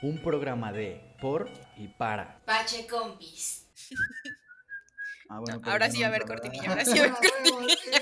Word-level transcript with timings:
Un 0.00 0.22
programa 0.22 0.72
de, 0.72 1.00
por 1.20 1.50
y 1.76 1.88
para. 1.88 2.40
Pache 2.44 2.86
Compis. 2.86 3.66
Ah, 5.28 5.40
bueno, 5.40 5.60
ahora 5.64 5.90
sí 5.90 5.98
va 5.98 6.06
a 6.06 6.08
haber 6.10 6.24
cortinilla, 6.24 6.70
ahora 6.70 6.84
sí 6.84 6.96
va 6.96 7.06
a 7.06 7.08
haber 7.08 7.30
cortinilla. 7.50 8.00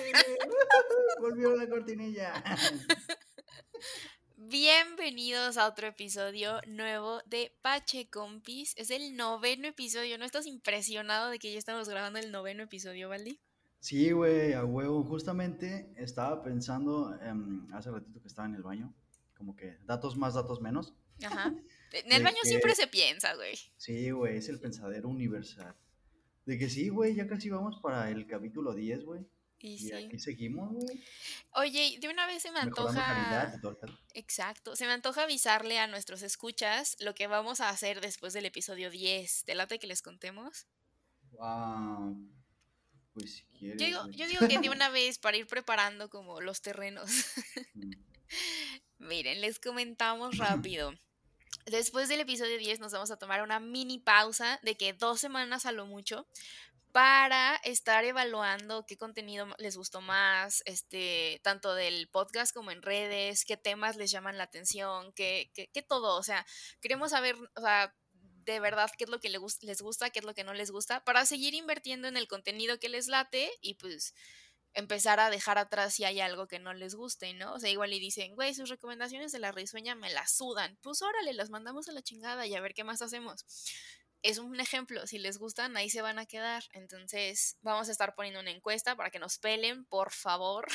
Volvió 1.18 1.56
la 1.56 1.66
cortinilla. 1.66 2.44
Bienvenidos 4.36 5.56
a 5.56 5.66
otro 5.66 5.86
episodio 5.86 6.60
nuevo 6.66 7.22
de 7.24 7.56
Pache 7.62 8.10
Compis. 8.10 8.74
Es 8.76 8.90
el 8.90 9.16
noveno 9.16 9.66
episodio. 9.66 10.18
¿No 10.18 10.26
estás 10.26 10.44
impresionado 10.44 11.30
de 11.30 11.38
que 11.38 11.50
ya 11.50 11.58
estamos 11.58 11.88
grabando 11.88 12.18
el 12.18 12.30
noveno 12.30 12.64
episodio, 12.64 13.08
Valdi? 13.08 13.40
Sí, 13.80 14.10
güey, 14.10 14.52
a 14.52 14.66
huevo. 14.66 15.02
Justamente 15.02 15.94
estaba 15.96 16.42
pensando 16.42 17.18
em, 17.22 17.66
hace 17.72 17.90
ratito 17.90 18.20
que 18.20 18.28
estaba 18.28 18.46
en 18.46 18.54
el 18.54 18.62
baño, 18.62 18.94
como 19.34 19.56
que 19.56 19.78
datos 19.86 20.14
más, 20.18 20.34
datos 20.34 20.60
menos. 20.60 20.92
Ajá. 21.24 21.54
En 21.92 22.12
el 22.12 22.18
De 22.18 22.24
baño 22.24 22.36
que- 22.42 22.48
siempre 22.48 22.74
se 22.74 22.86
piensa, 22.86 23.34
güey. 23.34 23.56
Sí, 23.76 24.10
güey, 24.10 24.36
es 24.38 24.48
el 24.48 24.58
pensadero 24.60 25.08
universal. 25.08 25.74
De 26.44 26.58
que 26.58 26.68
sí, 26.68 26.88
güey, 26.88 27.14
ya 27.14 27.26
casi 27.26 27.48
vamos 27.50 27.78
para 27.82 28.10
el 28.10 28.26
capítulo 28.26 28.74
10, 28.74 29.04
güey. 29.04 29.22
Y 29.58 29.72
Y 29.72 29.78
sí. 29.78 29.92
aquí 29.92 30.18
seguimos, 30.18 30.70
güey. 30.74 31.02
Oye, 31.52 31.96
de 31.98 32.08
una 32.08 32.26
vez 32.26 32.42
se 32.42 32.50
me 32.52 32.62
Mejorando 32.62 32.90
antoja. 33.70 33.98
Exacto. 34.12 34.76
Se 34.76 34.84
me 34.84 34.92
antoja 34.92 35.22
avisarle 35.22 35.78
a 35.78 35.86
nuestros 35.86 36.20
escuchas 36.22 36.96
lo 37.00 37.14
que 37.14 37.26
vamos 37.26 37.60
a 37.60 37.70
hacer 37.70 38.00
después 38.02 38.32
del 38.34 38.44
episodio 38.44 38.90
10. 38.90 39.44
¿Te 39.44 39.54
late 39.54 39.78
que 39.78 39.86
les 39.86 40.02
contemos? 40.02 40.66
Wow. 41.32 42.16
Pues 43.14 43.36
si 43.36 43.44
quieres. 43.58 43.80
Yo 43.80 43.86
digo, 43.86 44.02
güey. 44.04 44.14
yo 44.16 44.26
digo 44.28 44.46
que 44.46 44.58
de 44.58 44.68
una 44.68 44.88
vez 44.90 45.18
para 45.18 45.38
ir 45.38 45.46
preparando 45.46 46.10
como 46.10 46.40
los 46.42 46.60
terrenos. 46.60 47.10
Mm. 47.74 47.90
Miren, 48.98 49.40
les 49.40 49.58
comentamos 49.58 50.36
rápido. 50.36 50.92
Después 51.66 52.08
del 52.08 52.20
episodio 52.20 52.58
10 52.58 52.78
nos 52.78 52.92
vamos 52.92 53.10
a 53.10 53.16
tomar 53.16 53.42
una 53.42 53.58
mini 53.58 53.98
pausa 53.98 54.60
de 54.62 54.76
que 54.76 54.92
dos 54.92 55.18
semanas 55.18 55.66
a 55.66 55.72
lo 55.72 55.84
mucho 55.84 56.28
para 56.92 57.56
estar 57.56 58.04
evaluando 58.04 58.86
qué 58.86 58.96
contenido 58.96 59.48
les 59.58 59.76
gustó 59.76 60.00
más, 60.00 60.62
este, 60.64 61.40
tanto 61.42 61.74
del 61.74 62.08
podcast 62.08 62.54
como 62.54 62.70
en 62.70 62.82
redes, 62.82 63.44
qué 63.44 63.56
temas 63.56 63.96
les 63.96 64.12
llaman 64.12 64.38
la 64.38 64.44
atención, 64.44 65.12
qué, 65.12 65.50
qué, 65.54 65.68
qué 65.72 65.82
todo. 65.82 66.16
O 66.16 66.22
sea, 66.22 66.46
queremos 66.80 67.10
saber, 67.10 67.34
o 67.56 67.60
sea, 67.60 67.92
de 68.12 68.60
verdad 68.60 68.88
qué 68.96 69.02
es 69.02 69.10
lo 69.10 69.18
que 69.18 69.28
les 69.28 69.40
gusta, 69.82 70.10
qué 70.10 70.20
es 70.20 70.24
lo 70.24 70.34
que 70.34 70.44
no 70.44 70.54
les 70.54 70.70
gusta, 70.70 71.02
para 71.02 71.26
seguir 71.26 71.52
invirtiendo 71.54 72.06
en 72.06 72.16
el 72.16 72.28
contenido 72.28 72.78
que 72.78 72.88
les 72.88 73.08
late 73.08 73.50
y 73.60 73.74
pues 73.74 74.14
empezar 74.76 75.18
a 75.20 75.30
dejar 75.30 75.56
atrás 75.58 75.94
si 75.94 76.04
hay 76.04 76.20
algo 76.20 76.46
que 76.46 76.58
no 76.58 76.74
les 76.74 76.94
guste, 76.94 77.32
¿no? 77.32 77.54
O 77.54 77.58
sea, 77.58 77.70
igual 77.70 77.92
y 77.94 77.98
dicen, 77.98 78.34
güey, 78.34 78.54
sus 78.54 78.68
recomendaciones 78.68 79.32
de 79.32 79.38
la 79.38 79.50
risueña 79.50 79.94
me 79.94 80.12
las 80.12 80.32
sudan. 80.32 80.78
Pues 80.82 81.00
órale, 81.02 81.32
las 81.32 81.50
mandamos 81.50 81.88
a 81.88 81.92
la 81.92 82.02
chingada 82.02 82.46
y 82.46 82.54
a 82.54 82.60
ver 82.60 82.74
qué 82.74 82.84
más 82.84 83.00
hacemos. 83.00 83.44
Es 84.22 84.38
un 84.38 84.60
ejemplo, 84.60 85.06
si 85.06 85.18
les 85.18 85.38
gustan, 85.38 85.76
ahí 85.76 85.88
se 85.88 86.02
van 86.02 86.18
a 86.18 86.26
quedar. 86.26 86.62
Entonces, 86.74 87.56
vamos 87.62 87.88
a 87.88 87.92
estar 87.92 88.14
poniendo 88.14 88.40
una 88.40 88.50
encuesta 88.50 88.94
para 88.96 89.10
que 89.10 89.18
nos 89.18 89.38
pelen, 89.38 89.86
por 89.86 90.12
favor. 90.12 90.66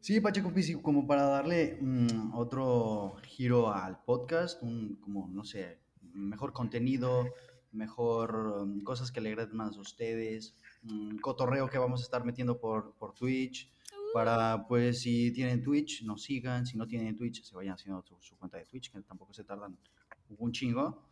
Sí, 0.00 0.20
Pacheco 0.20 0.52
Pisi, 0.52 0.74
como 0.82 1.06
para 1.06 1.22
darle 1.22 1.78
mm, 1.80 2.34
otro 2.34 3.18
giro 3.22 3.72
al 3.72 4.02
podcast, 4.02 4.60
un, 4.60 4.96
como, 4.96 5.28
no 5.28 5.44
sé, 5.44 5.78
mejor 6.00 6.52
contenido, 6.52 7.32
mejor 7.72 8.66
mm, 8.66 8.82
cosas 8.82 9.10
que 9.12 9.20
le 9.20 9.30
agraden 9.30 9.56
más 9.56 9.76
a 9.76 9.80
ustedes, 9.80 10.56
mm, 10.82 11.18
cotorreo 11.18 11.68
que 11.68 11.78
vamos 11.78 12.00
a 12.00 12.04
estar 12.04 12.24
metiendo 12.24 12.58
por, 12.60 12.94
por 12.94 13.14
Twitch, 13.14 13.72
para, 14.12 14.66
pues, 14.68 15.00
si 15.00 15.32
tienen 15.32 15.62
Twitch, 15.62 16.04
nos 16.04 16.22
sigan, 16.22 16.66
si 16.66 16.76
no 16.76 16.86
tienen 16.86 17.16
Twitch, 17.16 17.42
se 17.42 17.54
vayan 17.54 17.74
haciendo 17.74 18.02
su, 18.02 18.16
su 18.20 18.36
cuenta 18.36 18.58
de 18.58 18.66
Twitch, 18.66 18.92
que 18.92 19.00
tampoco 19.02 19.32
se 19.32 19.44
tardan 19.44 19.76
un 20.38 20.52
chingo. 20.52 21.06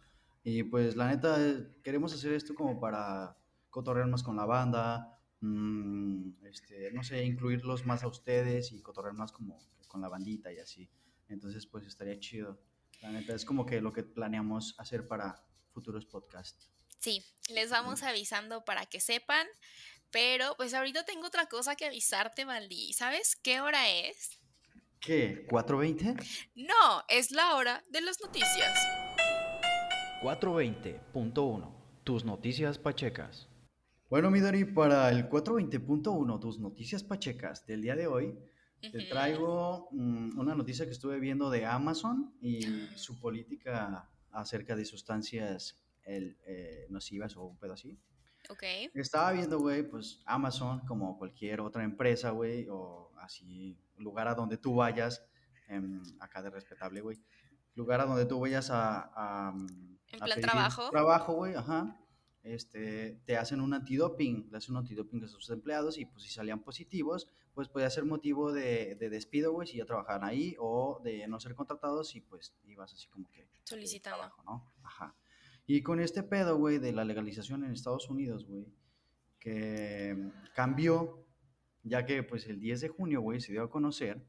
Y 0.44 0.62
pues, 0.64 0.96
la 0.96 1.08
neta, 1.08 1.36
eh, 1.40 1.76
queremos 1.82 2.12
hacer 2.12 2.32
esto 2.32 2.54
como 2.54 2.78
para 2.78 3.36
cotorrear 3.70 4.06
más 4.06 4.22
con 4.22 4.36
la 4.36 4.44
banda, 4.44 5.18
mm, 5.40 6.44
este, 6.44 6.92
no 6.92 7.02
sé, 7.02 7.24
incluirlos 7.24 7.86
más 7.86 8.02
a 8.02 8.08
ustedes 8.08 8.72
y 8.72 8.82
cotorrear 8.82 9.14
más 9.14 9.32
como 9.32 9.58
con 9.88 10.00
la 10.00 10.08
bandita 10.08 10.52
y 10.52 10.58
así. 10.58 10.88
Entonces, 11.28 11.66
pues 11.66 11.86
estaría 11.86 12.18
chido. 12.18 12.60
La 13.02 13.10
neta, 13.10 13.34
es 13.34 13.44
como 13.44 13.64
que 13.64 13.80
lo 13.80 13.92
que 13.92 14.02
planeamos 14.02 14.74
hacer 14.78 15.08
para 15.08 15.42
futuros 15.72 16.06
podcasts. 16.06 16.70
Sí, 16.98 17.24
les 17.48 17.70
vamos 17.70 18.02
avisando 18.02 18.64
para 18.64 18.86
que 18.86 19.00
sepan. 19.00 19.46
Pero, 20.10 20.54
pues 20.56 20.74
ahorita 20.74 21.04
tengo 21.04 21.26
otra 21.28 21.46
cosa 21.46 21.76
que 21.76 21.86
avisarte, 21.86 22.44
Valdi. 22.44 22.92
¿Sabes 22.92 23.36
qué 23.36 23.60
hora 23.60 23.88
es? 23.88 24.40
¿Qué? 25.00 25.46
¿420? 25.48 26.16
No, 26.56 27.04
es 27.08 27.30
la 27.30 27.54
hora 27.54 27.84
de 27.88 28.00
las 28.00 28.20
noticias. 28.20 28.78
420.1. 30.22 32.02
Tus 32.04 32.24
noticias 32.24 32.78
pachecas. 32.78 33.48
Bueno, 34.10 34.30
Midori, 34.30 34.64
para 34.64 35.08
el 35.10 35.30
420.1, 35.30 36.40
tus 36.40 36.58
noticias 36.58 37.04
pachecas 37.04 37.64
del 37.64 37.80
día 37.80 37.94
de 37.94 38.08
hoy, 38.08 38.36
te 38.80 39.04
traigo 39.04 39.88
mm, 39.92 40.38
una 40.38 40.54
noticia 40.54 40.84
que 40.84 40.90
estuve 40.90 41.20
viendo 41.20 41.48
de 41.48 41.64
Amazon 41.64 42.34
y 42.40 42.62
su 42.96 43.20
política 43.20 44.09
acerca 44.32 44.76
de 44.76 44.84
sustancias 44.84 45.76
el, 46.04 46.38
eh, 46.46 46.86
nocivas 46.90 47.36
o 47.36 47.44
un 47.44 47.58
pedo 47.58 47.74
así. 47.74 47.98
Ok. 48.48 48.62
Estaba 48.94 49.32
viendo, 49.32 49.58
güey, 49.58 49.82
pues 49.82 50.22
Amazon, 50.24 50.80
como 50.86 51.18
cualquier 51.18 51.60
otra 51.60 51.84
empresa, 51.84 52.30
güey, 52.30 52.66
o 52.70 53.12
así, 53.18 53.78
lugar 53.96 54.28
a 54.28 54.34
donde 54.34 54.56
tú 54.56 54.76
vayas, 54.76 55.24
em, 55.68 56.02
acá 56.20 56.42
de 56.42 56.50
respetable, 56.50 57.00
güey, 57.00 57.18
lugar 57.74 58.00
a 58.00 58.06
donde 58.06 58.24
tú 58.24 58.40
vayas 58.40 58.70
a... 58.70 59.10
a, 59.14 59.52
mm, 59.52 59.98
En 60.12 60.22
a 60.22 60.24
plan 60.24 60.36
pedir 60.36 60.50
trabajo. 60.50 60.90
Trabajo, 60.90 61.34
güey, 61.34 61.54
ajá. 61.54 61.99
Este, 62.42 63.20
te 63.26 63.36
hacen 63.36 63.60
un 63.60 63.74
antidoping, 63.74 64.48
le 64.50 64.56
hacen 64.56 64.74
un 64.74 64.78
antidoping 64.78 65.24
a 65.24 65.28
sus 65.28 65.50
empleados 65.50 65.98
y 65.98 66.06
pues 66.06 66.22
si 66.22 66.30
salían 66.30 66.62
positivos, 66.62 67.28
pues 67.54 67.68
podía 67.68 67.90
ser 67.90 68.04
motivo 68.06 68.52
de, 68.52 68.94
de 68.94 69.10
despido, 69.10 69.52
güey, 69.52 69.68
si 69.68 69.76
ya 69.76 69.84
trabajaban 69.84 70.24
ahí 70.24 70.56
o 70.58 71.00
de 71.04 71.26
no 71.28 71.38
ser 71.38 71.54
contratados 71.54 72.16
y 72.16 72.20
pues 72.22 72.54
ibas 72.64 72.94
así 72.94 73.08
como 73.08 73.28
que... 73.30 73.42
de 73.42 73.48
Solicitando. 73.64 74.18
trabajo, 74.18 74.42
¿no? 74.44 74.72
Ajá. 74.82 75.14
Y 75.66 75.82
con 75.82 76.00
este 76.00 76.22
pedo, 76.22 76.56
güey, 76.56 76.78
de 76.78 76.92
la 76.92 77.04
legalización 77.04 77.62
en 77.64 77.72
Estados 77.72 78.08
Unidos, 78.08 78.46
güey, 78.46 78.66
que 79.38 80.30
cambió, 80.54 81.26
ya 81.82 82.06
que 82.06 82.22
pues 82.22 82.46
el 82.46 82.58
10 82.58 82.80
de 82.80 82.88
junio, 82.88 83.20
güey, 83.20 83.40
se 83.40 83.52
dio 83.52 83.62
a 83.62 83.70
conocer 83.70 84.26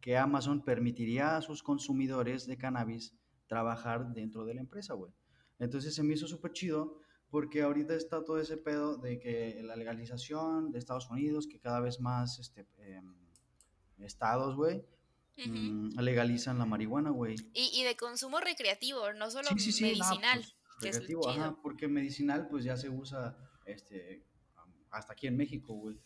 que 0.00 0.16
Amazon 0.16 0.64
permitiría 0.64 1.36
a 1.36 1.42
sus 1.42 1.62
consumidores 1.62 2.46
de 2.46 2.56
cannabis 2.56 3.14
trabajar 3.46 4.12
dentro 4.12 4.44
de 4.44 4.54
la 4.54 4.60
empresa, 4.60 4.94
güey. 4.94 5.12
Entonces 5.58 5.94
se 5.94 6.02
me 6.02 6.14
hizo 6.14 6.26
súper 6.26 6.52
chido 6.52 7.00
porque 7.30 7.62
ahorita 7.62 7.94
está 7.94 8.24
todo 8.24 8.40
ese 8.40 8.56
pedo 8.56 8.96
de 8.96 9.18
que 9.20 9.60
la 9.62 9.76
legalización 9.76 10.72
de 10.72 10.78
Estados 10.78 11.08
Unidos, 11.10 11.46
que 11.46 11.60
cada 11.60 11.80
vez 11.80 12.00
más 12.00 12.38
este, 12.40 12.66
em, 12.78 13.14
estados, 13.98 14.56
güey, 14.56 14.84
mm, 15.46 15.98
legalizan 16.00 16.58
la 16.58 16.66
marihuana, 16.66 17.10
güey. 17.10 17.36
Y, 17.54 17.70
y 17.80 17.84
de 17.84 17.96
consumo 17.96 18.40
recreativo, 18.40 19.12
no 19.12 19.30
solo 19.30 19.48
Sí, 19.50 19.58
sí, 19.58 19.72
sí, 19.72 19.82
no, 19.82 20.08
medicinal, 20.08 20.40
pues, 20.40 20.54
que 20.80 20.88
es 20.88 20.96
lo 20.96 21.00
recreativo, 21.00 21.28
ajá, 21.28 21.56
porque 21.62 21.88
medicinal 21.88 22.48
pues 22.48 22.64
ya 22.64 22.76
se 22.76 22.88
usa 22.88 23.36
este 23.64 24.26
hasta 24.90 25.12
aquí 25.12 25.28
en 25.28 25.36
México, 25.36 25.74
güey, 25.74 26.00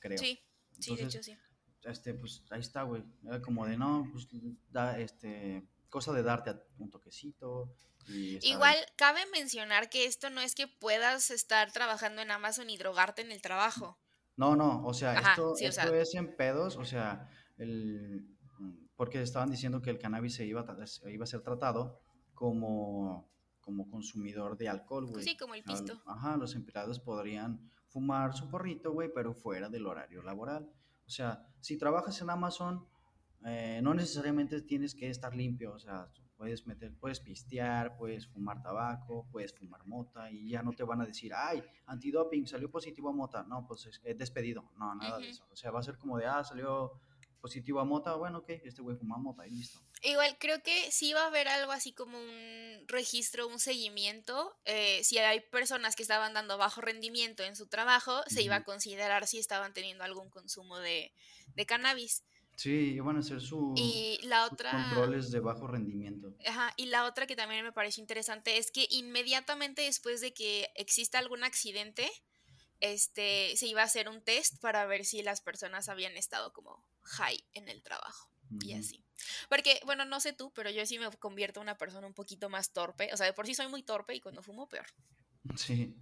creo. 0.00 0.18
Sí, 0.18 0.40
sí, 0.80 0.96
de 0.96 1.04
hecho 1.04 1.22
sí. 1.22 1.36
Este, 1.84 2.14
pues 2.14 2.42
ahí 2.50 2.60
está, 2.60 2.82
güey. 2.82 3.04
Era 3.24 3.40
como 3.40 3.66
de 3.66 3.76
no, 3.76 4.08
pues 4.10 4.26
da 4.70 4.98
este 4.98 5.62
cosa 5.94 6.12
de 6.12 6.24
darte 6.24 6.50
un 6.78 6.90
toquecito 6.90 7.72
y 8.08 8.44
Igual 8.44 8.74
cabe 8.96 9.20
mencionar 9.32 9.88
que 9.88 10.06
esto 10.06 10.28
no 10.28 10.40
es 10.40 10.56
que 10.56 10.66
puedas 10.66 11.30
estar 11.30 11.70
trabajando 11.70 12.20
en 12.20 12.32
Amazon 12.32 12.68
y 12.68 12.76
drogarte 12.76 13.22
en 13.22 13.30
el 13.30 13.40
trabajo. 13.40 13.96
No, 14.36 14.56
no, 14.56 14.84
o 14.84 14.92
sea, 14.92 15.12
Ajá, 15.12 15.30
esto, 15.30 15.54
sí, 15.54 15.66
o 15.66 15.68
esto 15.68 15.82
sea. 15.88 16.00
es 16.00 16.14
en 16.16 16.36
pedos, 16.36 16.76
o 16.76 16.84
sea, 16.84 17.30
el, 17.58 18.26
mm, 18.58 18.88
porque 18.96 19.22
estaban 19.22 19.52
diciendo 19.52 19.80
que 19.80 19.90
el 19.90 20.00
cannabis 20.00 20.34
se 20.34 20.44
iba, 20.44 20.62
a 20.62 20.86
se 20.88 21.12
iba 21.12 21.22
a 21.22 21.28
ser 21.28 21.42
tratado 21.42 22.00
como, 22.34 23.30
como 23.60 23.88
consumidor 23.88 24.58
de 24.58 24.68
alcohol, 24.68 25.06
güey. 25.06 25.22
Sí, 25.22 25.36
como 25.36 25.54
el 25.54 25.62
pisto. 25.62 26.02
Ajá, 26.06 26.36
los 26.36 26.56
empleados 26.56 26.98
podrían 26.98 27.70
fumar 27.86 28.34
su 28.34 28.48
porrito, 28.48 28.90
güey, 28.92 29.12
pero 29.14 29.32
fuera 29.32 29.68
del 29.68 29.86
horario 29.86 30.24
laboral. 30.24 30.68
O 31.06 31.10
sea, 31.10 31.46
si 31.60 31.78
trabajas 31.78 32.20
en 32.20 32.30
Amazon, 32.30 32.84
eh, 33.44 33.80
no 33.82 33.94
necesariamente 33.94 34.62
tienes 34.62 34.94
que 34.94 35.10
estar 35.10 35.34
limpio, 35.34 35.74
o 35.74 35.78
sea, 35.78 36.08
puedes 36.36 36.66
meter, 36.66 36.92
puedes 36.98 37.20
pistear, 37.20 37.96
puedes 37.96 38.26
fumar 38.26 38.62
tabaco, 38.62 39.26
puedes 39.30 39.54
fumar 39.54 39.86
mota 39.86 40.30
y 40.30 40.50
ya 40.50 40.62
no 40.62 40.72
te 40.72 40.82
van 40.82 41.00
a 41.00 41.06
decir, 41.06 41.32
ay, 41.34 41.62
antidoping, 41.86 42.46
salió 42.46 42.70
positivo 42.70 43.08
a 43.08 43.12
mota. 43.12 43.42
No, 43.44 43.66
pues 43.66 43.86
es 43.86 44.00
es 44.04 44.18
despedido. 44.18 44.70
No, 44.78 44.94
nada 44.94 45.18
de 45.18 45.28
eso. 45.30 45.46
O 45.50 45.56
sea, 45.56 45.70
va 45.70 45.80
a 45.80 45.82
ser 45.82 45.96
como 45.96 46.18
de, 46.18 46.26
ah, 46.26 46.42
salió 46.44 47.00
positivo 47.40 47.78
a 47.78 47.84
mota, 47.84 48.14
bueno, 48.14 48.38
ok, 48.38 48.48
este 48.64 48.80
güey 48.80 48.96
fuma 48.96 49.18
mota 49.18 49.46
y 49.46 49.50
listo. 49.50 49.78
Igual 50.02 50.36
creo 50.38 50.62
que 50.62 50.90
sí 50.90 51.12
va 51.12 51.24
a 51.24 51.26
haber 51.26 51.46
algo 51.46 51.72
así 51.72 51.92
como 51.92 52.18
un 52.18 52.88
registro, 52.88 53.46
un 53.46 53.58
seguimiento. 53.58 54.56
eh, 54.64 55.04
si 55.04 55.18
hay 55.18 55.40
personas 55.40 55.94
que 55.94 56.02
estaban 56.02 56.32
dando 56.32 56.56
bajo 56.56 56.80
rendimiento 56.80 57.42
en 57.42 57.54
su 57.54 57.66
trabajo, 57.66 58.22
se 58.28 58.42
iba 58.42 58.56
a 58.56 58.64
considerar 58.64 59.26
si 59.26 59.38
estaban 59.38 59.74
teniendo 59.74 60.04
algún 60.04 60.30
consumo 60.30 60.78
de, 60.78 61.12
de 61.54 61.66
cannabis. 61.66 62.24
Sí, 62.56 62.98
van 63.00 63.16
a 63.16 63.20
hacer 63.20 63.40
su, 63.40 63.74
Y 63.76 64.20
la 64.22 64.48
sus 64.48 64.58
controles 64.58 65.30
de 65.30 65.40
bajo 65.40 65.66
rendimiento. 65.66 66.34
Ajá, 66.46 66.72
y 66.76 66.86
la 66.86 67.04
otra 67.04 67.26
que 67.26 67.34
también 67.34 67.64
me 67.64 67.72
parece 67.72 68.00
interesante 68.00 68.58
es 68.58 68.70
que 68.70 68.86
inmediatamente 68.90 69.82
después 69.82 70.20
de 70.20 70.32
que 70.32 70.70
exista 70.76 71.18
algún 71.18 71.42
accidente, 71.42 72.08
este, 72.80 73.56
se 73.56 73.66
iba 73.66 73.82
a 73.82 73.86
hacer 73.86 74.08
un 74.08 74.22
test 74.22 74.60
para 74.60 74.86
ver 74.86 75.04
si 75.04 75.22
las 75.22 75.40
personas 75.40 75.88
habían 75.88 76.16
estado 76.16 76.52
como 76.52 76.86
high 77.02 77.44
en 77.54 77.68
el 77.68 77.82
trabajo 77.82 78.30
y 78.60 78.74
así. 78.74 79.04
Porque, 79.48 79.80
bueno, 79.84 80.04
no 80.04 80.20
sé 80.20 80.32
tú, 80.32 80.52
pero 80.54 80.70
yo 80.70 80.84
sí 80.86 80.98
me 80.98 81.10
convierto 81.18 81.60
en 81.60 81.64
una 81.64 81.78
persona 81.78 82.06
un 82.06 82.14
poquito 82.14 82.48
más 82.48 82.72
torpe. 82.72 83.10
O 83.12 83.16
sea, 83.16 83.26
de 83.26 83.32
por 83.32 83.46
sí 83.46 83.54
soy 83.54 83.68
muy 83.68 83.82
torpe 83.82 84.14
y 84.14 84.20
cuando 84.20 84.42
fumo 84.42 84.68
peor. 84.68 84.86
Sí. 85.56 85.94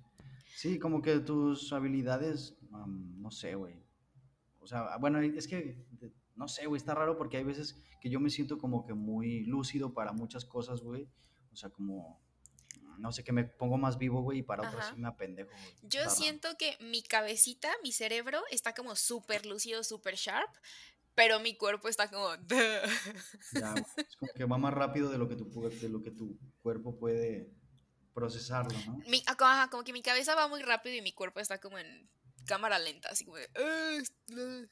Sí, 0.55 0.79
como 0.79 1.01
que 1.01 1.19
tus 1.21 1.73
habilidades, 1.73 2.57
no 2.71 3.31
sé, 3.31 3.55
güey. 3.55 3.83
O 4.61 4.67
sea, 4.67 4.97
bueno, 4.99 5.21
es 5.21 5.49
que, 5.49 5.77
no 6.37 6.49
sé, 6.49 6.67
güey, 6.67 6.79
está 6.79 6.95
raro 6.95 7.17
porque 7.17 7.37
hay 7.37 7.45
veces 7.45 7.77
que 8.01 8.11
yo 8.11 8.21
me 8.21 8.31
siento 8.31 8.59
como 8.59 8.85
que 8.85 8.95
muy 8.95 9.45
lúcido 9.45 9.93
para 9.93 10.13
muchas 10.13 10.45
cosas, 10.45 10.81
güey. 10.81 11.09
O 11.53 11.57
sea, 11.57 11.71
como, 11.71 12.21
no 12.99 13.13
sé, 13.13 13.23
que 13.25 13.33
me 13.33 13.45
pongo 13.45 13.77
más 13.79 13.99
vivo, 13.99 14.23
güey, 14.23 14.39
y 14.39 14.43
para 14.43 14.67
otras 14.69 14.89
sí 14.89 14.97
me 14.97 15.09
apendejo. 15.09 15.51
Yo 15.83 16.01
Está 16.01 16.01
raro. 16.05 16.11
siento 16.17 16.49
que 16.59 16.77
mi 16.81 17.03
cabecita, 17.03 17.71
mi 17.83 17.93
cerebro, 17.93 18.41
está 18.51 18.75
como 18.75 18.97
súper 18.97 19.45
lúcido, 19.47 19.85
súper 19.85 20.15
sharp, 20.17 20.51
pero 21.15 21.41
mi 21.41 21.57
cuerpo 21.57 21.89
está 21.89 22.11
como... 22.11 22.29
Ya, 23.53 23.75
es 23.97 24.17
como 24.17 24.33
que 24.35 24.45
va 24.47 24.57
más 24.59 24.73
rápido 24.73 25.11
de 25.11 25.19
lo 25.19 25.29
que 25.29 25.37
tu, 25.37 25.45
de 25.69 25.89
lo 25.91 26.03
que 26.03 26.11
tu 26.11 26.39
cuerpo 26.63 26.97
puede 26.99 27.51
procesarlo, 28.15 28.73
¿no? 28.87 28.99
Mi- 29.07 29.23
ajá, 29.27 29.69
como 29.71 29.85
que 29.85 29.93
mi 29.93 30.03
cabeza 30.03 30.35
va 30.35 30.49
muy 30.49 30.63
rápido 30.63 30.97
y 30.97 31.03
mi 31.03 31.13
cuerpo 31.13 31.41
está 31.41 31.59
como 31.61 31.79
en 31.79 32.09
cámara 32.47 32.79
lenta, 32.79 33.09
así 33.11 33.25
como 33.25 33.37
de... 33.37 33.49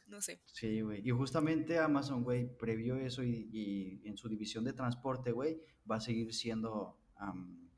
No 0.06 0.20
sé. 0.20 0.40
Sí, 0.46 0.80
güey. 0.80 1.06
Y 1.06 1.10
justamente 1.10 1.78
Amazon, 1.78 2.22
güey, 2.22 2.46
previó 2.56 2.96
eso 2.96 3.22
y, 3.22 3.48
y 3.52 4.08
en 4.08 4.16
su 4.16 4.28
división 4.28 4.64
de 4.64 4.72
transporte, 4.72 5.32
güey, 5.32 5.60
va 5.90 5.96
a 5.96 6.00
seguir 6.00 6.34
siendo 6.34 6.98
am, 7.16 7.70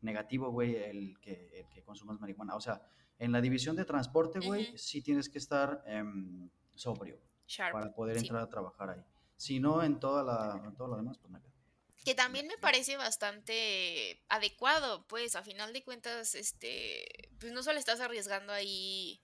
negativo, 0.00 0.50
güey, 0.50 0.76
el 0.76 1.18
que, 1.20 1.60
el 1.60 1.68
que 1.68 1.82
consumas 1.82 2.20
marihuana. 2.20 2.56
O 2.56 2.60
sea, 2.60 2.82
en 3.18 3.32
la 3.32 3.40
división 3.40 3.76
de 3.76 3.84
transporte, 3.84 4.40
güey, 4.40 4.76
sí 4.76 5.02
tienes 5.02 5.28
que 5.28 5.38
estar 5.38 5.82
em, 5.86 6.50
sobrio 6.74 7.20
Sharp. 7.46 7.72
para 7.72 7.94
poder 7.94 8.16
sí. 8.18 8.26
entrar 8.26 8.42
a 8.42 8.48
trabajar 8.48 8.90
ahí. 8.90 9.02
Si 9.36 9.60
no, 9.60 9.82
en 9.82 10.00
toda 10.00 10.22
la, 10.22 10.62
en 10.64 10.74
todo 10.74 10.88
lo 10.88 10.96
demás, 10.96 11.18
pues 11.18 11.32
pedo. 11.32 11.52
Que 12.04 12.14
también 12.14 12.46
me 12.46 12.56
parece 12.58 12.96
bastante 12.96 14.22
adecuado, 14.28 15.06
pues 15.08 15.34
a 15.34 15.42
final 15.42 15.72
de 15.72 15.82
cuentas, 15.82 16.34
este, 16.34 17.04
pues 17.40 17.52
no 17.52 17.62
solo 17.62 17.78
estás 17.78 18.00
arriesgando 18.00 18.52
ahí 18.52 19.20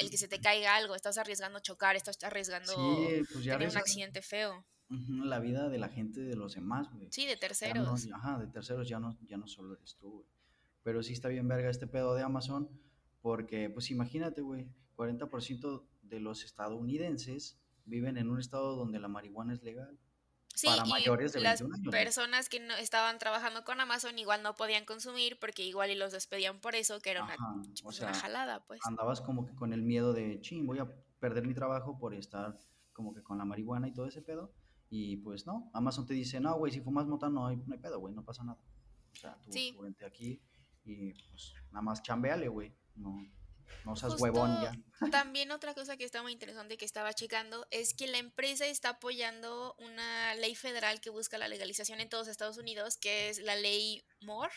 el 0.00 0.10
que 0.10 0.16
se 0.16 0.28
te 0.28 0.40
caiga 0.40 0.74
algo, 0.76 0.94
estás 0.94 1.18
arriesgando 1.18 1.60
chocar, 1.60 1.94
estás 1.96 2.18
arriesgando 2.24 2.72
Sí, 2.72 3.22
pues 3.32 3.44
ya 3.44 3.52
tener 3.58 3.70
un 3.70 3.76
accidente 3.76 4.22
feo. 4.22 4.64
la 4.88 5.38
vida 5.38 5.68
de 5.68 5.78
la 5.78 5.88
gente, 5.88 6.20
de 6.20 6.34
los 6.36 6.54
demás, 6.54 6.90
güey. 6.92 7.08
Sí, 7.12 7.26
de 7.26 7.34
no, 7.34 7.40
terceros. 7.40 8.08
ajá, 8.12 8.38
de 8.38 8.46
terceros 8.48 8.88
ya 8.88 8.98
no, 8.98 9.16
ya 9.28 9.36
no 9.36 9.46
solo 9.46 9.74
eres 9.76 9.96
tú, 9.96 10.10
güey. 10.10 10.26
Pero 10.82 11.02
sí 11.02 11.12
está 11.12 11.28
bien 11.28 11.46
verga 11.46 11.70
este 11.70 11.86
pedo 11.86 12.14
de 12.14 12.22
Amazon, 12.22 12.68
porque, 13.20 13.68
pues 13.70 13.90
imagínate, 13.90 14.40
güey, 14.40 14.66
40% 14.96 15.86
de 16.02 16.20
los 16.20 16.42
estadounidenses 16.44 17.58
viven 17.84 18.16
en 18.16 18.30
un 18.30 18.40
estado 18.40 18.76
donde 18.76 18.98
la 18.98 19.08
marihuana 19.08 19.52
es 19.52 19.62
legal. 19.62 19.98
Sí, 20.60 20.66
para 20.66 20.84
mayores 20.84 21.32
de 21.32 21.40
las 21.40 21.60
21 21.60 21.74
años, 21.76 21.90
personas 21.92 22.48
que 22.48 22.60
no 22.60 22.74
estaban 22.74 23.18
trabajando 23.18 23.64
con 23.64 23.80
Amazon 23.80 24.18
igual 24.18 24.42
no 24.42 24.54
podían 24.56 24.84
consumir 24.84 25.38
porque 25.40 25.64
igual 25.64 25.90
y 25.90 25.94
los 25.94 26.12
despedían 26.12 26.60
por 26.60 26.74
eso, 26.74 27.00
que 27.00 27.10
era 27.10 27.24
una, 27.24 27.34
Ajá, 27.34 27.52
o 27.54 27.62
pues, 27.62 27.82
una 28.00 28.12
sea, 28.12 28.14
jalada, 28.14 28.64
pues. 28.66 28.80
andabas 28.84 29.20
como 29.20 29.46
que 29.46 29.54
con 29.54 29.72
el 29.72 29.82
miedo 29.82 30.12
de, 30.12 30.40
ching, 30.40 30.66
voy 30.66 30.78
a 30.78 30.88
perder 31.18 31.46
mi 31.46 31.54
trabajo 31.54 31.98
por 31.98 32.14
estar 32.14 32.58
como 32.92 33.14
que 33.14 33.22
con 33.22 33.38
la 33.38 33.44
marihuana 33.44 33.88
y 33.88 33.92
todo 33.92 34.06
ese 34.06 34.22
pedo. 34.22 34.52
Y 34.90 35.18
pues 35.18 35.46
no, 35.46 35.70
Amazon 35.72 36.04
te 36.06 36.14
dice, 36.14 36.40
no, 36.40 36.56
güey, 36.58 36.72
si 36.72 36.80
fumas 36.80 37.06
mota 37.06 37.28
no 37.28 37.46
hay, 37.46 37.56
no 37.56 37.72
hay 37.74 37.78
pedo, 37.78 38.00
güey, 38.00 38.12
no 38.14 38.24
pasa 38.24 38.42
nada. 38.42 38.58
O 39.12 39.16
sea, 39.16 39.36
tú, 39.44 39.52
Sí. 39.52 39.72
tú 39.76 39.82
vente 39.82 40.04
aquí 40.04 40.42
y 40.84 41.12
pues 41.30 41.54
nada 41.70 41.82
más 41.82 42.02
chambeale, 42.02 42.48
güey. 42.48 42.74
No, 42.96 43.16
no 43.84 43.96
seas 43.96 44.12
Justo 44.12 44.24
huevón 44.24 44.60
ya. 44.62 44.72
también 45.10 45.50
otra 45.50 45.74
cosa 45.74 45.96
que 45.96 46.04
está 46.04 46.22
muy 46.22 46.32
interesante 46.32 46.76
que 46.76 46.84
estaba 46.84 47.12
checando 47.12 47.66
es 47.70 47.94
que 47.94 48.06
la 48.06 48.18
empresa 48.18 48.66
está 48.66 48.90
apoyando 48.90 49.74
una 49.78 50.34
ley 50.34 50.54
federal 50.54 51.00
que 51.00 51.10
busca 51.10 51.38
la 51.38 51.48
legalización 51.48 52.00
en 52.00 52.08
todos 52.08 52.28
Estados 52.28 52.58
Unidos, 52.58 52.96
que 52.96 53.28
es 53.28 53.38
la 53.38 53.56
ley 53.56 54.04
MORE, 54.20 54.52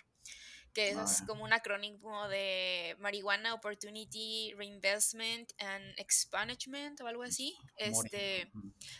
que 0.73 0.89
es 0.89 0.97
Ah, 0.97 1.23
como 1.27 1.43
un 1.43 1.53
acrónimo 1.53 2.27
de 2.27 2.95
Marijuana 2.99 3.53
Opportunity 3.53 4.53
Reinvestment 4.57 5.53
and 5.59 5.93
Expungement 5.97 6.99
o 7.01 7.07
algo 7.07 7.23
así. 7.23 7.55
Este. 7.77 8.51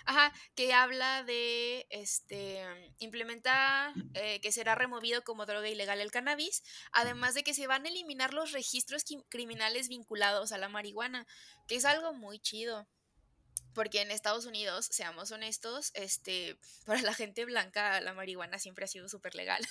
Ajá, 0.05 0.31
que 0.55 0.73
habla 0.73 1.23
de 1.23 1.87
este 1.89 2.63
implementar 2.99 3.93
eh, 4.13 4.39
que 4.41 4.51
será 4.51 4.75
removido 4.75 5.23
como 5.23 5.45
droga 5.45 5.67
ilegal 5.67 5.99
el 5.99 6.11
cannabis, 6.11 6.63
además 6.91 7.33
de 7.33 7.43
que 7.43 7.53
se 7.53 7.67
van 7.67 7.85
a 7.85 7.89
eliminar 7.89 8.33
los 8.33 8.51
registros 8.51 9.03
criminales 9.29 9.87
vinculados 9.87 10.51
a 10.51 10.57
la 10.57 10.69
marihuana, 10.69 11.25
que 11.67 11.75
es 11.75 11.85
algo 11.85 12.13
muy 12.13 12.39
chido. 12.39 12.87
Porque 13.73 14.01
en 14.01 14.11
Estados 14.11 14.45
Unidos, 14.45 14.85
seamos 14.91 15.31
honestos, 15.31 15.91
este, 15.95 16.59
para 16.85 17.01
la 17.01 17.15
gente 17.15 17.43
blanca 17.45 17.99
la 18.01 18.13
marihuana 18.13 18.59
siempre 18.59 18.85
ha 18.85 18.87
sido 18.87 19.09
súper 19.09 19.33
legal. 19.33 19.65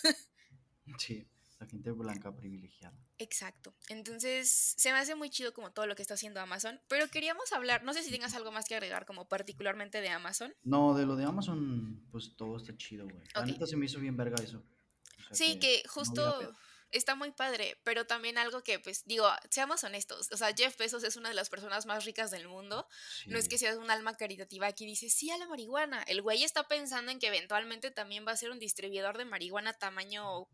Sí, 0.99 1.29
la 1.63 1.69
gente 1.69 1.91
blanca 1.93 2.35
privilegiada. 2.35 2.97
Exacto. 3.19 3.75
Entonces, 3.89 4.75
se 4.77 4.91
me 4.93 4.99
hace 4.99 5.15
muy 5.15 5.31
chido 5.31 5.53
como 5.55 5.73
todo 5.73 5.87
lo 5.87 5.95
que 5.95 6.03
está 6.03 6.15
haciendo 6.15 6.41
Amazon, 6.41 6.81
pero 6.89 7.09
queríamos 7.09 7.53
hablar, 7.53 7.85
no 7.85 7.95
sé 7.95 8.03
si 8.03 8.11
tengas 8.11 8.35
algo 8.35 8.51
más 8.51 8.67
que 8.67 8.75
agregar 8.75 9.07
como 9.07 9.29
particularmente 9.29 10.01
de 10.01 10.09
Amazon. 10.09 10.53
No, 10.65 10.95
de 10.95 11.07
lo 11.07 11.15
de 11.15 11.25
Amazon, 11.25 12.05
pues 12.11 12.35
todo 12.37 12.57
está 12.57 12.77
chido, 12.77 13.05
güey. 13.07 13.23
La 13.35 13.43
Ok. 13.43 13.47
neta 13.47 13.67
se 13.67 13.77
me 13.77 13.87
hizo 13.87 14.01
bien 14.01 14.17
verga 14.17 14.43
eso. 14.43 14.59
O 14.59 15.35
sea, 15.35 15.37
Sí, 15.37 15.59
que 15.61 15.83
justo 15.89 16.53
está 16.91 17.15
muy 17.15 17.31
padre, 17.31 17.79
pero 17.85 18.07
también 18.07 18.37
algo 18.39 18.63
que, 18.63 18.79
pues, 18.79 19.05
digo, 19.07 19.27
seamos 19.51 19.83
honestos, 19.83 20.29
o 20.31 20.37
sea, 20.37 20.53
Jeff 20.55 20.77
Bezos 20.77 21.05
es 21.05 21.17
una 21.17 21.31
de 21.31 21.35
las 21.35 21.49
personas 21.49 21.87
más 21.87 22.05
ricas 22.05 22.31
del 22.31 22.49
mundo, 22.49 22.87
no 23.29 23.39
es 23.39 23.49
que 23.49 23.57
seas 23.57 23.79
un 23.79 23.91
alma 23.91 24.15
caritativa 24.15 24.71
que 24.73 24.85
dice 24.85 25.09
sí 25.09 25.31
a 25.31 25.39
la 25.39 25.49
marihuana, 25.49 26.03
el 26.03 26.21
güey 26.21 26.45
está 26.45 26.69
pensando 26.69 27.11
en 27.11 27.19
que 27.19 27.29
eventualmente 27.29 27.91
también 27.93 28.27
va 28.27 28.33
a 28.33 28.37
ser 28.37 28.51
un 28.51 28.59
distribuidor 28.59 29.17
de 29.17 29.25
marihuana 29.25 29.73
tamaño, 29.73 30.49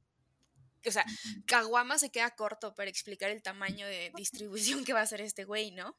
o 0.86 0.90
sea. 0.90 1.04
Caguama 1.46 1.98
se 1.98 2.10
queda 2.10 2.30
corto 2.30 2.74
para 2.74 2.90
explicar 2.90 3.30
el 3.30 3.42
tamaño 3.42 3.86
de 3.86 4.12
distribución 4.16 4.84
que 4.84 4.92
va 4.92 5.00
a 5.00 5.04
hacer 5.04 5.20
este 5.20 5.44
güey, 5.44 5.70
¿no? 5.70 5.96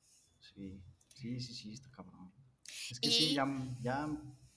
Sí, 0.56 0.82
sí, 1.16 1.40
sí, 1.40 1.54
sí, 1.54 1.74
está 1.74 1.90
cabrón. 1.92 2.32
Es 2.92 3.00
que 3.00 3.10
sí, 3.10 3.34
ya, 3.34 3.46
ya 3.82 4.08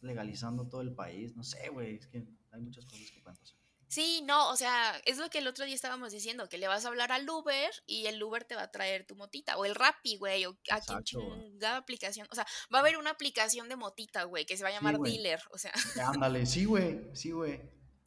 legalizando 0.00 0.69
todo 0.69 0.80
el 0.80 0.94
país, 0.94 1.36
no 1.36 1.44
sé, 1.44 1.69
güey, 1.69 1.96
es 1.96 2.06
que 2.06 2.24
hay 2.50 2.60
muchas 2.60 2.84
cosas 2.86 3.10
que 3.10 3.20
pueden 3.20 3.38
pasar. 3.38 3.62
Sí, 3.88 4.22
no, 4.24 4.48
o 4.48 4.56
sea, 4.56 4.98
es 5.04 5.19
lo 5.19 5.28
que 5.28 5.36
el 5.36 5.46
otro 5.46 5.66
día 5.66 5.74
estábamos 5.74 6.12
diciendo, 6.12 6.48
que 6.48 6.56
le 6.56 6.67
vas 6.67 6.86
a 6.86 6.88
hablar 6.88 7.12
al 7.12 7.29
Uber 7.29 7.70
y 7.84 8.06
el 8.06 8.22
Uber 8.22 8.43
te 8.43 8.55
va 8.55 8.62
a 8.62 8.70
traer 8.70 9.06
tu 9.06 9.17
motita, 9.17 9.58
o 9.58 9.67
el 9.67 9.74
Rappi, 9.74 10.17
güey, 10.17 10.46
o 10.46 10.56
a 10.70 10.81
quien 10.81 11.05
chingada 11.05 11.76
aplicación, 11.76 12.26
o 12.31 12.34
sea, 12.34 12.46
va 12.72 12.79
a 12.79 12.81
haber 12.81 12.96
una 12.96 13.10
aplicación 13.10 13.69
de 13.69 13.76
motita, 13.76 14.24
güey, 14.24 14.46
que 14.46 14.56
se 14.56 14.62
va 14.62 14.70
a 14.70 14.72
llamar. 14.72 14.98
Dealer, 14.98 15.43
o 15.50 15.58
sea, 15.58 15.72
Ándale, 16.06 16.46
sí, 16.46 16.64
güey, 16.64 17.02
sí, 17.12 17.32
güey. 17.32 17.60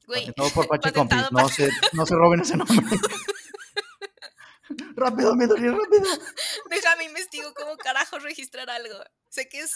Güey, 0.08 0.26
Patentado 0.36 0.50
por 0.52 0.68
Pache 0.68 0.94
Compis, 0.94 1.32
no 1.32 1.50
se, 1.50 1.70
no 1.94 2.06
se 2.06 2.16
roben 2.16 2.42
ese 2.42 2.58
nombre. 2.58 2.78
rápido, 4.96 5.36
mi 5.36 5.46
Dori, 5.46 5.70
rápido. 5.70 6.04
déjame 6.70 7.06
investigo 7.06 7.54
cómo 7.54 7.78
carajo 7.78 8.20
registrar 8.20 8.70
algo. 8.70 8.98
Sé 9.30 9.48
que 9.50 9.60
es, 9.60 9.74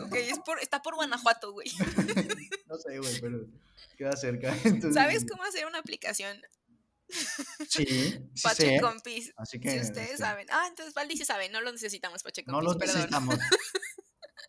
ok, 0.00 0.14
es 0.14 0.38
por, 0.40 0.60
está 0.60 0.82
por 0.82 0.94
Guanajuato, 0.94 1.52
güey. 1.52 1.68
no 2.66 2.76
sé, 2.76 2.98
güey, 2.98 3.20
pero 3.20 3.38
queda 3.96 4.16
cerca. 4.16 4.54
Entonces, 4.64 4.94
¿Sabes 4.94 5.26
cómo 5.28 5.42
hacer 5.44 5.66
una 5.66 5.78
aplicación? 5.78 6.40
Sí, 7.08 7.86
sí 7.86 8.20
Pache 8.42 8.76
sé. 8.76 8.80
Compis. 8.80 9.32
Así 9.36 9.58
que 9.58 9.70
Si 9.70 9.80
ustedes 9.80 10.10
este, 10.10 10.16
saben. 10.18 10.46
Ah, 10.50 10.66
entonces 10.68 10.92
Valdi 10.92 11.16
sí 11.16 11.24
sabe, 11.24 11.48
no 11.48 11.62
lo 11.62 11.72
necesitamos, 11.72 12.22
Pache 12.22 12.44
no 12.46 12.60
Compis, 12.60 12.72
lo 12.74 12.78
perdón. 12.78 12.96
necesitamos. 12.96 13.38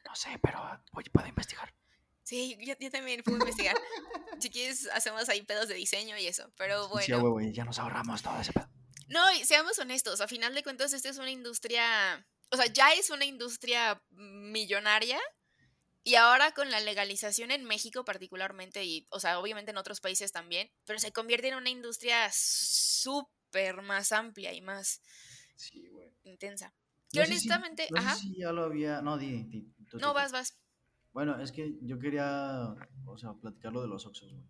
No 0.06 0.16
sé, 0.16 0.38
pero 0.42 0.60
voy, 0.92 1.04
puedo 1.06 1.28
investigar. 1.28 1.74
Sí, 2.30 2.56
yo, 2.62 2.76
yo 2.80 2.92
también 2.92 3.24
puedo 3.24 3.38
investigar. 3.40 3.76
si 4.40 4.50
quieres, 4.52 4.88
hacemos 4.94 5.28
ahí 5.30 5.42
pedos 5.42 5.68
de 5.68 5.74
diseño 5.74 6.16
y 6.18 6.28
eso. 6.28 6.52
Pero 6.58 6.84
Sí, 7.02 7.12
a 7.12 7.18
bueno. 7.18 7.24
huevo, 7.24 7.42
y 7.42 7.52
ya 7.54 7.66
nos 7.66 7.80
ahorramos 7.80 8.22
todo 8.22 8.40
ese 8.40 8.54
pedo. 8.54 8.70
No, 9.08 9.22
seamos 9.44 9.80
honestos, 9.80 10.22
a 10.22 10.28
final 10.28 10.54
de 10.54 10.62
cuentas, 10.62 10.94
esta 10.94 11.10
es 11.10 11.18
una 11.18 11.32
industria. 11.32 12.24
O 12.52 12.56
sea, 12.58 12.68
ya 12.68 12.94
es 12.94 13.10
una 13.10 13.26
industria 13.26 14.00
millonaria. 14.12 15.20
Y 16.04 16.16
ahora 16.16 16.52
con 16.54 16.70
la 16.72 16.80
legalización 16.80 17.50
en 17.52 17.66
México 17.66 18.06
particularmente, 18.06 18.84
y, 18.86 19.06
o 19.10 19.20
sea, 19.20 19.40
obviamente 19.40 19.72
en 19.72 19.78
otros 19.78 20.00
países 20.00 20.32
también, 20.32 20.72
pero 20.86 20.98
se 21.00 21.12
convierte 21.12 21.48
en 21.50 21.56
una 21.56 21.70
industria 21.70 22.30
súper 22.32 23.82
más 23.82 24.12
amplia 24.12 24.54
y 24.54 24.62
más 24.62 25.02
Sí, 25.56 25.90
intensa. 26.24 26.74
Que 27.12 27.20
No 27.20 27.26
sé 27.26 27.32
si- 27.32 27.34
honestamente, 27.50 27.88
no 27.92 28.02
sé 28.02 28.08
ajá. 28.08 28.16
si 28.18 28.38
ya 28.38 28.52
lo 28.52 28.64
había. 28.66 29.02
No, 29.02 29.18
di, 29.18 29.44
di, 29.44 29.64
tú, 29.90 29.98
No, 29.98 30.10
tú. 30.10 30.14
vas, 30.14 30.32
vas. 30.32 30.59
Bueno, 31.12 31.42
es 31.42 31.52
que 31.52 31.76
yo 31.82 31.98
quería, 32.00 32.76
o 33.06 33.18
sea, 33.18 33.34
platicar 33.34 33.74
lo 33.74 33.82
de 33.82 33.88
los 33.88 34.06
Oxxos, 34.06 34.32
güey. 34.34 34.46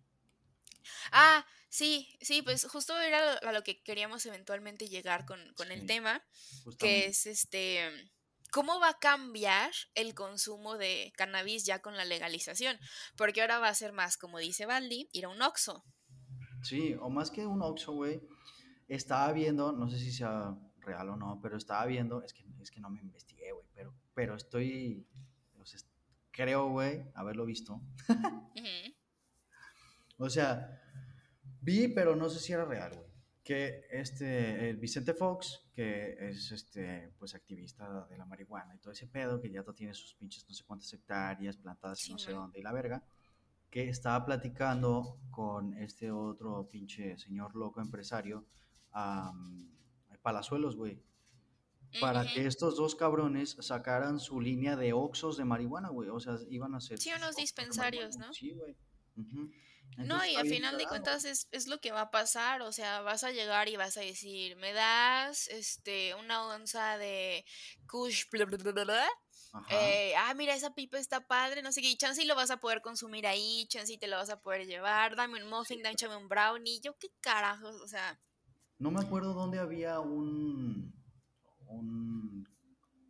Ah, 1.12 1.44
sí, 1.68 2.08
sí, 2.20 2.42
pues 2.42 2.66
justo 2.66 2.98
era 2.98 3.34
lo- 3.40 3.48
a 3.48 3.52
lo 3.52 3.62
que 3.62 3.82
queríamos 3.82 4.24
eventualmente 4.26 4.88
llegar 4.88 5.24
con, 5.26 5.38
con 5.54 5.70
el 5.70 5.86
tema, 5.86 6.20
que 6.20 6.62
Justamente. 6.64 7.06
es 7.06 7.26
este 7.26 7.90
¿cómo 8.52 8.80
va 8.80 8.88
a 8.90 8.98
cambiar 8.98 9.70
el 9.94 10.14
consumo 10.14 10.76
de 10.76 11.12
cannabis 11.16 11.64
ya 11.64 11.80
con 11.80 11.96
la 11.96 12.04
legalización? 12.04 12.78
Porque 13.16 13.40
ahora 13.42 13.58
va 13.60 13.68
a 13.68 13.74
ser 13.74 13.92
más, 13.92 14.16
como 14.16 14.38
dice 14.38 14.66
Baldi, 14.66 15.08
ir 15.12 15.26
a 15.26 15.28
un 15.28 15.40
Oxxo. 15.40 15.84
Sí, 16.62 16.94
o 17.00 17.08
más 17.10 17.30
que 17.30 17.46
un 17.46 17.62
Oxxo, 17.62 17.92
güey. 17.92 18.20
Estaba 18.88 19.32
viendo, 19.32 19.72
no 19.72 19.88
sé 19.88 19.98
si 19.98 20.10
sea 20.12 20.56
real 20.80 21.10
o 21.10 21.16
no, 21.16 21.38
pero 21.40 21.56
estaba 21.56 21.86
viendo, 21.86 22.22
es 22.22 22.32
que, 22.34 22.44
es 22.60 22.70
que 22.72 22.80
no 22.80 22.90
me 22.90 23.00
investigué, 23.00 23.52
güey, 23.52 23.66
pero, 23.72 23.94
pero 24.14 24.34
estoy, 24.34 25.06
creo, 26.40 26.70
güey, 26.70 27.04
haberlo 27.14 27.44
visto. 27.44 27.82
O 30.22 30.28
sea, 30.28 30.80
vi, 31.60 31.88
pero 31.88 32.16
no 32.16 32.28
sé 32.28 32.40
si 32.40 32.52
era 32.52 32.64
real, 32.64 32.92
güey. 32.94 33.10
Que 33.42 33.86
este, 33.90 34.68
el 34.68 34.76
Vicente 34.76 35.14
Fox, 35.14 35.70
que 35.74 36.14
es 36.28 36.52
este, 36.52 37.12
pues 37.18 37.34
activista 37.34 38.06
de 38.06 38.16
la 38.18 38.26
marihuana 38.26 38.74
y 38.74 38.78
todo 38.78 38.92
ese 38.92 39.06
pedo, 39.06 39.40
que 39.40 39.50
ya 39.50 39.64
tiene 39.74 39.94
sus 39.94 40.14
pinches 40.14 40.46
no 40.48 40.54
sé 40.54 40.64
cuántas 40.64 40.92
hectáreas 40.92 41.56
plantadas 41.56 42.06
y 42.06 42.12
no 42.12 42.18
sé 42.18 42.32
dónde 42.32 42.60
y 42.60 42.62
la 42.62 42.72
verga, 42.72 43.02
que 43.70 43.88
estaba 43.88 44.24
platicando 44.24 45.18
con 45.30 45.74
este 45.78 46.10
otro 46.10 46.68
pinche 46.68 47.16
señor 47.16 47.56
loco 47.56 47.80
empresario, 47.80 48.46
Palazuelos, 50.22 50.76
güey, 50.76 51.02
para 52.00 52.24
que 52.26 52.46
estos 52.46 52.76
dos 52.76 52.94
cabrones 52.94 53.56
sacaran 53.60 54.18
su 54.18 54.40
línea 54.40 54.76
de 54.76 54.92
oxos 54.92 55.36
de 55.36 55.44
marihuana, 55.44 55.88
güey. 55.88 56.08
O 56.10 56.20
sea, 56.20 56.38
iban 56.48 56.74
a 56.74 56.78
hacer. 56.78 56.98
Sí, 56.98 57.10
unos 57.16 57.36
dispensarios. 57.36 58.16
¿no? 58.16 58.32
Sí, 58.32 58.52
güey. 58.52 58.76
No, 59.96 60.24
y 60.24 60.28
está 60.28 60.40
a 60.40 60.42
bien 60.44 60.54
final 60.54 60.78
de 60.78 60.86
cuentas 60.86 61.24
es, 61.24 61.48
es 61.50 61.66
lo 61.66 61.80
que 61.80 61.92
va 61.92 62.02
a 62.02 62.10
pasar, 62.10 62.62
o 62.62 62.72
sea, 62.72 63.00
vas 63.02 63.24
a 63.24 63.32
llegar 63.32 63.68
y 63.68 63.76
vas 63.76 63.96
a 63.96 64.00
decir, 64.00 64.56
me 64.56 64.72
das 64.72 65.48
este 65.48 66.14
una 66.14 66.46
onza 66.46 66.96
de 66.96 67.44
Kush, 67.86 68.24
bla, 68.30 68.46
bla, 68.46 68.84
bla, 68.84 69.08
eh, 69.68 70.14
ah, 70.16 70.32
mira, 70.34 70.54
esa 70.54 70.74
pipa 70.74 70.98
está 70.98 71.26
padre, 71.26 71.60
no 71.62 71.72
sé 71.72 71.82
qué, 71.82 71.90
y 71.90 71.96
chance 71.96 72.22
y 72.22 72.26
lo 72.26 72.36
vas 72.36 72.50
a 72.50 72.60
poder 72.60 72.80
consumir 72.80 73.26
ahí, 73.26 73.66
chance 73.68 73.92
y 73.92 73.98
te 73.98 74.06
lo 74.06 74.16
vas 74.16 74.30
a 74.30 74.40
poder 74.40 74.66
llevar, 74.66 75.16
dame 75.16 75.42
un 75.42 75.50
muffin, 75.50 75.82
dame 75.82 76.16
un 76.16 76.28
brownie, 76.28 76.80
yo 76.80 76.96
qué 76.98 77.08
carajos, 77.20 77.80
o 77.80 77.88
sea, 77.88 78.20
No 78.78 78.90
me 78.90 79.00
acuerdo 79.00 79.34
dónde 79.34 79.58
había 79.58 79.98
un. 80.00 80.79
Un. 81.70 82.48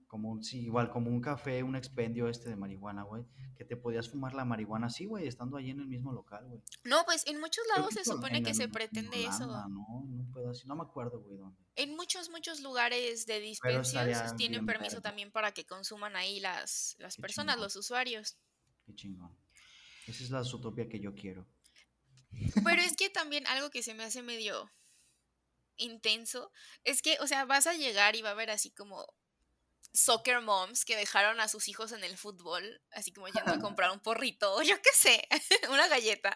Como 0.07 0.31
un. 0.31 0.43
Sí, 0.43 0.61
igual, 0.63 0.91
como 0.91 1.09
un 1.11 1.21
café, 1.21 1.63
un 1.63 1.77
expendio 1.77 2.29
este 2.29 2.49
de 2.49 2.57
marihuana, 2.57 3.03
güey. 3.05 3.25
Que 3.57 3.65
te 3.65 3.77
podías 3.77 4.09
fumar 4.11 4.35
la 4.35 4.45
marihuana 4.45 4.87
así, 4.89 5.05
güey, 5.07 5.27
estando 5.29 5.57
ahí 5.57 5.71
en 5.71 5.81
el 5.81 5.87
mismo 5.87 6.13
local, 6.13 6.47
güey. 6.49 6.61
no, 6.85 7.03
pues 7.05 7.27
en 7.27 7.39
muchos 7.41 7.65
lados 7.77 7.95
se 7.95 8.05
supone 8.05 8.43
que 8.43 8.55
se 8.55 8.65
en 8.65 8.73
pretende 8.73 9.19
Holanda, 9.19 9.37
eso. 9.37 9.69
¿no? 9.69 9.87
En 10.09 10.21
un 10.21 10.33
pedazo- 10.33 10.67
No 10.67 10.77
me 10.77 10.83
acuerdo, 10.83 11.21
güey, 11.21 11.37
dónde. 11.37 11.61
En 11.77 11.95
muchos, 11.95 12.31
muchos 12.31 12.61
lugares 12.61 13.27
de 13.27 13.51
estaría 13.51 14.35
tienen 14.37 14.67
permiso 14.67 15.01
también 15.01 15.31
para 15.31 15.53
que 15.53 15.65
consuman 15.65 16.17
ahí 16.17 16.41
las, 16.41 16.97
las 16.99 17.17
Qué 17.17 17.23
personas, 17.23 17.55
chingón. 17.55 17.65
los 17.67 17.77
usuarios. 17.77 18.39
Qué 18.87 18.95
chingón. 18.95 19.37
Esa 20.07 20.25
es 20.25 20.31
la 20.31 20.41
utopía 20.43 20.89
que 20.89 20.99
yo 20.99 21.15
quiero. 21.15 21.47
Pero 22.65 22.81
es 22.83 22.97
que 22.97 23.11
también 23.11 23.47
algo 23.47 23.71
que 23.71 23.83
se 23.83 23.95
me 23.95 24.03
hace 24.05 24.23
medio 24.23 24.71
intenso 25.81 26.53
es 26.85 27.03
que, 27.03 27.19
o 27.21 27.27
sea, 27.27 27.45
vas 27.45 27.67
a 27.67 27.75
llegar 27.75 28.17
y 28.17 28.23
va 28.23 28.31
a 28.31 28.33
haber 28.33 28.51
así 28.51 28.71
como 28.71 29.07
soccer 29.93 30.41
moms 30.41 30.85
que 30.85 30.97
dejaron 30.97 31.41
a 31.41 31.49
sus 31.49 31.69
hijos 31.69 31.93
en 31.93 32.05
el 32.05 32.17
fútbol, 32.17 32.81
así 32.93 33.13
como 33.13 33.29
yendo 33.29 33.53
a 33.53 33.59
comprar 33.77 33.91
un 33.91 34.01
porrito 34.01 34.55
o 34.55 34.63
yo 34.63 34.81
qué 34.83 34.91
sé, 34.95 35.29
una 35.71 35.89
galleta. 35.89 36.33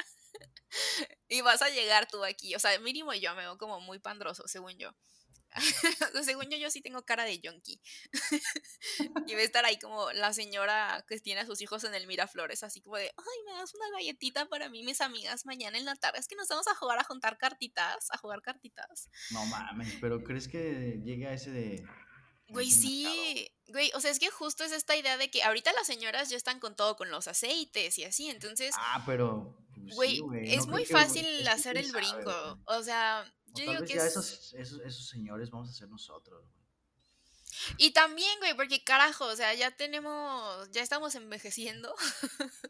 Y 1.29 1.41
vas 1.41 1.63
a 1.63 1.71
llegar 1.71 2.09
tú 2.09 2.25
aquí, 2.25 2.55
o 2.55 2.59
sea, 2.59 2.77
mínimo 2.81 3.15
yo 3.15 3.35
me 3.35 3.43
veo 3.43 3.59
como 3.59 3.81
muy 3.81 4.01
pandroso, 4.01 4.49
según 4.49 4.77
yo. 4.77 4.91
Según 6.25 6.51
yo, 6.51 6.57
yo 6.57 6.71
sí 6.71 6.81
tengo 6.81 7.05
cara 7.05 7.25
de 7.25 7.39
yonki. 7.41 7.81
y 9.27 9.35
va 9.35 9.41
a 9.41 9.45
estar 9.45 9.65
ahí 9.65 9.79
como 9.79 10.11
la 10.13 10.33
señora 10.33 11.05
que 11.09 11.19
tiene 11.21 11.43
a 11.43 11.47
sus 11.47 11.61
hijos 11.61 11.85
en 11.85 11.95
el 11.95 12.07
Miraflores, 12.07 12.63
así 12.63 12.81
como 12.81 12.97
de, 12.97 13.13
ay, 13.17 13.39
me 13.47 13.53
das 13.53 13.75
una 13.75 13.91
galletita 13.91 14.47
para 14.47 14.69
mí, 14.69 14.83
mis 14.83 15.01
amigas, 15.01 15.47
mañana 15.47 15.79
en 15.79 15.85
la 15.85 15.97
tarde. 15.97 16.19
Es 16.19 16.29
que 16.29 16.37
nos 16.37 16.49
vamos 16.49 16.67
a 16.69 16.75
jugar 16.75 16.99
a 16.99 17.05
juntar 17.05 17.39
cartitas, 17.39 18.11
a 18.11 18.19
jugar 18.19 18.43
cartitas. 18.43 19.09
No 19.31 19.45
mames, 19.47 19.95
pero 20.01 20.23
¿crees 20.25 20.49
que 20.49 21.01
llegue 21.05 21.27
a 21.27 21.35
ese 21.35 21.51
de. 21.51 21.85
Güey, 22.49 22.71
sí, 22.71 23.51
güey, 23.69 23.91
o 23.95 24.01
sea, 24.01 24.11
es 24.11 24.19
que 24.19 24.29
justo 24.31 24.65
es 24.65 24.73
esta 24.73 24.95
idea 24.97 25.17
de 25.17 25.31
que 25.31 25.43
ahorita 25.43 25.73
las 25.73 25.87
señoras 25.87 26.29
ya 26.29 26.37
están 26.37 26.61
con 26.61 26.77
todo, 26.77 26.95
con 26.95 27.11
los 27.11 27.27
aceites 27.27 27.97
y 27.99 28.05
así, 28.05 28.29
entonces, 28.29 28.75
Ah, 28.79 29.03
pero. 29.07 29.57
pues, 29.73 29.95
güey, 29.95 30.11
sí, 30.17 30.21
güey. 30.21 30.55
es 30.55 30.67
no 30.67 30.73
muy 30.73 30.85
fácil 30.85 31.25
que 31.43 31.49
hacer 31.49 31.79
el 31.79 31.91
brinco. 31.91 32.61
O 32.67 32.83
sea, 32.83 33.25
O 33.55 33.59
yo 33.59 33.65
tal 33.65 33.75
digo 33.75 33.81
vez 33.81 33.91
que 33.91 33.97
ya 33.97 34.07
es... 34.07 34.11
esos, 34.13 34.55
esos, 34.55 34.81
esos 34.81 35.09
señores 35.09 35.51
vamos 35.51 35.71
a 35.71 35.73
ser 35.73 35.89
nosotros, 35.89 36.45
güey. 36.51 36.65
Y 37.79 37.93
también, 37.93 38.39
güey, 38.41 38.55
porque 38.55 38.83
carajo, 38.83 39.27
o 39.27 39.37
sea, 39.37 39.55
ya 39.55 39.71
tenemos, 39.71 40.71
ya 40.71 40.83
estamos 40.83 41.15
envejeciendo. 41.15 41.95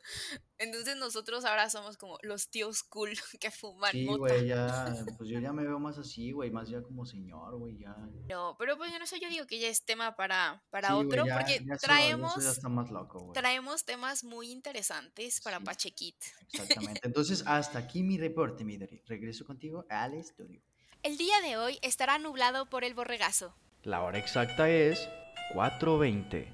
Entonces 0.59 0.97
nosotros 0.97 1.45
ahora 1.45 1.69
somos 1.69 1.97
como 1.97 2.19
los 2.23 2.49
tíos 2.49 2.83
cool 2.85 3.11
que 3.41 3.51
fuman 3.51 3.93
Sí, 3.93 4.07
güey, 4.07 4.47
ya. 4.47 4.95
Pues 5.19 5.29
yo 5.29 5.41
ya 5.41 5.53
me 5.53 5.65
veo 5.65 5.79
más 5.79 5.99
así, 5.99 6.33
güey. 6.33 6.51
Más 6.51 6.69
ya 6.69 6.83
como 6.83 7.07
señor, 7.07 7.57
güey, 7.57 7.79
ya. 7.79 7.97
No, 8.29 8.57
pero 8.59 8.77
pues 8.77 8.93
eso 8.93 9.17
yo 9.17 9.29
digo 9.29 9.47
que 9.47 9.59
ya 9.59 9.69
es 9.69 9.85
tema 9.85 10.17
para, 10.17 10.63
para 10.71 10.89
Sí, 10.89 10.95
otro, 10.95 11.27
ya, 11.27 11.39
porque 11.39 11.65
ya 11.65 11.77
traemos, 11.77 12.43
ya 12.43 12.51
está 12.51 12.69
más 12.69 12.91
loco, 12.91 13.33
traemos 13.35 13.85
temas 13.85 14.25
muy 14.25 14.51
interesantes 14.51 15.41
para 15.41 15.59
Sí. 15.59 15.65
Pachequit. 15.65 16.17
Exactamente. 16.53 17.01
Entonces, 17.05 17.43
hasta 17.47 17.79
aquí 17.79 18.03
mi 18.03 18.19
reporte, 18.19 18.65
mi. 18.65 18.77
Regreso 18.77 19.45
contigo 19.45 19.87
al 19.89 20.15
estudio. 20.15 20.61
El 21.05 21.19
día 21.19 21.39
de 21.43 21.59
hoy 21.59 21.79
estará 21.83 22.19
nublado 22.19 22.65
por 22.65 22.83
el 22.83 22.95
borregazo. 22.95 23.55
La 23.83 24.01
hora 24.01 24.19
exacta 24.19 24.71
es 24.71 25.07
4.20. 25.53 26.51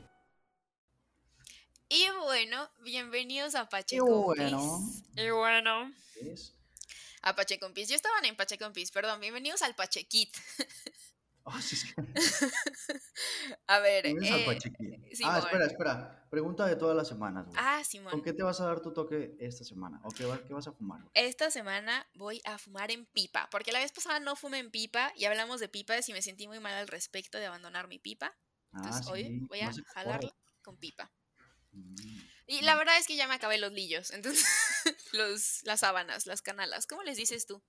Y 1.88 2.08
bueno, 2.24 2.68
bienvenidos 2.80 3.54
a 3.54 3.62
Y 3.62 3.66
Pachecompis. 3.66 4.24
bueno. 4.24 4.80
Y 5.14 5.30
bueno. 5.30 5.92
A 7.22 7.36
Pachecompis. 7.36 7.90
Yo 7.90 7.94
estaba 7.94 8.18
en 8.24 8.34
Pachecompis, 8.34 8.90
perdón. 8.90 9.20
Bienvenidos 9.20 9.62
al 9.62 9.76
Pachequit. 9.76 10.36
Sí, 11.60 11.76
que. 11.94 12.02
A 13.66 13.78
ver. 13.80 14.06
Eh. 14.06 14.58
Ah, 15.24 15.38
espera, 15.38 15.66
espera. 15.66 16.26
Pregunta 16.30 16.66
de 16.66 16.76
todas 16.76 16.96
las 16.96 17.08
semanas. 17.08 17.46
Ah, 17.56 17.76
¿Con 17.78 17.84
Simón. 17.84 18.22
qué 18.22 18.32
te 18.32 18.42
vas 18.42 18.60
a 18.60 18.66
dar 18.66 18.80
tu 18.80 18.92
toque 18.92 19.36
esta 19.40 19.64
semana? 19.64 20.00
¿O 20.04 20.10
qué, 20.10 20.24
va- 20.24 20.42
qué 20.44 20.52
vas 20.54 20.66
a 20.68 20.72
fumar? 20.72 21.00
Esta 21.14 21.50
semana 21.50 22.06
voy 22.14 22.40
a 22.44 22.58
fumar 22.58 22.90
en 22.90 23.06
pipa, 23.06 23.48
porque 23.50 23.72
la 23.72 23.80
vez 23.80 23.92
pasada 23.92 24.20
no 24.20 24.36
fumé 24.36 24.58
en 24.58 24.70
pipa 24.70 25.12
y 25.16 25.24
hablamos 25.24 25.60
de 25.60 25.68
pipas 25.68 26.08
y 26.08 26.12
me 26.12 26.22
sentí 26.22 26.46
muy 26.46 26.60
mal 26.60 26.74
al 26.74 26.88
respecto 26.88 27.38
de 27.38 27.46
abandonar 27.46 27.88
mi 27.88 27.98
pipa. 27.98 28.36
Ah, 28.72 28.78
Entonces 28.78 29.06
hoy 29.08 29.40
voy 29.48 29.60
a 29.60 29.70
no 29.70 29.84
jalarla 29.94 30.34
con 30.62 30.76
pipa. 30.76 31.10
Mm. 31.72 31.94
Y 32.46 32.62
la 32.62 32.74
verdad 32.76 32.98
es 32.98 33.06
que 33.06 33.16
ya 33.16 33.28
me 33.28 33.34
acabé 33.34 33.58
los 33.58 33.72
lillos, 33.72 34.10
entonces 34.10 34.44
los, 35.12 35.62
las 35.64 35.80
sábanas, 35.80 36.26
las 36.26 36.42
canalas. 36.42 36.86
¿Cómo 36.86 37.02
les 37.02 37.16
dices 37.16 37.46
tú? 37.46 37.62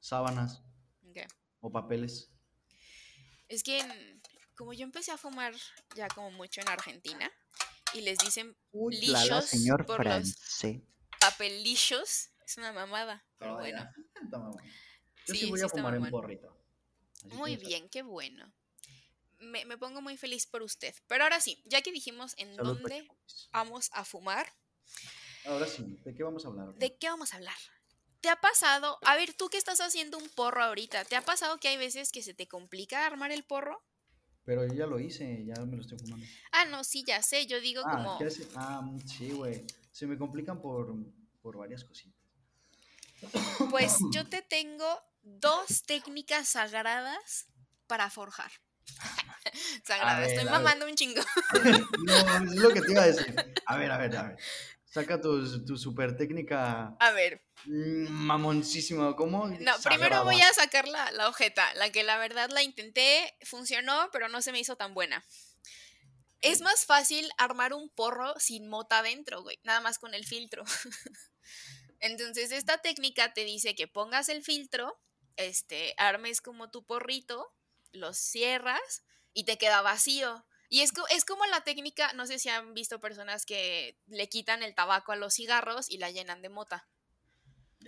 Sábanas 0.00 0.62
o 1.60 1.70
papeles. 1.70 2.30
Es 3.48 3.62
que 3.62 3.78
en- 3.78 4.22
como 4.56 4.72
yo 4.72 4.84
empecé 4.84 5.12
a 5.12 5.18
fumar 5.18 5.54
ya 5.94 6.08
como 6.08 6.30
mucho 6.32 6.60
en 6.60 6.68
Argentina 6.68 7.30
y 7.94 8.00
les 8.00 8.18
dicen 8.18 8.56
Uy, 8.72 8.96
señor 9.42 9.86
por 9.86 10.04
los- 10.04 10.34
papelillos, 11.20 12.30
es 12.44 12.56
una 12.56 12.72
mamada, 12.72 13.24
pero 13.38 13.54
Oh, 13.54 13.58
bueno. 13.58 13.88
mamón. 14.30 14.56
Yo 15.26 15.34
sí, 15.34 15.38
Sí, 15.40 15.46
voy 15.50 15.58
sí 15.58 15.64
a 15.64 15.68
fumar 15.68 15.92
mamón. 15.94 16.10
porrito. 16.10 16.56
Muy 17.24 17.56
bien, 17.56 17.88
qué 17.88 18.02
bueno. 18.02 18.52
Me, 19.38 19.64
me 19.64 19.76
pongo 19.76 20.00
muy 20.00 20.16
feliz 20.16 20.46
por 20.46 20.62
usted. 20.62 20.94
Pero 21.08 21.24
ahora 21.24 21.40
sí, 21.40 21.60
ya 21.66 21.82
que 21.82 21.92
dijimos 21.92 22.34
en 22.38 22.54
Salud, 22.56 22.74
dónde 22.80 23.08
vamos 23.52 23.90
a 23.92 24.04
fumar, 24.04 24.52
Ahora 25.44 25.66
sí, 25.66 25.84
¿de 26.04 26.14
qué 26.14 26.22
vamos 26.24 26.44
a 26.44 26.48
hablar? 26.48 26.74
¿de 26.74 26.96
qué 26.96 27.08
vamos 27.08 27.32
a 27.32 27.36
hablar? 27.36 27.56
¿Te 28.26 28.30
ha 28.30 28.40
pasado? 28.40 28.98
A 29.02 29.14
ver, 29.14 29.34
tú 29.34 29.48
que 29.48 29.56
estás 29.56 29.80
haciendo 29.80 30.18
un 30.18 30.28
porro 30.30 30.60
ahorita, 30.60 31.04
¿te 31.04 31.14
ha 31.14 31.22
pasado 31.22 31.58
que 31.58 31.68
hay 31.68 31.76
veces 31.76 32.10
que 32.10 32.24
se 32.24 32.34
te 32.34 32.48
complica 32.48 33.06
armar 33.06 33.30
el 33.30 33.44
porro? 33.44 33.80
Pero 34.44 34.66
yo 34.66 34.74
ya 34.74 34.86
lo 34.88 34.98
hice, 34.98 35.44
ya 35.46 35.54
me 35.64 35.76
lo 35.76 35.82
estoy 35.82 35.96
fumando. 35.96 36.26
Ah, 36.50 36.64
no, 36.64 36.82
sí, 36.82 37.04
ya 37.06 37.22
sé, 37.22 37.46
yo 37.46 37.60
digo 37.60 37.82
Ah, 37.86 37.92
como... 37.92 38.18
Ah, 38.56 38.80
mm, 38.82 38.98
sí, 39.06 39.30
güey. 39.30 39.64
Se 39.92 40.08
me 40.08 40.18
complican 40.18 40.60
por, 40.60 40.92
por 41.40 41.56
varias 41.56 41.84
cositas. 41.84 42.20
Pues 43.70 43.96
yo 44.10 44.28
te 44.28 44.42
tengo 44.42 45.00
dos 45.22 45.84
técnicas 45.86 46.48
sagradas 46.48 47.46
para 47.86 48.10
forjar. 48.10 48.50
Sagrada, 49.84 50.20
ver, 50.20 50.30
estoy 50.30 50.44
mamando 50.44 50.86
un 50.86 50.94
chingo. 50.94 51.22
no, 52.06 52.36
es 52.38 52.56
lo 52.56 52.70
que 52.70 52.80
te 52.80 52.92
iba 52.92 53.02
a 53.02 53.06
decir. 53.06 53.34
A 53.66 53.76
ver, 53.76 53.90
a 53.90 53.98
ver, 53.98 54.16
a 54.16 54.22
ver. 54.24 54.36
Saca 54.86 55.20
tu, 55.20 55.64
tu 55.64 55.76
super 55.76 56.16
técnica 56.16 56.96
A 56.98 57.10
ver, 57.12 57.42
mamoncísima. 57.66 59.14
¿Cómo? 59.16 59.46
no, 59.48 59.72
primero 59.84 60.24
voy 60.24 60.40
a 60.40 60.52
sacar 60.54 60.88
la, 60.88 61.10
la 61.12 61.28
ojeta, 61.28 61.74
la 61.74 61.90
que 61.90 62.02
la 62.02 62.18
verdad 62.18 62.48
la 62.50 62.62
intenté, 62.62 63.34
funcionó, 63.42 64.08
pero 64.12 64.28
no 64.28 64.40
se 64.40 64.52
me 64.52 64.60
hizo 64.60 64.76
tan 64.76 64.94
buena. 64.94 65.24
Es 66.40 66.60
más 66.60 66.84
fácil 66.84 67.28
armar 67.38 67.72
un 67.74 67.88
porro 67.88 68.34
sin 68.38 68.68
mota 68.68 69.00
adentro, 69.00 69.42
güey, 69.42 69.58
nada 69.64 69.80
más 69.80 69.98
con 69.98 70.14
el 70.14 70.24
filtro. 70.24 70.64
Entonces, 72.00 72.52
esta 72.52 72.78
técnica 72.78 73.32
te 73.32 73.44
dice 73.44 73.74
que 73.74 73.88
pongas 73.88 74.28
el 74.28 74.44
filtro, 74.44 75.00
este, 75.36 75.94
armes 75.96 76.40
como 76.40 76.70
tu 76.70 76.84
porrito, 76.84 77.52
los 77.92 78.18
cierras 78.18 79.04
y 79.32 79.44
te 79.44 79.58
queda 79.58 79.82
vacío. 79.82 80.46
Y 80.68 80.80
es, 80.80 80.92
es 81.10 81.24
como 81.24 81.44
la 81.46 81.62
técnica, 81.62 82.12
no 82.14 82.26
sé 82.26 82.38
si 82.38 82.48
han 82.48 82.74
visto 82.74 83.00
personas 83.00 83.46
que 83.46 83.98
le 84.06 84.28
quitan 84.28 84.62
el 84.62 84.74
tabaco 84.74 85.12
a 85.12 85.16
los 85.16 85.34
cigarros 85.34 85.90
y 85.90 85.98
la 85.98 86.10
llenan 86.10 86.42
de 86.42 86.48
mota. 86.48 86.88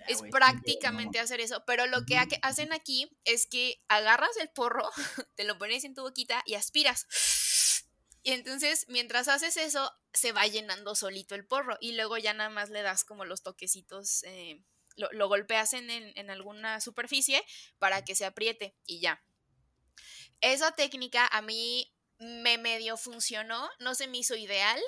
es 0.07 0.21
prácticamente 0.31 1.19
hacer 1.19 1.41
eso, 1.41 1.63
pero 1.65 1.87
lo 1.87 2.05
que 2.05 2.17
hacen 2.41 2.71
aquí 2.71 3.09
es 3.25 3.47
que 3.47 3.81
agarras 3.89 4.35
el 4.37 4.49
porro, 4.49 4.89
te 5.35 5.43
lo 5.43 5.57
pones 5.57 5.83
en 5.83 5.93
tu 5.93 6.01
boquita 6.01 6.43
y 6.45 6.55
aspiras. 6.55 7.07
Y 8.21 8.33
entonces, 8.33 8.85
mientras 8.89 9.29
haces 9.29 9.55
eso, 9.55 9.93
se 10.13 10.33
va 10.33 10.45
llenando 10.45 10.93
solito 10.93 11.35
el 11.35 11.47
porro 11.47 11.77
y 11.79 11.93
luego 11.93 12.17
ya 12.17 12.33
nada 12.33 12.49
más 12.49 12.69
le 12.69 12.81
das 12.81 13.05
como 13.05 13.23
los 13.23 13.43
toquecitos, 13.43 14.23
eh, 14.23 14.61
lo, 14.97 15.29
golpeas 15.29 15.73
en, 15.73 15.89
en, 15.89 16.29
alguna 16.29 16.81
superficie 16.81 17.41
para 17.79 18.03
que 18.03 18.15
se 18.15 18.25
apriete 18.25 18.75
y 18.85 18.99
ya. 18.99 19.23
Esa 20.41 20.73
técnica 20.73 21.27
a 21.27 21.41
mí 21.41 21.93
me 22.19 22.57
medio 22.57 22.97
funcionó, 22.97 23.69
no 23.79 23.95
se 23.95 24.07
me 24.07 24.19
hizo 24.19 24.35
ideal, 24.35 24.79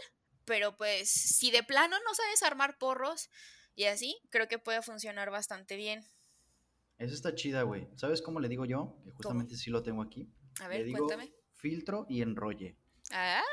pero 0.45 0.75
pues 0.75 1.09
si 1.09 1.51
de 1.51 1.63
plano 1.63 1.97
no 2.05 2.13
sabes 2.13 2.43
armar 2.43 2.77
porros 2.77 3.29
y 3.75 3.85
así, 3.85 4.17
creo 4.29 4.47
que 4.47 4.59
puede 4.59 4.81
funcionar 4.81 5.31
bastante 5.31 5.75
bien. 5.75 6.05
Eso 6.97 7.15
está 7.15 7.33
chida, 7.33 7.63
güey. 7.63 7.88
¿Sabes 7.95 8.21
cómo 8.21 8.39
le 8.39 8.47
digo 8.47 8.65
yo? 8.65 8.97
Que 9.03 9.11
justamente 9.11 9.55
sí 9.55 9.71
lo 9.71 9.81
tengo 9.81 10.03
aquí. 10.03 10.29
A 10.59 10.67
ver, 10.67 10.88
cuéntame. 10.91 11.33
Filtro 11.53 12.05
y 12.09 12.21
enrolle. 12.21 12.77
Ah, 13.11 13.43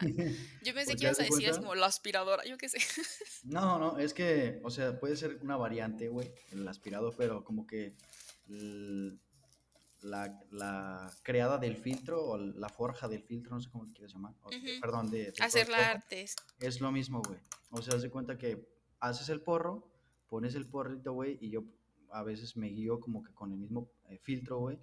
yo 0.62 0.74
pensé 0.74 0.94
que 0.94 1.04
ibas 1.04 1.18
a 1.18 1.24
decir 1.24 1.48
es 1.48 1.58
como 1.58 1.74
la 1.74 1.86
aspiradora, 1.86 2.44
yo 2.44 2.58
qué 2.58 2.68
sé. 2.68 2.78
No, 3.44 3.78
no, 3.78 3.98
es 3.98 4.12
que, 4.12 4.60
o 4.62 4.70
sea, 4.70 4.98
puede 4.98 5.16
ser 5.16 5.38
una 5.42 5.56
variante, 5.56 6.08
güey, 6.08 6.30
el 6.50 6.66
aspirador, 6.68 7.14
pero 7.16 7.44
como 7.44 7.66
que 7.66 7.94
la, 10.02 11.10
creada 11.22 11.58
del 11.58 11.76
filtro 11.76 12.24
o 12.24 12.38
la 12.38 12.68
forja 12.68 13.08
del 13.08 13.22
filtro, 13.22 13.54
no 13.54 13.60
sé 13.60 13.70
cómo 13.70 13.92
quieres 13.92 14.12
llamar, 14.12 14.34
perdón, 14.80 15.10
de... 15.10 15.32
Hacer 15.40 15.68
la 15.68 15.90
artes. 15.90 16.36
Es 16.60 16.80
lo 16.80 16.92
mismo, 16.92 17.22
güey. 17.26 17.40
O 17.70 17.82
sea, 17.82 17.94
haz 17.94 18.02
de 18.02 18.10
cuenta 18.10 18.38
que 18.38 18.68
haces 19.00 19.28
el 19.28 19.40
porro, 19.40 19.90
pones 20.28 20.54
el 20.54 20.66
porrito, 20.66 21.12
güey, 21.12 21.38
y 21.40 21.50
yo 21.50 21.64
a 22.10 22.22
veces 22.22 22.56
me 22.56 22.68
guío 22.68 23.00
como 23.00 23.22
que 23.22 23.32
con 23.32 23.52
el 23.52 23.58
mismo 23.58 23.90
eh, 24.08 24.18
filtro, 24.18 24.58
güey, 24.58 24.78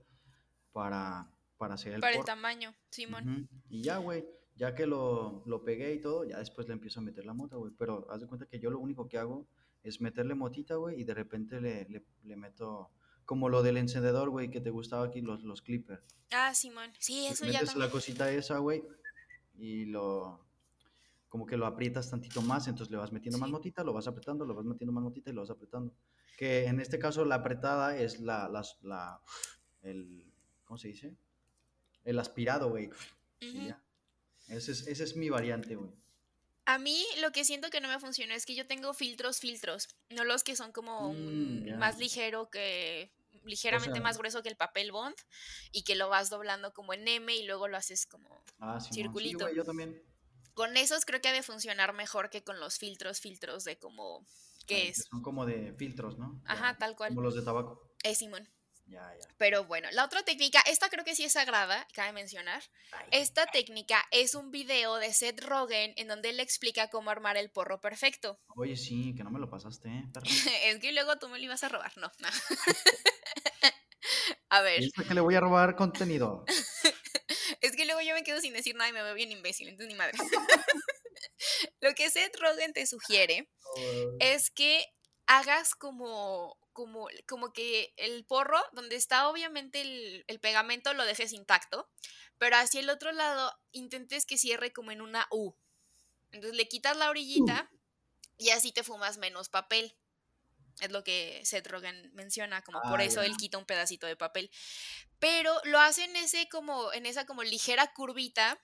para, 0.71 1.31
para 1.57 1.75
hacer 1.75 1.93
el 1.93 2.01
Para 2.01 2.17
el 2.17 2.25
tamaño, 2.25 2.73
Simón. 2.89 3.49
Y 3.69 3.81
ya, 3.81 3.97
güey, 3.97 4.25
ya 4.55 4.75
que 4.75 4.85
lo, 4.85 5.43
lo, 5.45 5.63
pegué 5.63 5.93
y 5.93 6.01
todo, 6.01 6.23
ya 6.25 6.37
después 6.37 6.67
le 6.67 6.73
empiezo 6.73 6.99
a 6.99 7.03
meter 7.03 7.25
la 7.25 7.33
mota, 7.33 7.55
güey. 7.55 7.71
Pero 7.77 8.07
haz 8.11 8.21
de 8.21 8.27
cuenta 8.27 8.45
que 8.45 8.59
yo 8.59 8.69
lo 8.69 8.79
único 8.79 9.07
que 9.07 9.17
hago 9.17 9.47
es 9.83 10.01
meterle 10.01 10.35
motita, 10.35 10.75
güey, 10.75 11.01
y 11.01 11.03
de 11.03 11.13
repente 11.13 11.61
le, 11.61 11.85
le, 11.85 12.05
le 12.23 12.35
meto 12.35 12.91
como 13.25 13.49
lo 13.49 13.63
del 13.63 13.77
encendedor, 13.77 14.29
güey, 14.29 14.49
que 14.49 14.61
te 14.61 14.69
gustaba 14.69 15.05
aquí, 15.05 15.21
los, 15.21 15.43
los 15.43 15.61
clippers. 15.61 16.01
Ah, 16.31 16.53
Simón. 16.53 16.91
Sí, 16.99 17.25
eso 17.25 17.45
ya. 17.45 17.61
Metes 17.61 17.75
la 17.75 17.89
cosita 17.89 18.31
esa, 18.31 18.59
güey, 18.59 18.83
y 19.57 19.85
lo. 19.85 20.45
Como 21.29 21.45
que 21.45 21.57
lo 21.57 21.65
aprietas 21.65 22.09
tantito 22.09 22.41
más, 22.41 22.67
entonces 22.67 22.91
le 22.91 22.97
vas 22.97 23.11
metiendo 23.11 23.37
más 23.37 23.49
motita, 23.49 23.83
lo 23.83 23.91
vas 23.91 24.07
apretando, 24.07 24.45
lo 24.45 24.55
vas 24.55 24.65
metiendo 24.65 24.93
más 24.93 25.03
motita 25.03 25.31
y 25.31 25.33
lo 25.33 25.41
vas 25.41 25.49
apretando. 25.49 25.93
Que 26.37 26.65
en 26.65 26.79
este 26.79 26.97
caso 26.97 27.25
la 27.25 27.35
apretada 27.35 27.97
es 27.97 28.21
la. 28.21 28.47
la, 28.47 28.63
la 28.83 29.21
el, 29.81 30.23
¿Cómo 30.63 30.77
se 30.77 30.89
dice? 30.89 31.15
El 32.05 32.19
aspirado, 32.19 32.69
güey. 32.69 32.89
Esa 34.47 34.71
es, 34.71 34.87
ese 34.87 35.03
es 35.03 35.15
mi 35.15 35.29
variante, 35.29 35.75
güey. 35.75 35.91
A 36.65 36.79
mí 36.79 37.05
lo 37.21 37.31
que 37.31 37.45
siento 37.45 37.69
que 37.69 37.79
no 37.79 37.87
me 37.87 37.99
funciona 37.99 38.33
es 38.33 38.45
que 38.45 38.55
yo 38.55 38.65
tengo 38.65 38.93
filtros, 38.93 39.39
filtros, 39.39 39.87
no 40.09 40.23
los 40.23 40.43
que 40.43 40.55
son 40.55 40.71
como 40.71 41.13
mm, 41.13 41.77
más 41.77 41.99
ligero 41.99 42.49
que 42.49 43.11
ligeramente 43.45 44.01
más 44.01 44.17
grueso 44.17 44.43
que 44.43 44.49
el 44.49 44.57
papel 44.57 44.91
bond 44.91 45.15
y 45.71 45.83
que 45.83 45.95
lo 45.95 46.09
vas 46.09 46.29
doblando 46.29 46.73
como 46.73 46.93
en 46.93 47.07
M 47.07 47.35
y 47.35 47.45
luego 47.45 47.67
lo 47.67 47.77
haces 47.77 48.05
como 48.05 48.43
ah, 48.59 48.79
circulito. 48.79 49.49
yo 49.53 49.63
también. 49.63 50.01
Con 50.53 50.77
esos 50.77 51.05
creo 51.05 51.21
que 51.21 51.27
ha 51.27 51.33
de 51.33 51.43
funcionar 51.43 51.93
mejor 51.93 52.29
que 52.29 52.43
con 52.43 52.59
los 52.59 52.77
filtros, 52.77 53.19
filtros 53.19 53.63
de 53.63 53.77
como 53.77 54.25
¿qué 54.65 54.89
es? 54.89 55.07
Son 55.09 55.21
como 55.21 55.45
de 55.45 55.73
filtros, 55.73 56.17
¿no? 56.17 56.41
Ajá, 56.45 56.77
tal 56.77 56.95
cual. 56.95 57.09
Como 57.09 57.21
los 57.21 57.35
de 57.35 57.41
tabaco. 57.41 57.91
Es 58.03 58.19
Simón. 58.19 58.47
Ya, 58.87 59.01
ya. 59.19 59.27
Pero 59.37 59.65
bueno, 59.65 59.89
la 59.91 60.05
otra 60.05 60.23
técnica, 60.23 60.61
esta 60.67 60.89
creo 60.89 61.03
que 61.03 61.15
sí 61.15 61.23
es 61.23 61.33
sagrada, 61.33 61.87
cabe 61.93 62.13
mencionar. 62.13 62.61
esta 63.11 63.47
técnica 63.47 64.03
es 64.11 64.35
un 64.35 64.51
video 64.51 64.97
de 64.97 65.11
Seth 65.11 65.43
Rogen 65.43 65.93
en 65.97 66.07
donde 66.07 66.29
él 66.29 66.39
explica 66.39 66.89
cómo 66.89 67.09
armar 67.09 67.35
el 67.37 67.49
porro 67.49 67.81
perfecto. 67.81 68.39
Oye, 68.55 68.75
sí, 68.75 69.15
que 69.15 69.23
no 69.23 69.31
me 69.31 69.39
lo 69.39 69.49
pasaste, 69.49 69.89
¿eh? 69.89 70.03
es 70.65 70.79
que 70.79 70.91
luego 70.91 71.17
tú 71.17 71.29
me 71.29 71.39
lo 71.39 71.45
ibas 71.45 71.63
a 71.63 71.69
robar, 71.69 71.97
no. 71.97 72.11
a 74.49 74.61
ver. 74.61 74.83
Es 74.83 74.93
que 74.93 75.13
le 75.13 75.21
voy 75.21 75.35
a 75.35 75.39
robar 75.39 75.75
contenido. 75.75 76.45
es 77.61 77.75
que 77.75 77.85
luego 77.85 78.01
yo 78.01 78.13
me 78.13 78.23
quedo 78.23 78.39
sin 78.39 78.53
decir 78.53 78.75
nada 78.75 78.89
y 78.89 78.93
me 78.93 79.01
veo 79.01 79.15
bien 79.15 79.31
imbécil, 79.31 79.67
entonces 79.67 79.91
ni 79.91 79.97
madre. 79.97 80.17
lo 81.81 81.95
que 81.95 82.11
Seth 82.11 82.37
Rogen 82.39 82.73
te 82.73 82.85
sugiere 82.85 83.49
es 84.19 84.51
que 84.51 84.85
hagas 85.25 85.73
como 85.73 86.55
como, 86.75 87.07
como 87.27 87.53
que 87.53 87.93
el 87.97 88.25
porro, 88.25 88.61
donde 88.73 88.97
está 88.97 89.29
obviamente 89.29 89.81
el, 89.81 90.39
pegamento, 90.41 90.93
lo 90.93 91.05
dejes 91.05 91.31
intacto, 91.31 91.89
pero 92.37 92.57
hacia 92.57 92.81
el 92.81 92.89
otro 92.91 93.13
lado 93.13 93.57
intentes 93.71 94.25
que 94.25 94.37
cierre 94.37 94.73
como 94.73 94.91
en 94.91 95.01
una 95.01 95.25
U. 95.31 95.55
Entonces 96.31 96.55
le 96.55 96.67
quitas 96.67 96.97
la 96.97 97.09
orillita 97.09 97.71
y 98.37 98.49
así 98.49 98.73
te 98.73 98.83
fumas 98.83 99.17
menos 99.17 99.49
papel. 99.49 99.95
Es 100.81 100.91
lo 100.91 101.05
que 101.05 101.41
Seth 101.45 101.65
Rogen 101.67 102.11
menciona, 102.13 102.61
como 102.61 102.81
por 102.81 102.99
ah, 102.99 103.05
eso 103.05 103.21
él 103.21 103.37
quita 103.37 103.57
un 103.57 103.65
pedacito 103.65 104.05
de 104.05 104.17
papel. 104.17 104.51
Pero 105.17 105.55
lo 105.63 105.79
hace 105.79 106.03
en 106.03 106.17
ese 106.17 106.49
como, 106.49 106.91
en 106.91 107.05
esa 107.05 107.25
como 107.25 107.43
ligera 107.43 107.93
curvita 107.93 108.61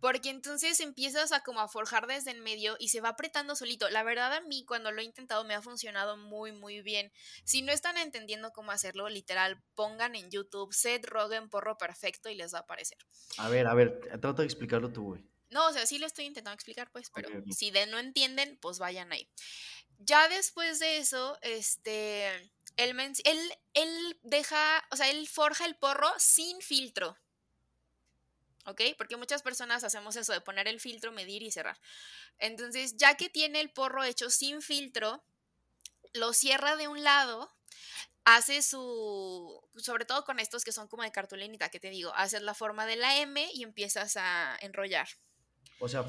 porque 0.00 0.30
entonces 0.30 0.80
empiezas 0.80 1.32
a 1.32 1.42
como 1.42 1.60
a 1.60 1.68
forjar 1.68 2.06
desde 2.06 2.30
en 2.30 2.40
medio 2.40 2.76
y 2.78 2.88
se 2.88 3.00
va 3.00 3.10
apretando 3.10 3.56
solito. 3.56 3.88
La 3.90 4.02
verdad 4.02 4.32
a 4.32 4.40
mí 4.40 4.64
cuando 4.66 4.90
lo 4.92 5.00
he 5.00 5.04
intentado 5.04 5.44
me 5.44 5.54
ha 5.54 5.62
funcionado 5.62 6.16
muy 6.16 6.52
muy 6.52 6.82
bien. 6.82 7.12
Si 7.44 7.62
no 7.62 7.72
están 7.72 7.96
entendiendo 7.96 8.52
cómo 8.52 8.72
hacerlo, 8.72 9.08
literal, 9.08 9.62
pongan 9.74 10.14
en 10.14 10.30
YouTube 10.30 10.72
Seth 10.72 11.06
Rogen 11.06 11.48
porro 11.48 11.76
perfecto 11.76 12.30
y 12.30 12.34
les 12.34 12.54
va 12.54 12.58
a 12.58 12.62
aparecer. 12.62 12.98
A 13.38 13.48
ver, 13.48 13.66
a 13.66 13.74
ver, 13.74 14.00
trata 14.20 14.42
de 14.42 14.44
explicarlo 14.44 14.92
tú, 14.92 15.04
güey. 15.04 15.24
No, 15.50 15.66
o 15.66 15.72
sea, 15.72 15.84
sí 15.84 15.98
lo 15.98 16.06
estoy 16.06 16.26
intentando 16.26 16.54
explicar, 16.54 16.90
pues, 16.92 17.10
pero 17.10 17.28
si 17.50 17.72
de 17.72 17.86
no 17.86 17.98
entienden, 17.98 18.56
pues 18.60 18.78
vayan 18.78 19.12
ahí. 19.12 19.28
Ya 19.98 20.28
después 20.28 20.78
de 20.78 20.98
eso, 20.98 21.36
este, 21.42 22.28
él, 22.76 22.98
él, 23.24 23.52
él 23.74 24.18
deja, 24.22 24.82
o 24.90 24.96
sea, 24.96 25.10
él 25.10 25.28
forja 25.28 25.66
el 25.66 25.76
porro 25.76 26.08
sin 26.18 26.60
filtro. 26.60 27.18
¿Ok? 28.66 28.82
Porque 28.96 29.16
muchas 29.16 29.42
personas 29.42 29.84
hacemos 29.84 30.16
eso 30.16 30.32
de 30.32 30.40
poner 30.40 30.68
el 30.68 30.80
filtro, 30.80 31.12
medir 31.12 31.42
y 31.42 31.50
cerrar. 31.50 31.78
Entonces, 32.38 32.96
ya 32.96 33.16
que 33.16 33.28
tiene 33.28 33.60
el 33.60 33.70
porro 33.70 34.04
hecho 34.04 34.30
sin 34.30 34.62
filtro, 34.62 35.22
lo 36.14 36.32
cierra 36.32 36.76
de 36.76 36.88
un 36.88 37.02
lado, 37.02 37.50
hace 38.24 38.62
su, 38.62 39.62
sobre 39.76 40.04
todo 40.04 40.24
con 40.24 40.40
estos 40.40 40.64
que 40.64 40.72
son 40.72 40.88
como 40.88 41.02
de 41.02 41.12
cartulinita, 41.12 41.68
que 41.68 41.80
te 41.80 41.90
digo, 41.90 42.12
haces 42.14 42.42
la 42.42 42.54
forma 42.54 42.86
de 42.86 42.96
la 42.96 43.18
M 43.18 43.48
y 43.54 43.62
empiezas 43.62 44.16
a 44.16 44.56
enrollar. 44.60 45.08
O 45.78 45.88
sea, 45.88 46.04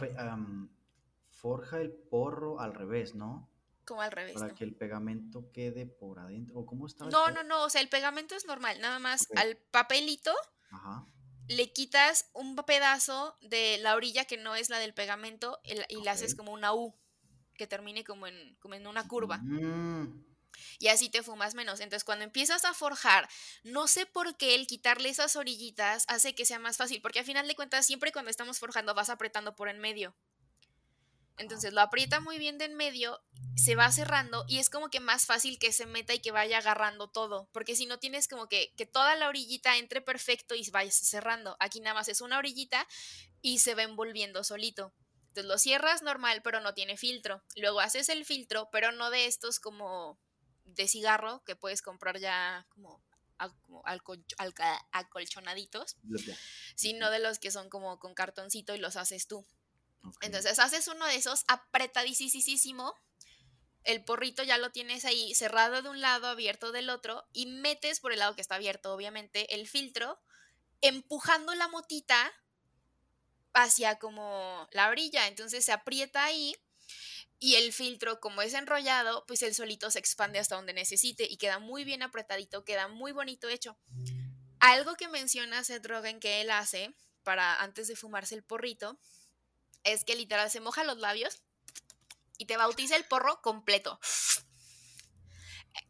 forja 1.30 1.80
el 1.80 1.92
porro 1.92 2.60
al 2.60 2.74
revés, 2.74 3.16
¿no? 3.16 3.50
Como 3.86 4.02
al 4.02 4.12
revés. 4.12 4.36
Para 4.36 4.54
que 4.54 4.64
el 4.64 4.76
pegamento 4.76 5.52
quede 5.52 5.86
por 5.86 6.20
adentro. 6.20 6.60
¿O 6.60 6.66
cómo 6.66 6.86
está? 6.86 7.06
No, 7.06 7.32
no, 7.32 7.44
no. 7.44 7.64
O 7.64 7.70
sea, 7.70 7.82
el 7.82 7.90
pegamento 7.90 8.36
es 8.36 8.46
normal. 8.46 8.80
Nada 8.80 9.00
más 9.00 9.28
al 9.36 9.58
papelito 9.58 10.32
Ajá 10.70 11.08
le 11.52 11.72
quitas 11.72 12.30
un 12.34 12.56
pedazo 12.56 13.38
de 13.42 13.78
la 13.80 13.96
orilla 13.96 14.26
que 14.26 14.38
no 14.38 14.56
es 14.56 14.70
la 14.70 14.80
del 14.80 14.94
pegamento 14.94 15.60
y, 15.64 16.04
la 16.04 16.12
haces 16.12 16.36
como 16.36 16.52
una 16.52 16.74
U, 16.74 16.96
que 17.56 17.68
termine 17.68 18.04
como 18.04 18.28
en, 18.28 18.56
como 18.60 18.76
en 18.76 18.88
una 18.88 19.08
curva. 19.08 19.38
Mm. 19.38 20.26
Y 20.80 20.88
así 20.88 21.10
te 21.10 21.24
fumas 21.24 21.54
menos. 21.56 21.80
Entonces, 21.80 22.04
cuando 22.04 22.24
empiezas 22.24 22.66
a 22.66 22.74
forjar, 22.74 23.28
no 23.64 23.88
sé 23.88 24.06
por 24.06 24.38
qué 24.38 24.56
el 24.56 24.68
quitarle 24.68 25.10
esas 25.10 25.36
orillitas 25.36 26.06
hace 26.08 26.36
que 26.36 26.46
sea 26.46 26.60
más 26.60 26.78
fácil, 26.78 27.02
porque 27.02 27.20
al 27.20 27.26
final 27.26 27.48
de 27.48 27.56
cuentas, 27.56 27.86
siempre 27.86 28.12
cuando 28.12 28.32
estamos 28.32 28.60
forjando 28.60 28.94
vas 28.94 29.10
apretando 29.10 29.56
por 29.56 29.70
en 29.70 29.80
medio. 29.80 30.16
Entonces 31.38 31.74
lo 31.74 31.82
aprieta 31.82 32.20
muy 32.20 32.38
bien 32.38 32.58
de 32.58 32.66
en 32.66 32.76
medio, 32.76 33.20
se 33.56 33.76
va 33.76 33.92
cerrando 33.92 34.46
y 34.48 34.60
es 34.60 34.70
como 34.70 34.90
que 34.90 35.00
más 35.00 35.26
fácil 35.26 35.60
que 35.60 35.72
se 35.72 35.86
meta 35.86 36.14
y 36.14 36.20
que 36.20 36.32
vaya 36.32 36.58
agarrando 36.58 37.10
todo, 37.10 37.50
porque 37.52 37.76
si 37.76 37.86
no 37.86 38.00
tienes 38.00 38.28
como 38.28 38.48
que, 38.48 38.74
que 38.76 38.86
toda 38.86 39.16
la 39.16 39.28
orillita 39.28 39.78
entre 39.78 40.02
perfecto 40.02 40.56
y 40.56 40.70
vayas 40.70 40.96
cerrando. 40.96 41.58
Aquí 41.60 41.80
nada 41.80 41.96
más 41.96 42.08
es 42.08 42.22
una 42.22 42.38
orillita 42.38 42.88
y 43.42 43.60
se 43.60 43.76
va 43.76 43.84
envolviendo 43.84 44.44
solito. 44.44 44.94
Entonces 45.30 45.46
lo 45.46 45.58
cierras 45.58 46.02
normal, 46.02 46.42
pero 46.44 46.60
no 46.60 46.74
tiene 46.74 46.98
filtro. 46.98 47.42
Luego 47.56 47.80
haces 47.80 48.10
el 48.10 48.26
filtro, 48.26 48.70
pero 48.72 48.92
no 48.92 49.10
de 49.10 49.28
estos 49.28 49.60
como 49.60 50.20
de 50.66 50.88
cigarro 50.88 51.44
que 51.46 51.56
puedes 51.56 51.82
comprar 51.82 52.20
ya 52.20 52.66
como, 52.70 53.02
acolchonaditos, 54.92 55.98
sino 56.76 57.10
de 57.10 57.20
los 57.20 57.40
que 57.40 57.52
son 57.52 57.70
como 57.70 57.98
con 57.98 58.14
cartoncito 58.14 58.76
y 58.76 58.80
los 58.80 58.96
haces 58.96 59.28
tú. 59.28 59.46
Entonces 60.22 60.60
haces 60.60 60.88
uno 60.88 61.06
de 61.06 61.16
esos 61.16 61.44
apretadísimo, 61.48 62.96
el 63.84 64.04
porrito 64.04 64.44
ya 64.44 64.58
lo 64.58 64.72
tienes 64.72 65.06
ahí 65.06 65.34
cerrado 65.34 65.82
de 65.82 65.90
un 65.90 66.02
lado, 66.02 66.28
abierto 66.28 66.72
del 66.72 66.90
otro, 66.90 67.26
y 67.34 67.48
metes 67.48 68.00
por 68.00 68.14
el 68.14 68.20
lado 68.20 68.36
que 68.36 68.42
está 68.42 68.56
abierto, 68.56 68.94
obviamente, 68.94 69.56
el 69.56 69.68
filtro, 69.68 70.20
empujando 70.82 71.54
la 71.56 71.68
motita 71.68 72.32
hacia 73.54 73.98
como 74.00 74.68
la 74.72 74.90
orilla, 74.90 75.28
entonces 75.28 75.66
se 75.66 75.72
aprieta 75.72 76.24
ahí 76.24 76.56
y 77.40 77.56
el 77.56 77.74
filtro, 77.74 78.20
como 78.20 78.44
es 78.44 78.54
enrollado, 78.54 79.26
pues 79.26 79.42
el 79.42 79.56
solito 79.56 79.90
se 79.90 80.00
expande 80.00 80.38
hasta 80.38 80.56
donde 80.56 80.74
necesite 80.74 81.26
y 81.30 81.38
queda 81.38 81.58
muy 81.58 81.84
bien 81.84 82.04
apretadito, 82.04 82.64
queda 82.64 82.88
muy 82.88 83.12
bonito 83.12 83.50
hecho. 83.50 83.78
Algo 84.60 84.96
que 84.96 85.08
menciona 85.08 85.64
Seth 85.64 85.86
Rogen 85.88 86.20
que 86.20 86.42
él 86.42 86.52
hace 86.52 86.96
para 87.24 87.60
antes 87.62 87.88
de 87.88 87.96
fumarse 87.96 88.36
el 88.36 88.44
porrito 88.44 89.00
es 89.84 90.04
que 90.04 90.16
literal 90.16 90.50
se 90.50 90.60
moja 90.60 90.84
los 90.84 90.98
labios 90.98 91.42
y 92.38 92.46
te 92.46 92.58
bautiza 92.58 92.96
el 92.96 93.06
porro 93.06 93.42
completo. 93.42 94.00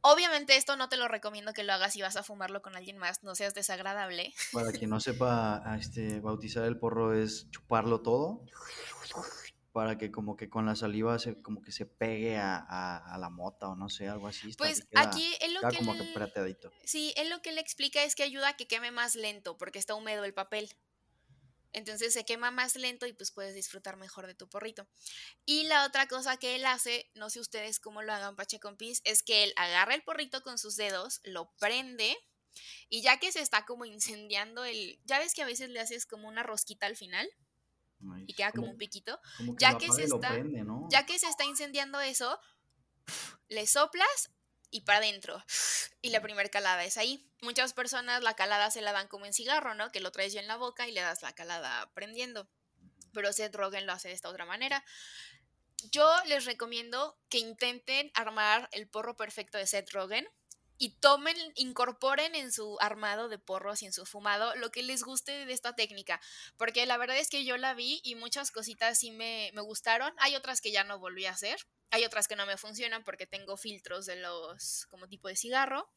Obviamente 0.01 0.57
esto 0.57 0.75
no 0.75 0.89
te 0.89 0.97
lo 0.97 1.07
recomiendo 1.07 1.53
que 1.53 1.63
lo 1.63 1.73
hagas 1.73 1.93
si 1.93 2.01
vas 2.01 2.15
a 2.15 2.23
fumarlo 2.23 2.61
con 2.61 2.75
alguien 2.75 2.97
más, 2.97 3.23
no 3.23 3.35
seas 3.35 3.53
desagradable. 3.53 4.33
Para 4.51 4.71
quien 4.71 4.89
no 4.89 4.99
sepa, 4.99 5.63
este, 5.79 6.19
bautizar 6.19 6.65
el 6.65 6.77
porro 6.77 7.13
es 7.13 7.49
chuparlo 7.51 8.01
todo 8.01 8.43
para 9.71 9.97
que 9.97 10.11
como 10.11 10.35
que 10.35 10.49
con 10.49 10.65
la 10.65 10.75
saliva 10.75 11.17
se, 11.17 11.41
como 11.41 11.61
que 11.61 11.71
se 11.71 11.85
pegue 11.85 12.37
a, 12.37 12.57
a, 12.57 13.17
la 13.17 13.29
mota 13.29 13.69
o 13.69 13.75
no 13.75 13.89
sé, 13.89 14.09
algo 14.09 14.27
así. 14.27 14.53
Pues 14.57 14.87
aquí 14.95 15.35
es 15.39 15.51
lo 15.53 15.61
que, 15.69 15.77
como 15.77 15.93
que 15.93 16.13
Sí, 16.83 17.13
él 17.15 17.29
lo 17.29 17.41
que 17.41 17.51
le 17.51 17.61
explica 17.61 18.03
es 18.03 18.15
que 18.15 18.23
ayuda 18.23 18.49
a 18.49 18.57
que 18.57 18.67
queme 18.67 18.91
más 18.91 19.15
lento 19.15 19.57
porque 19.57 19.79
está 19.79 19.95
húmedo 19.95 20.25
el 20.25 20.33
papel. 20.33 20.69
Entonces 21.73 22.13
se 22.13 22.25
quema 22.25 22.51
más 22.51 22.75
lento 22.75 23.05
y 23.05 23.13
pues 23.13 23.31
puedes 23.31 23.55
disfrutar 23.55 23.97
mejor 23.97 24.27
de 24.27 24.35
tu 24.35 24.49
porrito. 24.49 24.87
Y 25.45 25.63
la 25.63 25.85
otra 25.85 26.07
cosa 26.07 26.37
que 26.37 26.55
él 26.55 26.65
hace, 26.65 27.09
no 27.15 27.29
sé 27.29 27.39
ustedes 27.39 27.79
cómo 27.79 28.01
lo 28.01 28.13
hagan 28.13 28.35
Pache 28.35 28.59
Compis, 28.59 29.01
es 29.03 29.23
que 29.23 29.43
él 29.43 29.53
agarra 29.55 29.95
el 29.95 30.03
porrito 30.03 30.41
con 30.41 30.57
sus 30.57 30.75
dedos, 30.75 31.21
lo 31.23 31.51
prende 31.59 32.17
y 32.89 33.01
ya 33.01 33.17
que 33.19 33.31
se 33.31 33.41
está 33.41 33.65
como 33.65 33.85
incendiando 33.85 34.65
el... 34.65 34.99
Ya 35.05 35.19
ves 35.19 35.33
que 35.33 35.41
a 35.41 35.45
veces 35.45 35.69
le 35.69 35.79
haces 35.79 36.05
como 36.05 36.27
una 36.27 36.43
rosquita 36.43 36.85
al 36.85 36.97
final 36.97 37.29
y 38.25 38.33
queda 38.33 38.51
como, 38.51 38.69
un 38.69 38.77
piquito. 38.77 39.19
ya, 39.59 39.77
que 39.77 39.91
se 39.91 40.03
está, 40.03 40.35
ya 40.89 41.05
que 41.05 41.19
se 41.19 41.27
está 41.27 41.45
incendiando 41.45 41.99
eso, 41.99 42.39
le 43.47 43.67
soplas 43.67 44.31
y 44.71 44.81
para 44.81 44.99
adentro. 44.99 45.43
Y 46.01 46.09
la 46.09 46.21
primera 46.21 46.49
calada 46.49 46.83
es 46.83 46.97
ahí. 46.97 47.29
Muchas 47.41 47.73
personas 47.73 48.23
la 48.23 48.35
calada 48.35 48.71
se 48.71 48.81
la 48.81 48.93
dan 48.93 49.07
como 49.07 49.25
en 49.25 49.33
cigarro, 49.33 49.75
¿no? 49.75 49.91
Que 49.91 49.99
lo 49.99 50.11
traes 50.11 50.33
ya 50.33 50.41
en 50.41 50.47
la 50.47 50.55
boca 50.55 50.87
y 50.87 50.91
le 50.91 51.01
das 51.01 51.21
la 51.21 51.35
calada 51.35 51.91
prendiendo. 51.93 52.49
Pero 53.13 53.31
Seth 53.33 53.55
Rogen 53.55 53.85
lo 53.85 53.93
hace 53.93 54.07
de 54.07 54.13
esta 54.13 54.29
otra 54.29 54.45
manera. 54.45 54.83
Yo 55.91 56.09
les 56.25 56.45
recomiendo 56.45 57.19
que 57.29 57.39
intenten 57.39 58.11
armar 58.13 58.69
el 58.71 58.87
porro 58.87 59.17
perfecto 59.17 59.57
de 59.57 59.67
Seth 59.67 59.91
Rogen 59.91 60.27
y 60.81 60.89
tomen, 60.89 61.37
incorporen 61.57 62.33
en 62.33 62.51
su 62.51 62.75
armado 62.79 63.29
de 63.29 63.37
porros 63.37 63.83
y 63.83 63.85
en 63.85 63.93
su 63.93 64.03
fumado 64.07 64.55
lo 64.55 64.71
que 64.71 64.81
les 64.81 65.03
guste 65.03 65.45
de 65.45 65.53
esta 65.53 65.75
técnica, 65.75 66.19
porque 66.57 66.87
la 66.87 66.97
verdad 66.97 67.19
es 67.19 67.29
que 67.29 67.45
yo 67.45 67.55
la 67.57 67.75
vi 67.75 68.01
y 68.03 68.15
muchas 68.15 68.49
cositas 68.49 68.97
sí 68.97 69.11
me, 69.11 69.51
gustaron, 69.61 70.11
hay 70.17 70.35
otras 70.35 70.59
que 70.59 70.71
ya 70.71 70.83
no 70.83 70.97
volví 70.97 71.27
a 71.27 71.33
hacer, 71.33 71.59
hay 71.91 72.03
otras 72.03 72.27
que 72.27 72.35
no 72.35 72.47
me 72.47 72.57
funcionan 72.57 73.03
porque 73.03 73.27
tengo 73.27 73.57
filtros 73.57 74.07
de 74.07 74.15
los 74.15 74.87
como 74.87 75.07
tipo 75.07 75.27
de 75.27 75.35
cigarro, 75.35 75.87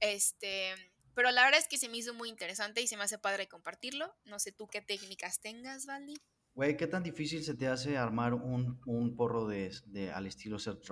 este, 0.00 0.74
pero 1.14 1.30
la 1.30 1.42
verdad 1.42 1.58
es 1.58 1.66
que 1.66 1.78
se 1.78 1.88
me 1.88 1.96
hizo 1.96 2.12
muy 2.12 2.28
interesante 2.28 2.82
y 2.82 2.88
se 2.88 2.98
me 2.98 3.04
hace 3.04 3.16
padre 3.16 3.48
compartirlo, 3.48 4.14
no 4.26 4.38
sé 4.38 4.52
tú 4.52 4.68
qué 4.68 4.82
técnicas 4.82 5.40
tengas, 5.40 5.86
Valdi. 5.86 6.20
Güey, 6.52 6.76
¿qué 6.76 6.86
tan 6.86 7.02
difícil 7.02 7.42
se 7.42 7.54
te 7.54 7.68
hace 7.68 7.96
armar 7.96 8.34
un, 8.34 9.16
porro 9.16 9.48
de, 9.48 9.74
de, 9.86 10.10
al 10.12 10.26
estilo 10.26 10.58
Seth 10.58 10.82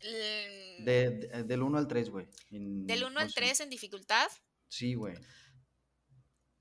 Rogen? 0.00 0.84
De, 0.84 1.44
del 1.44 1.62
1 1.62 1.78
al 1.78 1.88
3, 1.88 2.10
güey. 2.10 2.26
¿Del 2.50 3.04
1 3.04 3.20
al 3.20 3.32
3 3.32 3.60
en 3.60 3.70
dificultad? 3.70 4.30
Sí, 4.68 4.94
güey. 4.94 5.14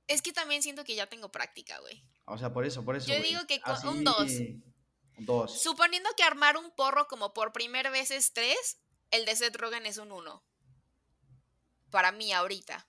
Es 0.08 0.22
que 0.22 0.34
también 0.34 0.64
siento 0.64 0.84
que 0.84 0.96
ya 0.96 1.08
tengo 1.08 1.32
práctica, 1.32 1.80
güey. 1.80 2.04
O 2.26 2.38
sea, 2.38 2.52
por 2.52 2.66
eso, 2.66 2.84
por 2.84 2.96
eso. 2.96 3.08
Yo 3.08 3.22
digo 3.22 3.42
que 3.48 3.62
con 3.62 3.88
un 3.88 4.04
2. 4.04 4.32
Dos. 5.20 5.62
Suponiendo 5.62 6.10
que 6.16 6.24
armar 6.24 6.58
un 6.58 6.72
porro 6.72 7.08
como 7.08 7.34
por 7.34 7.52
primera 7.52 7.90
vez 7.90 8.10
es 8.10 8.34
3, 8.34 8.56
el 9.12 9.26
de 9.26 9.36
Seth 9.36 9.56
Rogen 9.58 9.86
es 9.86 9.98
un 9.98 10.12
1. 10.12 10.44
Para 11.90 12.12
mí, 12.12 12.32
ahorita. 12.32 12.88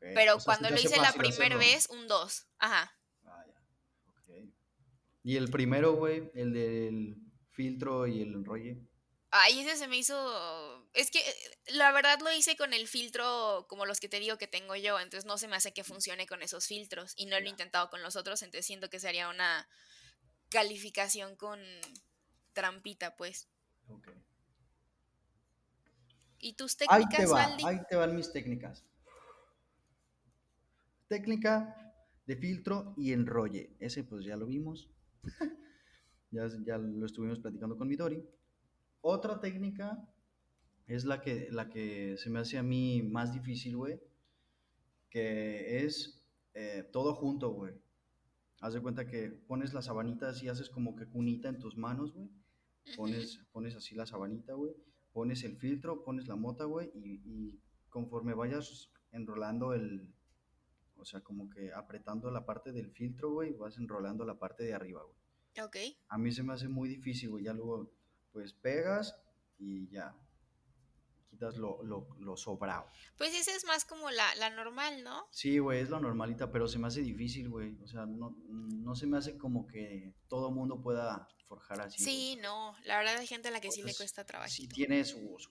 Pero 0.00 0.38
cuando 0.44 0.68
lo 0.70 0.76
hice 0.76 0.96
la 0.96 1.12
primera 1.12 1.56
vez, 1.56 1.88
un 1.90 2.08
2. 2.08 2.46
Ajá. 2.58 2.98
Ah, 3.24 3.44
ya. 3.46 3.62
Okay. 4.22 4.52
Y 5.22 5.36
el 5.36 5.50
primero, 5.50 5.94
güey, 5.94 6.30
el 6.34 6.52
del 6.52 7.31
filtro 7.52 8.06
y 8.06 8.22
el 8.22 8.34
enrolle. 8.34 8.78
Ay, 9.30 9.60
ese 9.60 9.76
se 9.76 9.88
me 9.88 9.96
hizo. 9.96 10.86
Es 10.92 11.10
que 11.10 11.20
eh, 11.20 11.34
la 11.68 11.90
verdad 11.92 12.18
lo 12.20 12.30
hice 12.32 12.54
con 12.56 12.74
el 12.74 12.86
filtro 12.86 13.66
como 13.68 13.86
los 13.86 13.98
que 13.98 14.08
te 14.08 14.20
digo 14.20 14.36
que 14.36 14.46
tengo 14.46 14.76
yo, 14.76 15.00
entonces 15.00 15.24
no 15.24 15.38
se 15.38 15.48
me 15.48 15.56
hace 15.56 15.72
que 15.72 15.84
funcione 15.84 16.26
con 16.26 16.42
esos 16.42 16.66
filtros 16.66 17.14
y 17.16 17.26
no 17.26 17.40
lo 17.40 17.46
he 17.46 17.48
intentado 17.48 17.88
con 17.88 18.02
los 18.02 18.16
otros, 18.16 18.42
entonces 18.42 18.66
siento 18.66 18.90
que 18.90 19.00
sería 19.00 19.30
una 19.30 19.66
calificación 20.50 21.34
con 21.36 21.60
trampita, 22.52 23.16
pues. 23.16 23.48
Ok. 23.88 24.08
¿Y 26.38 26.54
tus 26.54 26.76
técnicas, 26.76 26.98
ahí 26.98 27.16
te 27.16 27.26
va, 27.26 27.56
Ahí 27.64 27.78
te 27.88 27.96
van 27.96 28.14
mis 28.14 28.32
técnicas. 28.32 28.84
Técnica 31.08 31.94
de 32.26 32.36
filtro 32.36 32.94
y 32.98 33.12
enrolle. 33.12 33.76
Ese 33.78 34.04
pues 34.04 34.24
ya 34.26 34.36
lo 34.36 34.46
vimos. 34.46 34.90
ya, 36.32 36.48
ya 36.64 36.78
lo 36.78 37.06
estuvimos 37.06 37.38
platicando 37.38 37.76
con 37.76 37.86
Midori. 37.86 38.24
Otra 39.02 39.38
técnica 39.40 40.08
es 40.86 41.04
la 41.04 41.20
que, 41.20 41.48
la 41.50 41.68
que 41.68 42.16
se 42.18 42.30
me 42.30 42.40
hace 42.40 42.58
a 42.58 42.62
mí 42.62 43.02
más 43.02 43.32
difícil, 43.32 43.76
güey, 43.76 44.00
que 45.10 45.84
es 45.84 46.22
eh, 46.54 46.88
todo 46.92 47.14
junto, 47.14 47.50
güey. 47.50 47.74
Haz 48.60 48.74
de 48.74 48.80
cuenta 48.80 49.06
que 49.06 49.28
pones 49.30 49.74
las 49.74 49.86
sabanitas 49.86 50.42
y 50.42 50.48
haces 50.48 50.70
como 50.70 50.96
que 50.96 51.06
cunita 51.06 51.48
en 51.48 51.58
tus 51.58 51.76
manos, 51.76 52.12
güey. 52.12 52.30
Pones, 52.96 53.40
pones 53.52 53.74
así 53.76 53.94
la 53.94 54.06
sabanita, 54.06 54.54
güey. 54.54 54.72
Pones 55.12 55.44
el 55.44 55.56
filtro, 55.56 56.02
pones 56.04 56.26
la 56.28 56.36
mota, 56.36 56.64
güey. 56.64 56.90
Y, 56.94 57.20
y, 57.24 57.60
conforme 57.90 58.34
vayas 58.34 58.90
enrolando 59.10 59.74
el... 59.74 60.14
O 60.96 61.04
sea, 61.04 61.20
como 61.20 61.50
que 61.50 61.72
apretando 61.72 62.30
la 62.30 62.46
parte 62.46 62.72
del 62.72 62.90
filtro, 62.90 63.32
güey, 63.32 63.52
vas 63.52 63.76
enrolando 63.76 64.24
la 64.24 64.38
parte 64.38 64.62
de 64.62 64.72
arriba, 64.72 65.02
güey. 65.02 65.21
Ok. 65.60 65.76
A 66.08 66.18
mí 66.18 66.32
se 66.32 66.42
me 66.42 66.52
hace 66.52 66.68
muy 66.68 66.88
difícil, 66.88 67.30
güey. 67.30 67.44
Ya 67.44 67.52
luego, 67.52 67.92
pues 68.32 68.52
pegas 68.52 69.16
y 69.58 69.88
ya. 69.88 70.14
Quitas 71.28 71.56
lo, 71.56 71.82
lo, 71.82 72.08
lo 72.20 72.36
sobrado. 72.36 72.86
Pues 73.16 73.34
esa 73.34 73.56
es 73.56 73.64
más 73.64 73.84
como 73.84 74.10
la, 74.10 74.34
la 74.36 74.50
normal, 74.50 75.02
¿no? 75.02 75.26
Sí, 75.30 75.58
güey, 75.58 75.80
es 75.80 75.88
la 75.88 75.98
normalita, 75.98 76.50
pero 76.52 76.68
se 76.68 76.78
me 76.78 76.88
hace 76.88 77.00
difícil, 77.00 77.48
güey. 77.48 77.78
O 77.82 77.86
sea, 77.86 78.04
no, 78.04 78.36
no 78.48 78.94
se 78.94 79.06
me 79.06 79.16
hace 79.16 79.38
como 79.38 79.66
que 79.66 80.14
todo 80.28 80.50
mundo 80.50 80.82
pueda 80.82 81.28
forjar 81.46 81.80
así. 81.80 82.02
Sí, 82.02 82.38
no. 82.40 82.74
La 82.84 82.98
verdad 82.98 83.16
hay 83.16 83.26
gente 83.26 83.48
a 83.48 83.50
la 83.50 83.60
que 83.60 83.70
sí 83.70 83.82
le 83.82 83.94
cuesta 83.94 84.24
trabajo. 84.24 84.50
Sí 84.50 84.68
tiene 84.68 85.04
su, 85.04 85.36
su, 85.38 85.50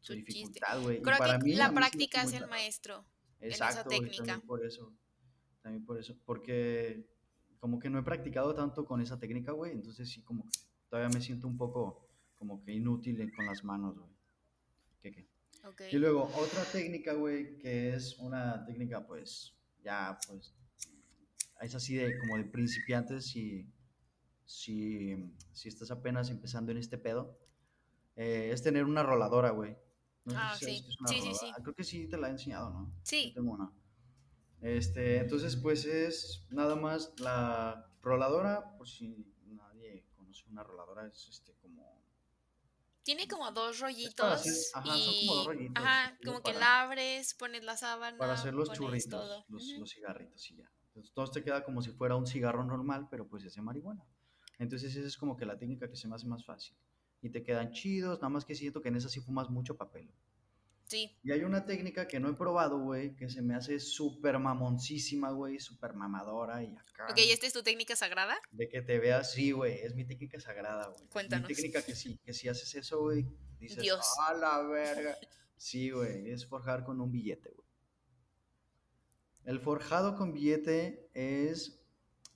su, 0.00 0.12
dificultad, 0.12 0.80
güey. 0.80 1.02
Creo 1.02 1.18
para 1.18 1.38
que 1.38 1.44
mí, 1.44 1.54
la 1.54 1.72
práctica 1.72 2.22
es 2.22 2.32
el 2.32 2.46
maestro. 2.48 3.04
Exacto, 3.40 3.74
en 3.74 3.78
esa 3.78 3.88
técnica. 3.88 4.16
también 4.16 4.40
por 4.46 4.64
eso. 4.64 4.92
También 5.62 5.84
por 5.84 5.98
eso. 5.98 6.16
Porque 6.24 7.06
como 7.58 7.78
que 7.78 7.90
no 7.90 7.98
he 7.98 8.02
practicado 8.02 8.54
tanto 8.54 8.84
con 8.84 9.00
esa 9.00 9.18
técnica, 9.18 9.52
güey, 9.52 9.72
entonces 9.72 10.08
sí 10.08 10.22
como 10.22 10.44
que 10.44 10.58
todavía 10.88 11.10
me 11.10 11.20
siento 11.20 11.46
un 11.46 11.56
poco 11.56 12.08
como 12.36 12.62
que 12.62 12.72
inútil 12.72 13.32
con 13.34 13.46
las 13.46 13.64
manos, 13.64 13.98
güey. 13.98 14.10
¿Qué, 15.00 15.12
qué? 15.12 15.28
Okay. 15.64 15.94
Y 15.94 15.98
luego 15.98 16.30
otra 16.36 16.64
técnica, 16.64 17.14
güey, 17.14 17.58
que 17.58 17.94
es 17.94 18.16
una 18.18 18.64
técnica, 18.64 19.06
pues, 19.06 19.54
ya, 19.82 20.18
pues, 20.26 20.54
es 21.60 21.74
así 21.74 21.96
de 21.96 22.16
como 22.18 22.36
de 22.36 22.44
principiantes 22.44 23.26
si, 23.26 23.68
si, 24.44 25.34
si 25.52 25.68
estás 25.68 25.90
apenas 25.90 26.30
empezando 26.30 26.70
en 26.70 26.78
este 26.78 26.96
pedo, 26.96 27.38
eh, 28.16 28.50
es 28.52 28.62
tener 28.62 28.84
una 28.84 29.02
roladora, 29.02 29.50
güey. 29.50 29.76
ah, 30.34 30.56
sí. 30.58 30.84
sí, 31.06 31.20
sí, 31.20 31.34
sí. 31.34 31.46
Creo 31.62 31.74
que 31.74 31.84
sí 31.84 32.08
te 32.08 32.16
la 32.16 32.28
he 32.28 32.30
enseñado, 32.30 32.70
¿no? 32.70 32.92
Sí. 33.02 33.32
tengo 33.34 33.52
una. 33.52 33.72
Este, 34.60 35.18
entonces, 35.18 35.56
pues 35.56 35.84
es 35.84 36.44
nada 36.50 36.74
más 36.74 37.12
la 37.20 37.90
roladora, 38.02 38.76
por 38.76 38.88
si 38.88 39.32
nadie 39.46 40.04
conoce 40.16 40.44
una 40.50 40.62
roladora, 40.62 41.06
es 41.06 41.28
este 41.28 41.54
como... 41.54 42.02
Tiene 43.04 43.26
como 43.26 43.50
dos 43.52 43.80
rollitos. 43.80 44.72
ajá, 44.74 44.96
y... 44.96 45.00
son 45.00 45.14
como 45.14 45.34
dos 45.36 45.46
rollitos. 45.46 45.84
Ajá, 45.84 46.18
como 46.24 46.42
que 46.42 46.52
la 46.52 46.82
abres, 46.82 47.34
pones 47.34 47.64
la 47.64 47.76
sábana. 47.76 48.18
Para 48.18 48.34
hacer 48.34 48.52
los 48.52 48.72
churritos, 48.72 49.44
los, 49.48 49.68
los, 49.78 49.90
cigarritos 49.90 50.50
y 50.50 50.56
ya. 50.56 50.70
Entonces 50.88 51.14
todo 51.14 51.30
te 51.30 51.42
queda 51.42 51.64
como 51.64 51.80
si 51.80 51.92
fuera 51.92 52.16
un 52.16 52.26
cigarro 52.26 52.64
normal, 52.64 53.06
pero 53.10 53.26
pues 53.28 53.44
es 53.44 53.54
de 53.54 53.62
marihuana. 53.62 54.04
Entonces 54.58 54.94
esa 54.94 55.06
es 55.06 55.16
como 55.16 55.36
que 55.36 55.46
la 55.46 55.56
técnica 55.56 55.88
que 55.88 55.96
se 55.96 56.08
me 56.08 56.16
hace 56.16 56.26
más 56.26 56.44
fácil. 56.44 56.76
Y 57.22 57.30
te 57.30 57.42
quedan 57.42 57.72
chidos, 57.72 58.18
nada 58.18 58.28
más 58.28 58.44
que 58.44 58.54
siento 58.54 58.82
que 58.82 58.88
en 58.88 58.96
esa 58.96 59.08
sí 59.08 59.20
fumas 59.20 59.48
mucho 59.48 59.76
papel. 59.76 60.12
Sí. 60.88 61.14
Y 61.22 61.32
hay 61.32 61.42
una 61.42 61.66
técnica 61.66 62.08
que 62.08 62.18
no 62.18 62.30
he 62.30 62.34
probado, 62.34 62.78
güey, 62.80 63.14
que 63.14 63.28
se 63.28 63.42
me 63.42 63.54
hace 63.54 63.78
súper 63.78 64.38
mamoncísima, 64.38 65.30
güey, 65.30 65.60
súper 65.60 65.92
mamadora 65.92 66.62
y 66.62 66.74
acá. 66.74 67.08
Ok, 67.10 67.18
¿y 67.18 67.30
esta 67.30 67.46
es 67.46 67.52
tu 67.52 67.62
técnica 67.62 67.94
sagrada? 67.94 68.38
De 68.52 68.68
que 68.70 68.80
te 68.80 68.98
veas, 68.98 69.30
sí, 69.30 69.52
güey, 69.52 69.74
es 69.80 69.94
mi 69.94 70.06
técnica 70.06 70.40
sagrada, 70.40 70.88
güey. 70.88 71.06
Cuéntanos. 71.08 71.46
Mi 71.46 71.54
técnica 71.54 71.82
que 71.82 71.94
sí, 71.94 72.18
que 72.24 72.32
si 72.32 72.48
haces 72.48 72.74
eso, 72.74 73.00
güey, 73.02 73.26
dices, 73.60 73.82
Dios. 73.82 74.02
¡a 74.26 74.32
la 74.32 74.62
verga! 74.62 75.14
Sí, 75.56 75.90
güey, 75.90 76.30
es 76.30 76.46
forjar 76.46 76.84
con 76.84 77.02
un 77.02 77.12
billete, 77.12 77.50
güey. 77.50 77.68
El 79.44 79.60
forjado 79.60 80.16
con 80.16 80.32
billete 80.32 81.10
es, 81.12 81.82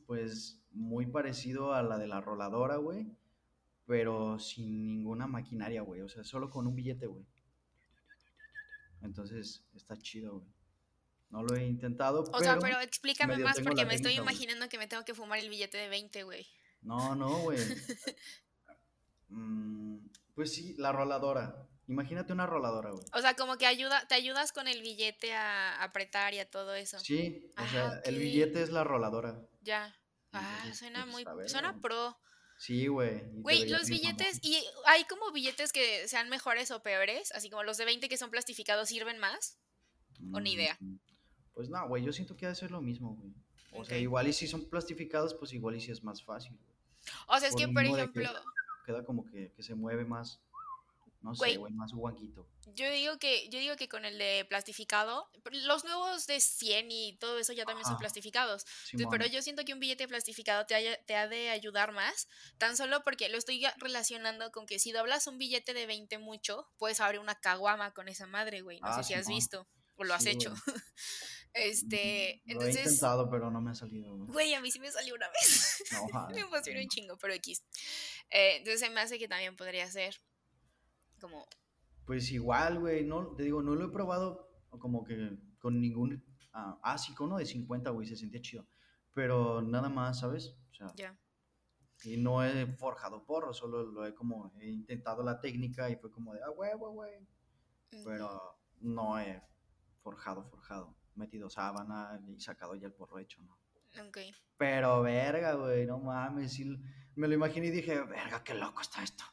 pues, 0.07 0.63
muy 0.73 1.07
parecido 1.07 1.73
a 1.73 1.83
la 1.83 1.97
de 1.97 2.07
la 2.07 2.21
roladora, 2.21 2.77
güey, 2.77 3.17
pero 3.87 4.39
sin 4.39 4.87
ninguna 4.87 5.27
maquinaria, 5.27 5.81
güey. 5.83 6.03
O 6.03 6.09
sea, 6.09 6.23
solo 6.25 6.51
con 6.51 6.67
un 6.67 6.75
billete, 6.75 7.07
güey. 7.07 7.25
Entonces, 9.03 9.63
está 9.75 9.97
chido, 9.97 10.39
güey. 10.39 10.49
No 11.31 11.43
lo 11.43 11.57
he 11.57 11.67
intentado, 11.67 12.25
O 12.31 12.41
sea, 12.41 12.59
pero 12.59 12.79
explícame 12.81 13.39
más 13.39 13.59
porque 13.61 13.87
me 13.87 13.95
estoy 13.95 14.13
imaginando 14.13 14.69
que 14.69 14.77
me 14.77 14.87
tengo 14.87 15.05
que 15.05 15.15
fumar 15.15 15.39
el 15.39 15.49
billete 15.49 15.79
de 15.79 15.89
20, 15.89 16.25
güey. 16.25 16.47
No, 16.83 17.15
no, 17.15 17.39
güey. 17.39 17.59
Mm, 19.35 20.11
pues 20.35 20.53
sí, 20.53 20.75
la 20.77 20.93
roladora. 20.93 21.67
Imagínate 21.89 22.35
una 22.35 22.47
roladora, 22.47 22.91
güey. 22.91 23.03
O 23.15 23.21
sea, 23.23 23.35
como 23.35 23.57
que 23.57 23.65
ayuda, 23.65 24.07
te 24.07 24.15
ayudas 24.15 24.53
con 24.53 24.69
el 24.69 24.83
billete 24.83 25.33
a 25.33 25.83
apretar 25.83 26.35
y 26.35 26.39
a 26.39 26.51
todo 26.51 26.75
eso. 26.75 26.99
Sí, 26.99 27.51
o 27.57 27.67
sea, 27.67 28.03
el 28.05 28.19
billete 28.19 28.63
es 28.63 28.69
la 28.69 28.85
roladora. 28.85 29.41
Ya. 29.63 29.97
Ah, 30.33 30.67
suena 30.75 31.07
pues, 31.11 31.27
muy, 31.27 31.49
suena 31.49 31.81
pro. 31.81 32.19
Sí, 32.63 32.87
güey. 32.87 33.25
Güey, 33.33 33.69
los 33.69 33.89
billetes, 33.89 34.39
y 34.41 34.65
hay 34.87 35.03
como 35.07 35.33
billetes 35.33 35.73
que 35.73 36.07
sean 36.07 36.29
mejores 36.29 36.71
o 36.71 36.81
peores, 36.81 37.33
así 37.33 37.51
como 37.51 37.65
los 37.65 37.77
de 37.77 37.85
20 37.85 38.09
que 38.09 38.17
son 38.17 38.31
plastificados 38.31 38.89
sirven 38.89 39.19
más. 39.19 39.59
¿O 40.33 40.39
ni 40.39 40.53
idea? 40.53 40.77
Mm, 40.79 40.95
pues 41.55 41.69
no, 41.69 41.89
güey, 41.89 42.05
yo 42.05 42.13
siento 42.13 42.37
que 42.37 42.47
debe 42.47 42.55
ser 42.55 42.71
lo 42.71 42.81
mismo, 42.81 43.17
güey. 43.17 43.35
O 43.73 43.85
sea, 43.85 43.99
igual 43.99 44.29
y 44.29 44.33
si 44.33 44.47
son 44.47 44.71
plastificados, 44.71 45.35
pues 45.35 45.53
igual 45.53 45.75
y 45.75 45.81
si 45.81 45.91
es 45.91 46.05
más 46.05 46.23
fácil. 46.23 46.57
O 47.27 47.37
sea, 47.41 47.49
es 47.49 47.57
que, 47.57 47.67
por 47.67 47.85
ejemplo... 47.85 48.31
queda 48.87 49.05
como 49.05 49.27
que, 49.27 49.51
que 49.51 49.63
se 49.65 49.75
mueve 49.75 50.05
más. 50.05 50.41
No 51.23 51.35
sé, 51.35 51.57
güey, 51.57 51.73
más 51.73 51.93
guanquito. 51.93 52.49
Yo 52.75 52.91
digo 52.91 53.19
que 53.19 53.49
yo 53.49 53.59
digo 53.59 53.77
que 53.77 53.89
con 53.89 54.05
el 54.05 54.19
de 54.19 54.45
plastificado, 54.49 55.29
los 55.65 55.85
nuevos 55.85 56.27
de 56.27 56.41
100 56.41 56.91
y 56.91 57.17
todo 57.19 57.39
eso 57.39 57.53
ya 57.53 57.65
también 57.65 57.87
son 57.87 57.97
plastificados. 57.99 58.65
pero 59.11 59.27
yo 59.27 59.43
siento 59.43 59.65
que 59.65 59.73
un 59.73 59.81
billete 59.81 60.09
plastificado 60.09 60.67
te, 60.67 61.01
te 61.07 61.17
ha 61.17 61.29
de 61.29 61.51
ayudar 61.51 61.93
más, 61.93 62.29
tan 62.59 62.77
solo 62.77 63.03
porque 63.03 63.29
lo 63.29 63.39
estoy 63.39 63.65
relacionando 63.77 64.51
con 64.53 64.67
que 64.67 64.79
si 64.79 64.93
doblas 64.93 65.27
un 65.27 65.39
billete 65.39 65.75
de 65.75 65.87
20 65.87 66.19
mucho, 66.19 66.67
puedes 66.77 67.01
abrir 67.01 67.21
una 67.21 67.35
caguama 67.35 67.93
con 67.93 68.09
esa 68.09 68.27
madre, 68.27 68.63
güey. 68.63 68.81
No 68.81 68.89
ah, 68.89 69.03
sé 69.03 69.05
si 69.05 69.15
has 69.15 69.29
visto 69.29 69.69
o 69.97 70.05
lo 70.05 70.15
has 70.15 70.27
hecho. 70.27 70.53
este, 71.55 72.43
lo 72.47 72.63
he 72.63 72.71
intentado, 72.71 73.29
pero 73.31 73.51
no 73.51 73.61
me 73.61 73.73
ha 73.73 73.75
salido. 73.75 74.17
Güey, 74.27 74.55
a 74.55 74.61
mí 74.61 74.71
sí 74.71 74.79
me 74.79 74.91
salió 74.91 75.15
una 75.15 75.29
vez. 75.29 75.85
No, 75.93 76.29
me 76.31 76.41
emocionó 76.41 76.81
un 76.81 76.89
chingo, 76.89 77.17
pero 77.19 77.35
X. 77.35 77.63
Eh, 78.31 78.57
entonces 78.57 78.81
se 78.81 78.91
me 78.91 79.01
hace 79.01 79.19
que 79.19 79.29
también 79.29 79.57
podría 79.57 79.91
ser 79.91 80.21
como... 81.23 81.47
Pues 82.05 82.31
igual, 82.33 82.81
güey, 82.81 83.05
no, 83.05 83.29
te 83.35 83.45
digo, 83.45 83.63
no 83.63 83.75
lo 83.75 83.87
he 83.87 83.91
probado 83.91 84.51
como 84.71 85.05
que 85.05 85.39
con 85.59 85.81
ningún... 85.81 86.23
ah, 86.53 86.79
ah 86.83 86.99
sí, 86.99 87.15
con 87.15 87.29
uno 87.29 87.39
de 87.39 87.47
50, 87.47 87.91
güey, 87.91 88.07
se 88.07 88.17
sentía 88.17 88.43
chido. 88.43 88.67
Pero 89.15 89.63
nada 89.63 89.89
más, 89.89 90.21
¿sabes? 90.21 90.59
O 90.71 90.75
sea, 90.75 90.93
ya. 90.97 91.17
Y 92.05 92.17
no 92.17 92.45
he 92.45 92.67
forjado 92.67 93.25
porro, 93.25 93.55
solo 93.55 93.85
lo 93.85 94.05
he 94.05 94.15
como, 94.15 94.53
he 94.59 94.69
intentado 94.69 95.23
la 95.23 95.41
técnica 95.41 95.89
y 95.89 95.97
fue 95.97 96.11
como 96.11 96.35
de, 96.35 96.41
ah, 96.43 96.51
huevo, 96.51 96.91
güey. 96.91 97.27
Pero 98.05 98.59
no 98.81 99.21
he 99.21 99.41
forjado, 100.03 100.45
forjado. 100.45 100.97
Metido 101.15 101.51
sábana 101.51 102.21
y 102.27 102.41
sacado 102.41 102.75
ya 102.75 102.87
el 102.87 102.95
porro 102.95 103.19
hecho, 103.19 103.43
¿no? 103.43 103.59
Ok. 104.09 104.19
Pero 104.57 105.03
verga, 105.03 105.55
güey, 105.55 105.87
no 105.87 105.99
mames. 105.99 106.59
me 107.15 107.29
lo 107.29 107.35
imaginé 107.35 107.67
y 107.67 107.71
dije, 107.71 108.01
verga, 108.01 108.43
qué 108.43 108.55
loco 108.55 108.81
está 108.81 109.03
esto. 109.03 109.25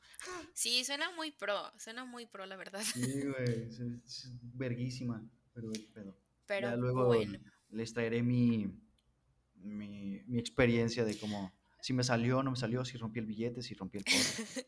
Sí, 0.54 0.84
suena 0.84 1.12
muy 1.12 1.32
pro, 1.32 1.72
suena 1.78 2.06
muy 2.06 2.26
pro, 2.26 2.46
la 2.46 2.56
verdad. 2.56 2.82
Sí, 2.82 3.22
güey, 3.22 3.70
es, 4.06 4.30
verguísima, 4.42 5.24
pero 5.54 5.72
pedo. 5.94 6.18
Pero 6.46 6.76
luego 6.78 7.06
bueno. 7.06 7.40
les 7.70 7.94
traeré 7.94 8.24
mi, 8.24 8.68
mi, 9.56 10.22
mi 10.26 10.40
experiencia 10.40 11.06
de 11.06 11.18
cómo, 11.18 11.54
si 11.82 11.94
me 11.94 12.04
salió, 12.04 12.44
no 12.44 12.52
me 12.52 12.58
salió, 12.58 12.84
si 12.84 12.98
rompí 12.98 13.20
el 13.20 13.26
billete, 13.26 13.62
si 13.62 13.76
rompí 13.76 14.00
el 14.00 14.04
porro. 14.04 14.18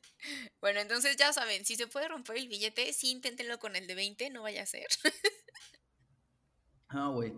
bueno, 0.61 0.79
entonces 0.79 1.17
ya 1.17 1.33
saben, 1.33 1.65
si 1.65 1.75
se 1.75 1.87
puede 1.87 2.07
romper 2.07 2.37
el 2.37 2.47
billete, 2.47 2.93
sí 2.93 3.11
inténtenlo 3.11 3.59
con 3.59 3.75
el 3.75 3.87
de 3.87 3.95
20, 3.95 4.29
no 4.29 4.43
vaya 4.43 4.63
a 4.63 4.65
ser. 4.65 4.87
ah, 6.89 7.09
güey. 7.09 7.33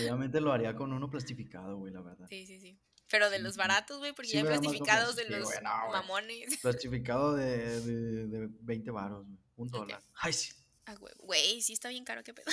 Obviamente 0.00 0.40
lo 0.40 0.52
haría 0.52 0.74
con 0.74 0.92
uno 0.92 1.08
plastificado, 1.10 1.76
güey, 1.76 1.92
la 1.92 2.00
verdad. 2.00 2.26
Sí, 2.28 2.46
sí, 2.46 2.58
sí. 2.58 2.78
Pero 3.10 3.30
de 3.30 3.38
los 3.38 3.56
baratos, 3.56 3.98
güey, 3.98 4.12
porque 4.14 4.32
ya 4.32 4.38
hay 4.40 4.46
plastificados 4.46 5.16
de 5.16 5.28
los 5.28 5.48
mamones. 5.62 6.58
Plastificado 6.62 7.34
de, 7.34 7.80
de, 7.80 8.26
de 8.26 8.48
20 8.60 8.90
baros, 8.90 9.26
güey. 9.26 9.38
Un 9.56 9.68
dólar. 9.68 10.02
Ay, 10.14 10.32
sí. 10.32 10.52
Ah, 10.86 10.94
güey, 10.96 11.14
güey, 11.18 11.62
sí 11.62 11.72
está 11.72 11.88
bien 11.88 12.04
caro, 12.04 12.22
qué 12.24 12.34
pedo. 12.34 12.50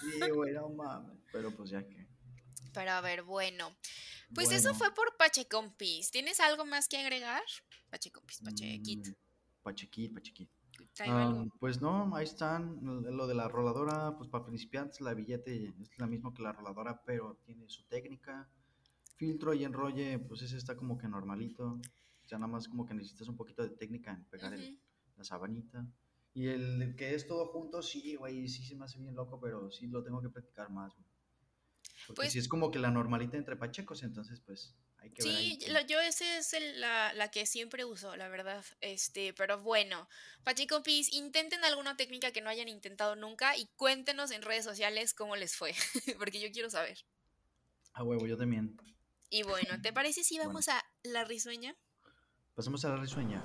Sí, 0.00 0.30
güey, 0.30 0.52
no 0.52 0.68
mames. 0.68 1.18
Pero 1.32 1.50
pues 1.50 1.70
ya 1.70 1.86
que. 1.86 2.06
Pero 2.72 2.90
a 2.92 3.00
ver, 3.00 3.22
bueno. 3.22 3.74
Pues 4.34 4.50
eso 4.50 4.74
fue 4.74 4.92
por 4.94 5.16
Pachecompis. 5.16 6.10
¿Tienes 6.10 6.40
algo 6.40 6.64
más 6.64 6.88
que 6.88 6.98
agregar? 6.98 7.42
Pachecompis, 7.90 8.40
Pachequit. 8.40 9.08
Mm, 9.08 9.14
Pachequit, 9.62 10.14
Pachequit. 10.14 10.50
Um, 11.06 11.50
pues 11.60 11.80
no, 11.80 12.14
ahí 12.16 12.24
están. 12.24 12.80
Lo 12.82 13.26
de 13.26 13.34
la 13.34 13.48
roladora, 13.48 14.16
pues 14.16 14.28
para 14.28 14.44
principiantes, 14.44 15.00
la 15.00 15.14
billete 15.14 15.74
es 15.80 15.98
la 15.98 16.06
misma 16.06 16.34
que 16.34 16.42
la 16.42 16.52
roladora, 16.52 17.02
pero 17.04 17.38
tiene 17.44 17.68
su 17.68 17.84
técnica 17.84 18.48
filtro 19.16 19.54
y 19.54 19.64
enrolle, 19.64 20.18
pues 20.18 20.42
ese 20.42 20.56
está 20.56 20.76
como 20.76 20.98
que 20.98 21.08
normalito. 21.08 21.80
Ya 22.26 22.38
nada 22.38 22.50
más 22.50 22.68
como 22.68 22.86
que 22.86 22.94
necesitas 22.94 23.28
un 23.28 23.36
poquito 23.36 23.62
de 23.62 23.70
técnica 23.70 24.12
en 24.12 24.24
pegar 24.24 24.58
la 25.16 25.24
sabanita. 25.24 25.86
Y 26.32 26.48
el 26.48 26.96
que 26.96 27.14
es 27.14 27.28
todo 27.28 27.46
junto, 27.46 27.80
sí, 27.82 28.16
güey, 28.16 28.48
sí 28.48 28.64
se 28.64 28.74
me 28.74 28.84
hace 28.84 28.98
bien 28.98 29.14
loco, 29.14 29.38
pero 29.40 29.70
sí 29.70 29.86
lo 29.86 30.02
tengo 30.02 30.20
que 30.20 30.30
practicar 30.30 30.68
más, 30.68 30.92
Porque 32.06 32.16
pues 32.16 32.32
si 32.32 32.40
es 32.40 32.48
como 32.48 32.72
que 32.72 32.80
la 32.80 32.90
normalita 32.90 33.36
entre 33.36 33.56
pachecos, 33.56 34.02
entonces 34.02 34.40
pues 34.40 34.74
hay 34.98 35.10
que 35.10 35.22
sí, 35.22 35.58
yo 35.88 36.00
esa 36.00 36.38
es 36.38 36.52
la, 36.76 37.12
la, 37.12 37.30
que 37.30 37.46
siempre 37.46 37.84
uso, 37.84 38.16
la 38.16 38.28
verdad. 38.28 38.64
Este, 38.80 39.32
pero 39.32 39.62
bueno, 39.62 40.08
Pacheco 40.42 40.82
Pis, 40.82 41.12
intenten 41.12 41.62
alguna 41.64 41.96
técnica 41.96 42.32
que 42.32 42.40
no 42.40 42.50
hayan 42.50 42.68
intentado 42.68 43.14
nunca 43.14 43.56
y 43.56 43.66
cuéntenos 43.76 44.32
en 44.32 44.42
redes 44.42 44.64
sociales 44.64 45.14
cómo 45.14 45.36
les 45.36 45.54
fue, 45.54 45.72
porque 46.18 46.40
yo 46.40 46.50
quiero 46.50 46.68
saber. 46.68 46.98
Ah, 47.92 48.02
huevo, 48.02 48.26
yo 48.26 48.36
también. 48.36 48.76
Y 49.30 49.42
bueno, 49.42 49.80
¿te 49.82 49.92
parece 49.92 50.24
si 50.24 50.38
vamos 50.38 50.68
a 50.68 50.84
la 51.02 51.24
risueña? 51.24 51.76
Pasamos 52.54 52.84
a 52.84 52.90
la 52.90 52.96
risueña. 52.96 53.42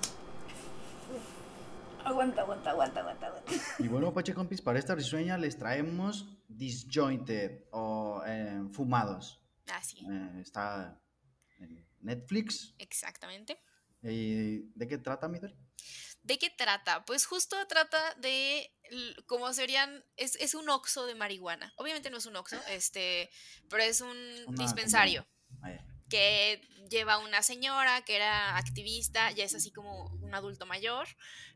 Aguanta, 2.06 2.42
aguanta, 2.42 2.72
aguanta, 2.72 3.00
aguanta, 3.00 3.34
Y 3.80 3.88
bueno, 3.88 4.14
Pache 4.14 4.34
Compis, 4.34 4.62
para 4.62 4.80
esta 4.80 4.96
risueña 4.96 5.38
les 5.38 5.58
traemos 5.58 6.28
Disjointed 6.48 7.66
o 7.72 8.22
eh, 8.26 8.62
Fumados. 8.72 9.42
Ah, 9.68 9.84
sí. 9.84 10.06
Eh, 10.10 10.42
está 10.42 11.00
en 11.58 11.86
Netflix. 12.02 12.74
Exactamente. 12.78 13.62
¿Y 14.02 14.72
de 14.76 14.88
qué 14.88 14.98
trata, 14.98 15.28
Midori? 15.28 15.56
¿De 16.24 16.38
qué 16.38 16.50
trata? 16.50 17.04
Pues 17.06 17.26
justo 17.26 17.56
trata 17.68 18.14
de 18.16 18.72
como 19.26 19.52
serían, 19.54 20.04
es, 20.16 20.36
es 20.38 20.54
un 20.54 20.70
oxo 20.70 21.06
de 21.06 21.16
marihuana. 21.16 21.74
Obviamente 21.78 22.10
no 22.10 22.18
es 22.18 22.26
un 22.26 22.36
oxo, 22.36 22.58
este, 22.70 23.30
pero 23.70 23.84
es 23.84 24.02
un 24.02 24.56
dispensario 24.56 25.28
que 26.10 26.62
lleva 26.90 27.20
una 27.20 27.44
señora 27.44 28.02
que 28.02 28.16
era 28.16 28.58
activista, 28.58 29.32
ya 29.32 29.44
es 29.44 29.56
así 29.56 29.72
como 29.72 30.08
un 30.22 30.34
adulto 30.34 30.66
mayor, 30.66 31.08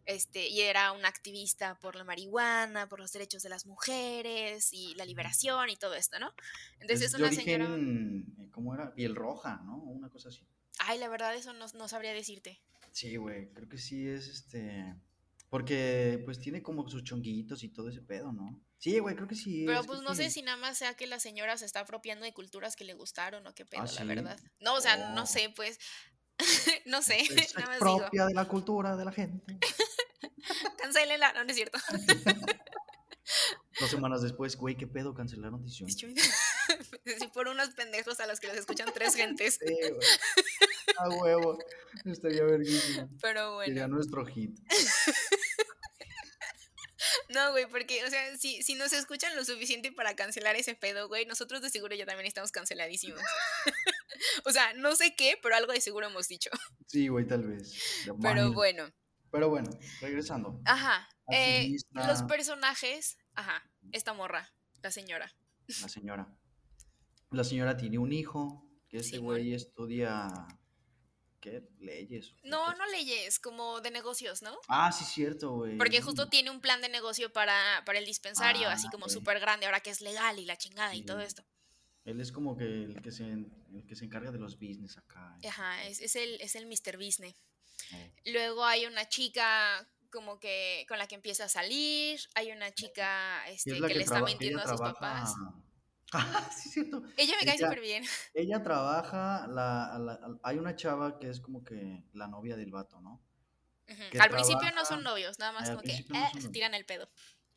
este, 0.05 0.47
y 0.47 0.61
era 0.61 0.91
una 0.91 1.07
activista 1.07 1.79
por 1.79 1.95
la 1.95 2.03
marihuana, 2.03 2.87
por 2.87 2.99
los 2.99 3.11
derechos 3.11 3.43
de 3.43 3.49
las 3.49 3.65
mujeres 3.65 4.71
y 4.71 4.95
la 4.95 5.05
liberación 5.05 5.69
y 5.69 5.75
todo 5.75 5.95
esto, 5.95 6.19
¿no? 6.19 6.33
Entonces 6.79 7.13
una 7.13 7.31
señora... 7.31 7.67
Eh, 7.77 8.49
¿Cómo 8.51 8.73
era? 8.75 8.93
Piel 8.93 9.15
roja, 9.15 9.61
¿no? 9.65 9.77
Una 9.77 10.09
cosa 10.09 10.29
así. 10.29 10.45
Ay, 10.79 10.99
la 10.99 11.09
verdad 11.09 11.35
eso 11.35 11.53
no, 11.53 11.65
no 11.73 11.87
sabría 11.87 12.13
decirte. 12.13 12.61
Sí, 12.91 13.15
güey, 13.15 13.51
creo 13.53 13.67
que 13.67 13.77
sí 13.77 14.07
es 14.07 14.27
este... 14.27 14.95
Porque 15.49 16.21
pues 16.25 16.39
tiene 16.39 16.63
como 16.63 16.87
sus 16.89 17.03
chonguitos 17.03 17.63
y 17.63 17.69
todo 17.69 17.89
ese 17.89 18.01
pedo, 18.01 18.31
¿no? 18.31 18.59
Sí, 18.83 18.99
güey, 18.99 19.15
creo 19.15 19.29
que 19.29 19.35
sí. 19.35 19.63
Pero 19.65 19.81
pues 19.85 20.01
no 20.01 20.13
sé 20.13 20.29
si 20.29 20.41
nada 20.41 20.57
más 20.57 20.77
sea 20.77 20.93
que 20.93 21.07
la 21.07 21.17
señora 21.17 21.57
se 21.57 21.63
está 21.63 21.79
apropiando 21.79 22.25
de 22.25 22.33
culturas 22.33 22.75
que 22.75 22.83
le 22.83 22.93
gustaron 22.93 23.47
o 23.47 23.55
qué 23.55 23.65
pedo, 23.65 23.81
ah, 23.81 23.89
la 23.97 24.03
verdad. 24.03 24.37
No, 24.59 24.73
o 24.73 24.81
sea, 24.81 25.13
no 25.13 25.25
sé, 25.25 25.53
pues. 25.55 25.79
no 26.85 27.01
sé. 27.01 27.21
Es 27.21 27.55
nada 27.55 27.67
más 27.67 27.79
propia 27.79 28.25
de 28.25 28.33
la 28.33 28.45
cultura 28.45 28.97
de 28.97 29.05
la 29.05 29.13
gente. 29.13 29.57
Cancélenla, 30.79 31.31
no, 31.31 31.45
no 31.45 31.49
es 31.49 31.55
cierto. 31.55 31.77
Dos 33.79 33.89
semanas 33.89 34.21
después, 34.21 34.57
güey, 34.57 34.75
qué 34.75 34.85
pedo, 34.85 35.13
cancelaron 35.13 35.61
edición. 35.61 35.89
Sí, 35.89 36.13
por 37.33 37.47
unos 37.47 37.69
pendejos 37.69 38.19
a 38.19 38.27
los 38.27 38.41
que 38.41 38.47
los 38.47 38.57
escuchan 38.57 38.89
tres 38.93 39.15
gentes. 39.15 39.59
Sí, 39.65 39.75
güey. 39.79 40.07
A 40.97 41.07
huevo. 41.07 41.57
Estaría 42.03 42.43
verguísimo. 42.43 43.09
Pero 43.21 43.53
bueno. 43.53 43.67
Sería 43.67 43.87
nuestro 43.87 44.25
hit. 44.25 44.59
No, 47.29 47.51
güey, 47.51 47.65
porque, 47.67 48.03
o 48.05 48.09
sea, 48.09 48.37
si, 48.37 48.61
si 48.63 48.75
nos 48.75 48.93
escuchan 48.93 49.35
lo 49.35 49.45
suficiente 49.45 49.91
para 49.91 50.15
cancelar 50.15 50.55
ese 50.55 50.75
pedo, 50.75 51.07
güey, 51.07 51.25
nosotros 51.25 51.61
de 51.61 51.69
seguro 51.69 51.95
ya 51.95 52.05
también 52.05 52.27
estamos 52.27 52.51
canceladísimos. 52.51 53.21
o 54.45 54.51
sea, 54.51 54.73
no 54.73 54.95
sé 54.95 55.15
qué, 55.15 55.37
pero 55.41 55.55
algo 55.55 55.71
de 55.71 55.81
seguro 55.81 56.07
hemos 56.07 56.27
dicho. 56.27 56.49
Sí, 56.87 57.07
güey, 57.07 57.25
tal 57.25 57.43
vez. 57.47 57.73
Pero 58.21 58.53
bueno. 58.53 58.93
Pero 59.31 59.49
bueno, 59.49 59.71
regresando. 59.99 60.61
Ajá. 60.65 61.09
Eh, 61.31 61.75
los 61.91 62.21
personajes, 62.23 63.17
ajá, 63.33 63.67
esta 63.91 64.13
morra, 64.13 64.53
la 64.83 64.91
señora. 64.91 65.33
La 65.81 65.89
señora. 65.89 66.37
La 67.31 67.43
señora 67.43 67.75
tiene 67.75 67.97
un 67.97 68.13
hijo, 68.13 68.69
que 68.89 69.01
Simón. 69.01 69.25
güey 69.25 69.53
estudia, 69.55 70.27
¿qué? 71.43 71.61
Leyes. 71.79 72.33
No, 72.43 72.73
no 72.73 72.85
leyes, 72.87 73.37
como 73.37 73.81
de 73.81 73.91
negocios, 73.91 74.41
¿no? 74.41 74.57
Ah, 74.69 74.91
sí, 74.91 75.03
cierto, 75.03 75.51
güey. 75.51 75.77
Porque 75.77 76.01
justo 76.01 76.29
tiene 76.29 76.49
un 76.49 76.61
plan 76.61 76.81
de 76.81 76.87
negocio 76.87 77.31
para, 77.33 77.83
para 77.85 77.99
el 77.99 78.05
dispensario, 78.05 78.69
así 78.69 78.87
Ah, 78.87 78.91
como 78.91 79.05
ok. 79.05 79.11
súper 79.11 79.39
grande, 79.41 79.65
ahora 79.65 79.81
que 79.81 79.89
es 79.89 79.99
legal 79.99 80.39
y 80.39 80.45
la 80.45 80.57
chingada 80.57 80.95
y 80.95 81.03
todo 81.03 81.19
esto. 81.19 81.43
Él 82.05 82.19
es 82.21 82.31
como 82.31 82.55
que 82.55 82.65
el 82.65 83.01
que 83.01 83.11
se, 83.11 83.25
el 83.25 83.85
que 83.87 83.95
se 83.95 84.05
encarga 84.05 84.31
de 84.31 84.39
los 84.39 84.57
business 84.57 84.97
acá. 84.97 85.37
Ajá, 85.47 85.85
es, 85.85 86.01
es 86.01 86.15
el, 86.15 86.39
es 86.41 86.55
el 86.55 86.65
Mr. 86.65 86.97
Business. 86.97 87.35
Eh, 87.91 88.13
Luego 88.25 88.63
hay 88.65 88.85
una 88.85 89.07
chica 89.09 89.87
como 90.09 90.39
que 90.39 90.85
con 90.87 90.97
la 90.97 91.07
que 91.07 91.15
empieza 91.15 91.45
a 91.45 91.49
salir, 91.49 92.19
hay 92.35 92.51
una 92.51 92.71
chica 92.71 93.41
que 93.45 93.53
este, 93.53 93.71
es 93.71 93.81
que, 93.81 93.87
que, 93.87 93.95
le 93.95 94.03
está 94.03 94.21
mintiendo 94.21 94.61
a 94.61 94.67
sus 94.67 94.79
papás. 94.79 95.33
Ah, 96.13 96.49
sí, 96.51 96.69
cierto. 96.69 97.03
Ella 97.17 97.35
me 97.39 97.45
cae 97.45 97.57
súper 97.57 97.79
bien. 97.81 98.03
Ella 98.33 98.61
trabaja, 98.63 99.47
la, 99.47 99.97
la- 99.99 100.39
hay 100.43 100.57
una 100.57 100.75
chava 100.75 101.19
que 101.19 101.29
es 101.29 101.39
como 101.39 101.63
que 101.63 102.03
la 102.13 102.27
novia 102.27 102.55
del 102.55 102.71
vato, 102.71 102.99
¿no? 103.01 103.21
Al 104.19 104.29
principio 104.31 104.71
no 104.75 104.85
son 104.85 105.03
novios, 105.03 105.39
nada 105.39 105.51
más 105.51 105.69
al 105.69 105.75
como 105.75 105.83
que 105.83 105.93
no 106.09 106.15
eh, 106.19 106.31
son 106.31 106.41
se 106.41 106.49
tiran 106.49 106.73
el 106.73 106.85
pedo. 106.85 107.09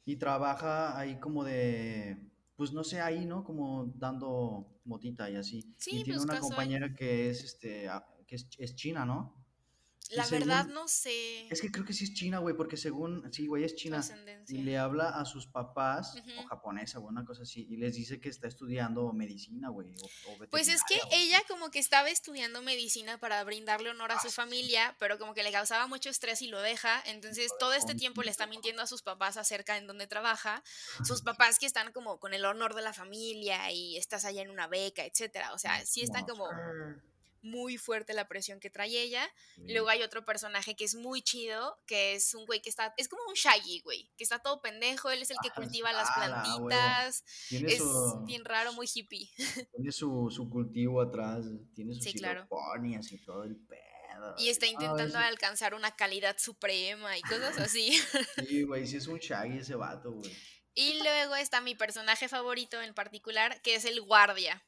Y 0.04 0.16
trabaja 0.16 0.96
ahí 0.98 1.18
como 1.18 1.42
de, 1.44 2.30
pues 2.56 2.72
no 2.72 2.84
sé, 2.84 3.00
ahí, 3.00 3.26
¿no? 3.26 3.42
Como 3.44 3.86
dando 3.96 4.80
motita 4.84 5.28
y 5.30 5.36
así. 5.36 5.74
Sí, 5.76 5.90
y 6.00 6.04
tiene 6.04 6.18
pues, 6.18 6.24
una 6.24 6.38
compañera 6.38 6.94
que 6.94 7.28
es, 7.30 7.42
este, 7.44 7.88
ah, 7.88 8.06
que 8.26 8.36
es, 8.36 8.48
es 8.58 8.74
china, 8.76 9.04
¿no? 9.04 9.35
La 10.10 10.26
verdad 10.28 10.66
no 10.66 10.88
sé 10.88 11.48
Es 11.48 11.60
que 11.60 11.70
creo 11.70 11.84
que 11.84 11.92
sí 11.92 12.04
es 12.04 12.14
china, 12.14 12.38
güey, 12.38 12.54
porque 12.56 12.76
según, 12.76 13.30
sí, 13.32 13.46
güey, 13.46 13.64
es 13.64 13.74
china. 13.74 14.04
Y 14.48 14.58
le 14.58 14.78
habla 14.78 15.08
a 15.08 15.24
sus 15.24 15.46
papás, 15.46 16.16
o 16.38 16.46
japonesa, 16.48 16.98
o 16.98 17.02
una 17.02 17.24
cosa 17.24 17.42
así, 17.42 17.66
y 17.68 17.76
les 17.76 17.94
dice 17.94 18.20
que 18.20 18.28
está 18.28 18.46
estudiando 18.46 19.12
medicina, 19.12 19.68
güey, 19.68 19.92
Pues 20.50 20.68
es 20.68 20.82
que 20.84 20.98
ella 21.12 21.42
como 21.48 21.70
que 21.70 21.78
estaba 21.78 22.10
estudiando 22.10 22.62
medicina 22.62 23.18
para 23.18 23.42
brindarle 23.44 23.90
honor 23.90 24.12
a 24.12 24.20
su 24.20 24.30
familia, 24.30 24.96
pero 24.98 25.18
como 25.18 25.34
que 25.34 25.42
le 25.42 25.52
causaba 25.52 25.86
mucho 25.86 26.10
estrés 26.10 26.42
y 26.42 26.48
lo 26.48 26.60
deja. 26.60 27.02
Entonces 27.06 27.52
todo 27.58 27.74
este 27.74 27.94
tiempo 27.94 28.22
le 28.22 28.30
está 28.30 28.46
mintiendo 28.46 28.82
a 28.82 28.86
sus 28.86 29.02
papás 29.02 29.36
acerca 29.36 29.76
en 29.76 29.86
dónde 29.86 30.06
trabaja. 30.06 30.62
Sus 31.04 31.22
papás 31.22 31.58
que 31.58 31.66
están 31.66 31.92
como 31.92 32.18
con 32.18 32.34
el 32.34 32.44
honor 32.44 32.74
de 32.74 32.82
la 32.82 32.92
familia 32.92 33.70
y 33.72 33.96
estás 33.96 34.24
allá 34.24 34.42
en 34.42 34.50
una 34.50 34.66
beca, 34.66 35.04
etcétera. 35.04 35.52
O 35.52 35.58
sea, 35.58 35.84
sí 35.84 36.02
está 36.02 36.24
como. 36.24 36.48
Muy 37.42 37.78
fuerte 37.78 38.14
la 38.14 38.28
presión 38.28 38.60
que 38.60 38.70
trae 38.70 38.90
ella. 39.00 39.26
Sí. 39.56 39.62
Luego 39.68 39.88
hay 39.88 40.02
otro 40.02 40.24
personaje 40.24 40.74
que 40.76 40.84
es 40.84 40.94
muy 40.94 41.22
chido, 41.22 41.78
que 41.86 42.14
es 42.14 42.34
un 42.34 42.46
güey 42.46 42.60
que 42.62 42.68
está, 42.68 42.94
es 42.96 43.08
como 43.08 43.22
un 43.28 43.34
Shaggy, 43.34 43.80
güey, 43.80 44.10
que 44.16 44.24
está 44.24 44.38
todo 44.38 44.60
pendejo, 44.60 45.10
él 45.10 45.22
es 45.22 45.30
el 45.30 45.36
que 45.42 45.48
Ah, 45.48 45.54
cultiva 45.54 45.92
las 45.92 46.10
plantitas, 46.12 47.24
Tiene 47.48 47.72
es 47.72 47.78
su, 47.78 48.22
bien 48.26 48.44
raro, 48.44 48.72
muy 48.72 48.88
hippie. 48.92 49.30
tiene 49.74 49.92
su, 49.92 50.28
su 50.30 50.48
cultivo 50.50 51.00
atrás, 51.00 51.46
tiene 51.74 51.94
sus 51.94 52.04
Sí, 52.04 52.12
claro. 52.12 52.46
y 53.10 53.18
todo 53.24 53.44
el 53.44 53.56
pedo. 53.56 54.34
Y 54.38 54.48
está 54.48 54.66
intentando 54.66 55.18
alcanzar 55.18 55.74
una 55.74 55.94
calidad 55.94 56.36
suprema 56.38 57.16
y 57.16 57.22
cosas 57.22 57.58
así. 57.58 57.98
Sí, 58.46 58.62
güey, 58.62 58.86
sí 58.86 58.96
es 58.96 59.06
un 59.06 59.18
shaggy 59.18 59.58
ese 59.58 59.74
vato, 59.74 60.12
güey. 60.12 60.32
Y 60.74 61.00
luego 61.02 61.36
está 61.36 61.60
mi 61.62 61.74
personaje 61.74 62.28
favorito 62.28 62.80
en 62.82 62.92
particular, 62.92 63.62
que 63.62 63.76
es 63.76 63.84
el 63.86 64.00
guardia. 64.02 64.62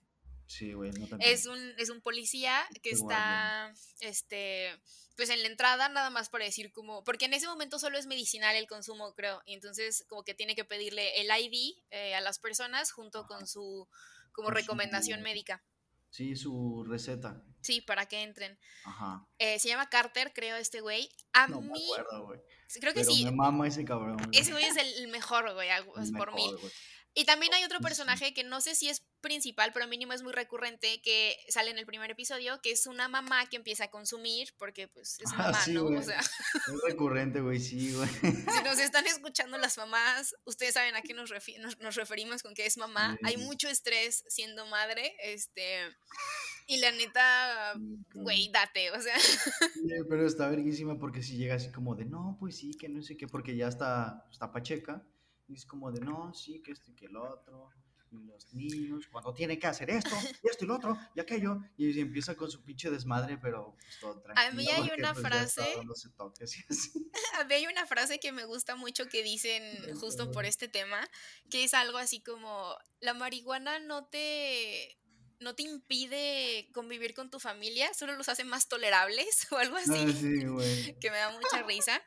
Sí, 0.48 0.72
güey, 0.72 0.90
no. 0.92 1.06
Es 1.20 1.46
un, 1.46 1.58
es 1.78 1.90
un 1.90 2.00
policía 2.00 2.66
que 2.82 2.90
está, 2.90 3.72
este, 4.00 4.70
pues 5.14 5.28
en 5.28 5.42
la 5.42 5.48
entrada 5.48 5.88
nada 5.90 6.08
más 6.11 6.30
para 6.30 6.44
decir 6.46 6.72
como, 6.72 7.04
porque 7.04 7.26
en 7.26 7.34
ese 7.34 7.46
momento 7.46 7.78
solo 7.78 7.98
es 7.98 8.06
medicinal 8.06 8.56
el 8.56 8.66
consumo, 8.66 9.14
creo, 9.14 9.42
y 9.44 9.52
entonces 9.54 10.04
como 10.08 10.24
que 10.24 10.32
tiene 10.34 10.56
que 10.56 10.64
pedirle 10.64 11.20
el 11.20 11.28
ID 11.30 11.76
eh, 11.90 12.14
a 12.14 12.20
las 12.22 12.38
personas 12.38 12.92
junto 12.92 13.26
con 13.26 13.46
su, 13.46 13.87
como 14.32 14.48
su- 14.48 14.54
recomendación 14.54 15.20
médica, 15.22 15.62
Sí, 16.11 16.34
su 16.34 16.82
receta. 16.88 17.44
sí, 17.61 17.82
para 17.82 18.06
que 18.06 18.22
entren. 18.22 18.58
Ajá. 18.84 19.28
Eh, 19.38 19.58
se 19.58 19.68
llama 19.68 19.90
Carter, 19.90 20.32
creo, 20.32 20.56
este 20.56 20.80
güey. 20.80 21.11
A 21.34 21.46
No 21.48 21.61
me 21.61 21.72
mí, 21.72 21.84
acuerdo, 21.84 22.24
güey. 22.24 22.40
creo 22.80 22.94
que 22.94 23.00
Pero 23.00 23.12
sí, 23.12 23.24
me 23.26 23.32
mama 23.32 23.68
ese 23.68 23.84
cabrón. 23.84 24.16
güey. 24.16 24.30
ese 24.40 24.52
güey 24.52 24.64
es 24.64 24.76
el 24.78 25.08
mejor, 25.08 25.52
güey, 25.52 25.68
El 25.68 25.84
por 25.84 26.32
mil. 26.32 26.46
mejor, 26.46 26.61
güey. 26.61 26.72
Y 27.14 27.25
también 27.25 27.53
hay 27.55 27.64
otro 27.64 27.81
personaje 27.81 28.33
que 28.33 28.44
no 28.44 28.61
sé 28.61 28.75
si 28.77 28.88
es 28.88 29.03
principal, 29.21 29.73
pero 29.73 29.88
mínimo 29.88 30.12
es 30.12 30.23
muy 30.23 30.33
recurrente, 30.33 31.01
que 31.03 31.37
sale 31.49 31.71
en 31.73 31.79
el 31.79 31.87
primer 31.87 32.11
episodio, 32.12 32.61
que 32.62 32.71
es 32.71 32.87
una 32.87 33.09
mamá 33.09 33.47
que 33.49 33.57
empieza 33.57 33.85
a 33.85 33.90
consumir, 33.90 34.55
porque 34.57 34.87
pues 34.87 35.18
es 35.18 35.31
Ah, 35.33 35.37
mamá, 35.38 35.61
sí, 35.64 35.73
¿no? 35.73 35.83
güey. 35.85 35.97
O 35.97 36.03
sea, 36.03 36.21
Es 36.21 36.83
recurrente, 36.87 37.40
güey, 37.40 37.59
sí, 37.59 37.92
güey. 37.94 38.09
si 38.23 38.62
nos 38.62 38.79
están 38.79 39.07
escuchando 39.09 39.59
las 39.59 39.77
mamás, 39.79 40.37
ustedes 40.44 40.75
saben 40.75 40.94
a 40.94 41.03
qué 41.03 41.14
nos, 41.14 41.31
refi- 41.31 41.59
nos, 41.59 41.79
nos 41.81 41.97
referimos 41.97 42.42
con 42.44 42.55
que 42.55 42.66
es 42.66 42.77
mamá. 42.77 43.18
Hay 43.25 43.37
mucho 43.38 43.68
estrés 43.68 44.23
siendo 44.29 44.66
madre, 44.66 45.16
este, 45.25 45.81
y 46.68 46.77
la 46.77 46.92
neta, 46.92 47.75
güey, 48.14 48.51
date, 48.53 48.92
o 48.92 49.01
sea, 49.03 49.18
Sí, 49.18 49.90
pero 50.09 50.25
está 50.27 50.49
verguísima 50.49 50.97
porque 50.99 51.23
si 51.25 51.37
llega 51.37 51.57
así 51.57 51.73
como 51.73 51.97
de, 51.97 52.05
no, 52.05 52.37
pues 52.38 52.57
sí, 52.57 52.71
que 52.79 52.88
no 52.88 53.03
sé 53.03 53.16
qué, 53.16 53.27
porque 53.27 53.57
ya 53.57 53.66
está, 53.66 54.25
está 54.31 54.53
Pacheca, 54.53 55.03
y 55.48 55.54
es 55.54 55.64
como 55.66 55.90
de, 55.90 56.00
no, 56.00 56.32
sí, 56.34 56.61
que 56.62 56.72
esto 56.72 56.90
y 56.90 56.94
que 56.94 57.06
el 57.06 57.16
otro, 57.16 57.70
y 58.11 58.18
los 58.24 58.52
niños, 58.54 59.06
cuando 59.11 59.32
tiene 59.34 59.58
que 59.58 59.66
hacer 59.66 59.90
esto, 59.90 60.16
y 60.42 60.48
esto 60.48 60.64
y 60.64 60.68
lo 60.68 60.76
otro, 60.76 60.96
y 61.14 61.20
aquello, 61.20 61.58
y 61.76 61.98
empieza 62.00 62.34
con 62.37 62.50
su 62.50 62.62
pinche 62.62 62.90
desmadre, 62.90 63.38
pero 63.38 63.76
pues 63.80 63.98
todo 64.00 64.20
tranquilo. 64.20 64.48
A 64.48 64.50
mí 64.52 64.66
hay 64.70 64.88
porque, 64.88 65.02
una 65.02 65.14
pues, 65.14 65.26
frase- 65.26 65.74
toques 66.16 66.64
así. 66.68 66.92
A 67.40 67.44
mí 67.44 67.54
hay 67.54 67.66
una 67.66 67.87
frase 67.87 68.18
que 68.20 68.32
me 68.32 68.44
gusta 68.44 68.76
mucho 68.76 69.06
que 69.08 69.22
dicen 69.22 69.62
justo 69.96 70.30
por 70.30 70.44
este 70.44 70.68
tema, 70.68 71.06
que 71.50 71.64
es 71.64 71.74
algo 71.74 71.98
así 71.98 72.22
como, 72.22 72.76
la 73.00 73.14
marihuana 73.14 73.78
no 73.78 74.06
te, 74.06 74.98
no 75.40 75.54
te 75.54 75.62
impide 75.62 76.68
convivir 76.72 77.14
con 77.14 77.30
tu 77.30 77.40
familia, 77.40 77.92
solo 77.94 78.14
los 78.16 78.28
hace 78.28 78.44
más 78.44 78.68
tolerables 78.68 79.46
o 79.52 79.56
algo 79.56 79.76
así, 79.76 79.90
Ah, 79.90 80.12
sí, 80.12 80.94
que 81.00 81.11
me 81.11 81.16
da 81.16 81.30
mucha 81.30 81.62
risa. 81.62 82.02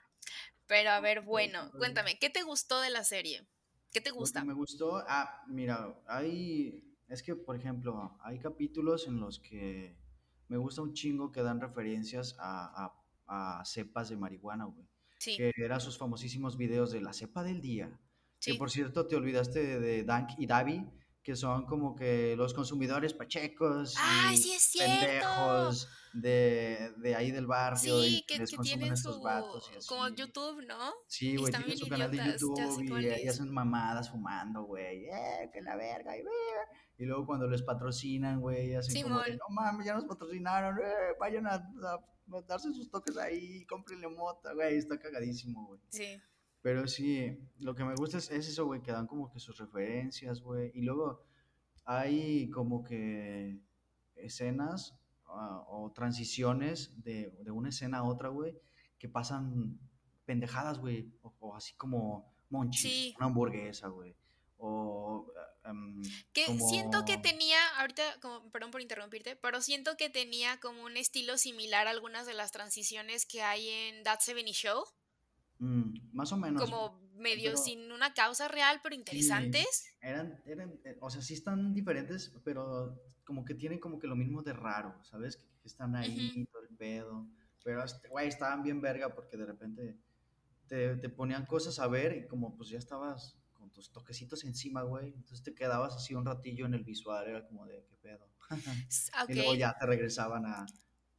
Pero 0.71 0.91
a 0.91 1.01
ver, 1.01 1.19
bueno, 1.19 1.69
cuéntame, 1.77 2.17
¿qué 2.17 2.29
te 2.29 2.43
gustó 2.43 2.79
de 2.79 2.89
la 2.89 3.03
serie? 3.03 3.45
¿Qué 3.91 3.99
te 3.99 4.11
que 4.11 4.15
gusta? 4.15 4.45
me 4.45 4.53
gustó, 4.53 5.03
ah, 5.05 5.43
mira, 5.49 6.01
hay, 6.07 6.81
es 7.09 7.21
que, 7.21 7.35
por 7.35 7.57
ejemplo, 7.57 8.17
hay 8.23 8.39
capítulos 8.39 9.05
en 9.05 9.19
los 9.19 9.41
que 9.41 9.97
me 10.47 10.55
gusta 10.55 10.81
un 10.81 10.93
chingo 10.93 11.29
que 11.29 11.43
dan 11.43 11.59
referencias 11.59 12.37
a, 12.39 12.93
a, 13.27 13.59
a 13.59 13.65
cepas 13.65 14.07
de 14.07 14.15
marihuana, 14.15 14.63
güey. 14.63 14.87
Sí, 15.17 15.35
Que 15.35 15.51
eran 15.57 15.81
sus 15.81 15.97
famosísimos 15.97 16.55
videos 16.55 16.93
de 16.93 17.01
la 17.01 17.11
cepa 17.11 17.43
del 17.43 17.59
día. 17.59 17.89
Que 18.39 18.53
sí, 18.53 18.57
por 18.57 18.71
cierto, 18.71 19.07
te 19.07 19.17
olvidaste 19.17 19.61
de, 19.61 19.79
de 19.81 20.03
Dank 20.05 20.29
y 20.37 20.47
Davi, 20.47 20.89
que 21.21 21.35
son 21.35 21.65
como 21.65 21.97
que 21.97 22.37
los 22.37 22.53
consumidores 22.53 23.13
pachecos 23.13 23.95
¡Ay, 23.99 24.35
y 24.35 24.37
sí 24.37 24.53
es 24.53 24.63
cierto! 24.63 24.95
pendejos 24.95 25.89
de, 26.13 26.93
de 26.97 27.15
ahí 27.15 27.31
del 27.31 27.47
barrio 27.47 28.03
y 28.03 28.09
Sí, 28.09 28.25
que, 28.27 28.33
que, 28.35 28.39
les 28.41 28.51
que 28.51 28.57
tienen 28.57 28.93
estos 28.93 29.15
su, 29.15 29.21
vatos 29.21 29.69
y 29.73 29.77
así. 29.77 29.87
como 29.87 30.07
YouTube, 30.09 30.65
¿no? 30.67 30.91
Sí, 31.07 31.37
güey, 31.37 31.51
tienen 31.53 31.77
su 31.77 31.87
canal 31.87 32.11
de 32.11 32.17
YouTube 32.17 32.83
y, 33.01 33.05
eh, 33.07 33.21
y 33.23 33.27
hacen 33.27 33.49
mamadas 33.51 34.09
fumando, 34.11 34.63
güey. 34.63 35.05
Eh, 35.05 35.49
que 35.53 35.61
la 35.61 35.75
verga, 35.75 36.17
y, 36.17 36.21
eh. 36.21 36.25
y 36.97 37.05
luego 37.05 37.25
cuando 37.25 37.47
les 37.47 37.61
patrocinan, 37.61 38.41
güey, 38.41 38.75
hacen 38.75 39.03
como 39.03 39.23
Simón. 39.23 39.37
no 39.37 39.55
mames, 39.55 39.85
ya 39.85 39.93
nos 39.93 40.05
patrocinaron, 40.05 40.77
eh, 40.79 41.15
vayan 41.19 41.47
a, 41.47 41.53
a- 41.55 42.05
a 42.33 42.41
darse 42.47 42.71
sus 42.73 42.89
toques 42.89 43.17
ahí, 43.17 43.65
cómprenle 43.65 44.07
mota, 44.07 44.53
güey, 44.53 44.77
está 44.77 44.97
cagadísimo, 44.99 45.65
güey. 45.67 45.79
Sí, 45.89 46.17
Pero 46.61 46.87
sí, 46.87 47.37
lo 47.59 47.73
que 47.75 47.83
me 47.83 47.95
gusta 47.95 48.17
es, 48.19 48.29
es 48.31 48.47
eso, 48.47 48.65
güey, 48.65 48.81
que 48.81 48.91
dan 48.91 49.07
como 49.07 49.29
que 49.31 49.39
sus 49.39 49.57
referencias, 49.57 50.41
güey. 50.41 50.71
Y 50.75 50.81
luego 50.81 51.23
hay 51.85 52.49
como 52.51 52.83
que 52.83 53.59
escenas 54.15 54.95
ah, 55.33 55.63
o 55.67 55.91
transiciones 55.91 57.01
de, 57.03 57.31
de 57.43 57.51
una 57.51 57.69
escena 57.69 57.99
a 57.99 58.03
otra, 58.03 58.29
güey, 58.29 58.57
que 58.99 59.07
pasan 59.09 59.79
pendejadas, 60.25 60.77
güey. 60.79 61.11
O, 61.21 61.33
o 61.39 61.55
así 61.55 61.73
como 61.75 62.31
monchis, 62.49 62.81
Sí. 62.81 63.13
una 63.17 63.27
hamburguesa, 63.27 63.87
güey. 63.87 64.15
O 64.57 65.31
em, 65.65 66.01
Que 66.33 66.45
siento 66.59 67.03
que 67.05 67.13
como- 67.13 67.23
tenía, 67.23 67.57
ahorita, 67.79 68.03
como, 68.21 68.51
perdón 68.51 68.71
por 68.71 68.81
interrumpirte, 68.81 69.35
pero 69.35 69.61
siento 69.61 69.97
que 69.97 70.09
tenía 70.09 70.59
como 70.59 70.83
un 70.83 70.97
estilo 70.97 71.37
similar 71.37 71.87
a 71.87 71.91
algunas 71.91 72.25
de 72.27 72.33
las 72.35 72.51
transiciones 72.51 73.25
que 73.25 73.41
hay 73.41 73.67
en 73.69 74.03
That 74.03 74.19
70 74.19 74.51
Show, 74.53 74.83
mm, 75.59 76.13
más 76.13 76.31
o 76.31 76.37
menos. 76.37 76.61
como 76.61 76.99
medio 77.15 77.51
pero- 77.51 77.57
sin 77.63 77.91
una 77.91 78.13
causa 78.13 78.47
real, 78.47 78.79
pero 78.83 78.95
interesantes. 78.95 79.85
Eran, 80.01 80.41
eran, 80.45 80.79
eh, 80.83 80.97
o 81.01 81.09
sea, 81.09 81.21
sí 81.21 81.33
están 81.35 81.73
diferentes, 81.73 82.31
pero 82.43 82.99
como 83.31 83.45
que 83.45 83.55
tienen 83.55 83.79
como 83.79 83.97
que 83.97 84.07
lo 84.07 84.15
mismo 84.17 84.43
de 84.43 84.51
raro, 84.51 85.01
¿sabes? 85.05 85.37
Que, 85.37 85.45
que 85.61 85.67
están 85.69 85.95
ahí, 85.95 86.33
Ujú. 86.35 86.45
todo 86.51 86.63
el 86.63 86.75
pedo. 86.75 87.27
Pero, 87.63 87.81
güey, 88.09 88.27
estaban 88.27 88.61
bien 88.61 88.81
verga 88.81 89.15
porque 89.15 89.37
de 89.37 89.45
repente 89.45 89.97
te, 90.67 90.97
te 90.97 91.07
ponían 91.07 91.45
cosas 91.45 91.79
a 91.79 91.87
ver 91.87 92.17
y 92.17 92.27
como 92.27 92.57
pues 92.57 92.67
ya 92.67 92.77
estabas 92.77 93.37
con 93.53 93.71
tus 93.71 93.89
toquecitos 93.93 94.43
encima, 94.43 94.81
güey. 94.81 95.13
Entonces 95.13 95.43
te 95.43 95.53
quedabas 95.55 95.95
así 95.95 96.13
un 96.13 96.25
ratillo 96.25 96.65
en 96.65 96.73
el 96.73 96.83
visual, 96.83 97.25
era 97.25 97.47
como 97.47 97.65
de, 97.65 97.85
¿qué 97.85 97.95
pedo? 98.01 98.27
S- 98.89 99.11
Y 99.29 99.33
luego 99.35 99.55
ya 99.55 99.73
te 99.79 99.85
regresaban 99.85 100.45
a, 100.45 100.65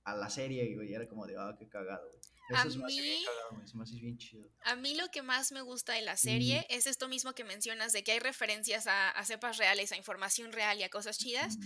a 0.05 0.15
la 0.15 0.29
serie, 0.29 0.75
güey. 0.75 0.91
Y 0.91 0.95
era 0.95 1.09
como 1.09 1.27
de, 1.27 1.37
ah, 1.39 1.57
qué 1.59 1.67
cagado, 1.67 2.07
güey. 2.11 2.21
A 2.55 2.63
Eso 2.67 2.85
bien 2.87 3.03
mí- 3.05 3.25
cagado, 3.25 3.49
güey. 3.57 3.67
Se 3.69 3.77
me 3.77 3.83
hace 3.85 3.95
bien 3.97 4.19
chido. 4.19 4.49
A 4.65 4.77
mí 4.77 4.95
lo 4.95 5.09
que 5.11 5.23
más 5.23 5.53
me 5.53 5.63
gusta 5.63 5.93
de 5.95 6.03
la 6.03 6.15
Mm. 6.15 6.19
serie 6.19 6.67
es 6.69 6.87
esto 6.87 7.09
mismo 7.09 7.33
que 7.35 7.45
mencionas, 7.45 7.93
de 7.93 8.03
que 8.05 8.13
hay 8.13 8.19
referencias 8.19 8.87
a, 8.87 9.11
a 9.11 9.25
cepas 9.25 9.57
reales, 9.59 9.93
a 9.93 9.97
información 9.97 10.53
real 10.53 10.79
y 10.79 10.83
a 10.83 10.91
cosas 10.91 11.19
chidas. 11.19 11.57
Mm, 11.57 11.63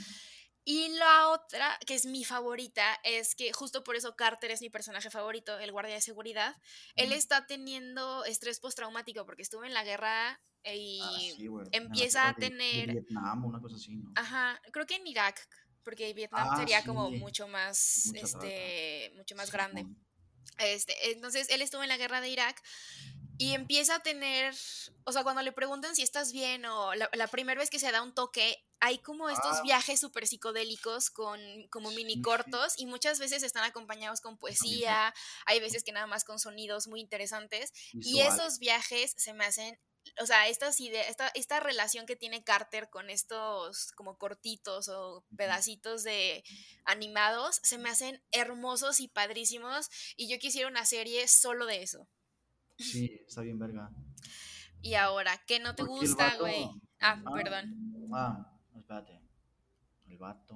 Y 0.68 0.88
la 0.88 1.28
otra, 1.28 1.78
que 1.86 1.94
es 1.94 2.06
mi 2.06 2.24
favorita, 2.24 2.98
es 3.04 3.36
que 3.36 3.52
justo 3.52 3.84
por 3.84 3.94
eso 3.94 4.16
Carter 4.16 4.50
es 4.50 4.60
mi 4.62 4.68
personaje 4.68 5.10
favorito, 5.10 5.56
el 5.60 5.70
guardia 5.70 5.94
de 5.94 6.00
seguridad. 6.00 6.56
Él 6.96 7.12
está 7.12 7.46
teniendo 7.46 8.24
estrés 8.24 8.58
postraumático 8.58 9.24
porque 9.24 9.42
estuvo 9.42 9.62
en 9.64 9.72
la 9.72 9.84
guerra 9.84 10.40
y... 10.64 10.98
Ah, 11.04 11.18
sí, 11.36 11.46
la 11.48 11.68
empieza 11.70 12.22
a 12.28 12.32
guerra 12.32 12.40
de- 12.40 12.50
tener- 12.50 12.92
Vietnam, 12.94 13.44
una 13.44 13.60
cosa 13.60 13.76
así, 13.76 13.94
¿no? 13.94 14.10
Ajá, 14.16 14.60
creo 14.72 14.86
que 14.86 14.96
en 14.96 15.06
Irak, 15.06 15.40
porque 15.84 16.12
Vietnam 16.14 16.48
Ah, 16.50 16.56
sería 16.58 16.82
como 16.84 17.12
mucho 17.12 17.46
más, 17.46 18.02
Mucha 18.06 18.20
trata. 18.26 18.46
este, 18.48 19.12
mucho 19.16 19.36
más 19.36 19.46
Sí, 19.46 19.52
grande. 19.52 19.86
Este, 20.58 21.12
entonces 21.12 21.48
él 21.50 21.62
estuvo 21.62 21.82
en 21.82 21.88
la 21.88 21.96
guerra 21.96 22.20
de 22.20 22.28
Irak 22.28 22.62
y 23.38 23.52
empieza 23.52 23.96
a 23.96 24.00
tener, 24.00 24.54
o 25.04 25.12
sea, 25.12 25.22
cuando 25.22 25.42
le 25.42 25.52
preguntan 25.52 25.94
si 25.94 26.02
estás 26.02 26.32
bien 26.32 26.64
o 26.64 26.94
la, 26.94 27.10
la 27.12 27.26
primera 27.26 27.60
vez 27.60 27.68
que 27.68 27.78
se 27.78 27.92
da 27.92 28.02
un 28.02 28.14
toque, 28.14 28.62
hay 28.80 28.98
como 28.98 29.28
estos 29.28 29.58
Ah. 29.58 29.62
viajes 29.62 30.00
súper 30.00 30.26
psicodélicos 30.26 31.10
con 31.10 31.40
como 31.70 31.90
mini 31.90 32.20
cortos 32.22 32.74
y 32.78 32.86
muchas 32.86 33.18
veces 33.18 33.42
están 33.42 33.64
acompañados 33.64 34.20
con 34.20 34.38
poesía, 34.38 35.14
hay 35.46 35.60
veces 35.60 35.82
que 35.84 35.92
nada 35.92 36.06
más 36.06 36.24
con 36.24 36.38
sonidos 36.38 36.86
muy 36.86 37.00
interesantes 37.00 37.72
y 37.92 38.20
esos 38.20 38.58
viajes 38.58 39.12
se 39.16 39.32
me 39.34 39.44
hacen, 39.44 39.78
o 40.20 40.26
sea, 40.26 40.48
estas 40.48 40.80
ideas, 40.80 41.08
esta, 41.08 41.28
esta 41.34 41.60
relación 41.60 42.06
que 42.06 42.16
tiene 42.16 42.42
Carter 42.44 42.88
con 42.90 43.10
estos 43.10 43.92
como 43.92 44.16
cortitos 44.18 44.88
o 44.88 45.24
pedacitos 45.36 46.02
de 46.04 46.42
animados, 46.84 47.60
se 47.62 47.78
me 47.78 47.88
hacen 47.90 48.22
hermosos 48.32 49.00
y 49.00 49.08
padrísimos 49.08 49.88
y 50.16 50.28
yo 50.28 50.38
quisiera 50.38 50.68
una 50.68 50.84
serie 50.84 51.26
solo 51.28 51.66
de 51.66 51.82
eso. 51.82 52.08
Sí, 52.78 53.20
está 53.26 53.42
bien 53.42 53.58
verga. 53.58 53.90
Y 54.82 54.94
ahora, 54.94 55.42
¿qué 55.46 55.58
no 55.58 55.74
te 55.74 55.84
Porque 55.84 56.06
gusta, 56.06 56.26
vato- 56.30 56.40
güey? 56.40 56.64
Ah, 57.00 57.20
Ah, 57.26 57.32
perdón. 57.34 57.74
Ah, 58.14 58.52
espérate. 58.76 59.20
El 60.08 60.18
vato. 60.18 60.54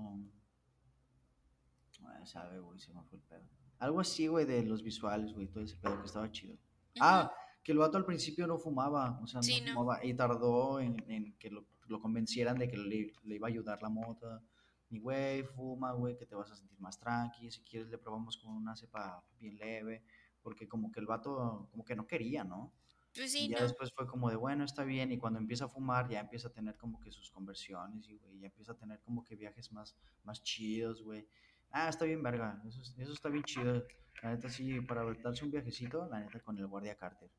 Ah, 2.05 2.25
sabe, 2.27 2.59
güey, 2.61 2.79
se 2.81 2.93
me 2.93 3.03
fue 3.05 3.19
el 3.19 3.25
pedo. 3.25 3.49
Algo 3.79 4.01
así, 4.01 4.27
güey, 4.27 4.45
de 4.47 4.63
los 4.63 4.83
visuales, 4.83 5.33
güey, 5.33 5.49
todo 5.49 5.65
ese 5.65 5.77
pedo 5.77 5.99
que 6.01 6.07
estaba 6.07 6.31
chido. 6.31 6.57
Ah, 7.01 7.33
que 7.63 7.73
el 7.73 7.79
vato 7.79 7.97
al 7.99 8.05
principio 8.05 8.47
no 8.47 8.59
fumaba, 8.59 9.19
o 9.23 9.27
sea, 9.27 9.43
Sí, 9.43 9.61
no 9.61 9.67
no. 9.69 9.81
fumaba 9.81 10.05
y 10.05 10.15
tardó 10.15 10.81
en, 10.81 10.97
en 11.09 11.33
que 11.39 11.51
lo, 11.51 11.65
lo 11.89 12.01
convencieran 12.01 12.59
de 12.59 12.69
que 12.69 12.77
le, 12.77 13.13
le 13.25 13.35
iba 13.35 13.49
a 13.49 13.51
ayudar 13.51 13.83
la 13.83 13.89
mota. 13.89 14.43
Y, 14.89 14.99
güey, 14.99 15.45
fuma, 15.45 15.93
güey, 15.93 16.17
que 16.17 16.27
te 16.27 16.35
vas 16.35 16.51
a 16.51 16.57
sentir 16.57 16.81
más 16.81 16.99
tranqui. 16.99 17.51
Si 17.51 17.61
quieres, 17.63 17.89
le 17.91 17.99
probamos 17.99 18.37
con 18.39 18.53
una 18.55 18.75
cepa 18.77 19.23
bien 19.39 19.57
leve. 19.57 20.03
Porque 20.43 20.67
como 20.67 20.91
que 20.91 20.99
el 21.01 21.07
vato, 21.07 21.69
como 21.71 21.85
que 21.85 21.95
no 21.95 22.07
quería, 22.07 22.43
¿no? 22.45 22.73
Pues 23.15 23.35
y 23.35 23.39
sí, 23.41 23.49
ya 23.49 23.59
no. 23.59 23.65
después 23.65 23.93
fue 23.93 24.07
como 24.07 24.31
de, 24.31 24.37
bueno, 24.37 24.65
está 24.65 24.83
bien. 24.85 25.13
Y 25.13 25.19
cuando 25.19 25.39
empieza 25.39 25.67
a 25.67 25.69
fumar, 25.69 26.09
ya 26.09 26.19
empieza 26.21 26.49
a 26.49 26.53
tener 26.53 26.77
como 26.77 26.99
que 26.99 27.11
sus 27.13 27.31
conversiones. 27.31 28.09
Y, 28.09 28.17
güey, 28.17 28.39
ya 28.41 28.47
empieza 28.47 28.73
a 28.73 28.77
tener 28.77 29.01
como 29.03 29.23
que 29.23 29.37
viajes 29.37 29.71
más, 29.71 29.95
más 30.25 30.43
chidos, 30.43 31.03
güey. 31.03 31.29
Ah, 31.71 31.89
está 31.89 32.05
bien, 32.05 32.23
verga. 32.23 32.61
Eso, 32.67 32.81
es- 32.81 32.95
eso 32.99 33.13
está 33.13 33.29
bien 33.29 33.45
chido. 33.45 33.85
La 34.23 34.31
neta, 34.31 34.49
sí, 34.49 34.81
para 34.81 35.05
darse 35.23 35.45
un 35.45 35.51
viajecito, 35.53 36.07
la 36.09 36.19
neta, 36.21 36.41
con 36.41 36.59
el 36.59 36.67
guardia 36.67 36.97
Carter. 36.97 37.31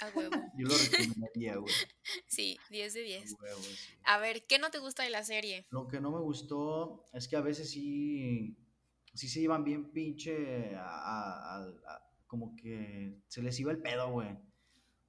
A 0.00 0.08
huevo. 0.16 0.36
Yo 0.56 0.66
lo 0.66 0.74
recomendaría, 0.76 1.56
güey. 1.56 1.72
Sí, 2.26 2.58
10 2.70 2.94
de 2.94 3.00
A 3.00 3.04
10. 3.04 3.36
huevo, 3.40 3.60
sí. 3.62 3.94
A 4.04 4.18
ver, 4.18 4.46
¿qué 4.46 4.58
no 4.58 4.70
te 4.70 4.78
gusta 4.78 5.02
de 5.02 5.10
la 5.10 5.22
serie? 5.24 5.66
Lo 5.70 5.86
que 5.88 6.00
no 6.00 6.10
me 6.10 6.20
gustó 6.20 7.04
es 7.12 7.28
que 7.28 7.36
a 7.36 7.40
veces 7.40 7.70
sí, 7.70 8.56
sí 9.14 9.28
se 9.28 9.40
iban 9.40 9.64
bien 9.64 9.90
pinche 9.92 10.74
a, 10.76 10.84
a- 10.84 11.56
al- 11.56 11.82
a- 11.86 12.02
como 12.26 12.54
que 12.56 13.20
se 13.28 13.42
les 13.42 13.58
iba 13.60 13.72
el 13.72 13.82
pedo, 13.82 14.10
güey. 14.10 14.38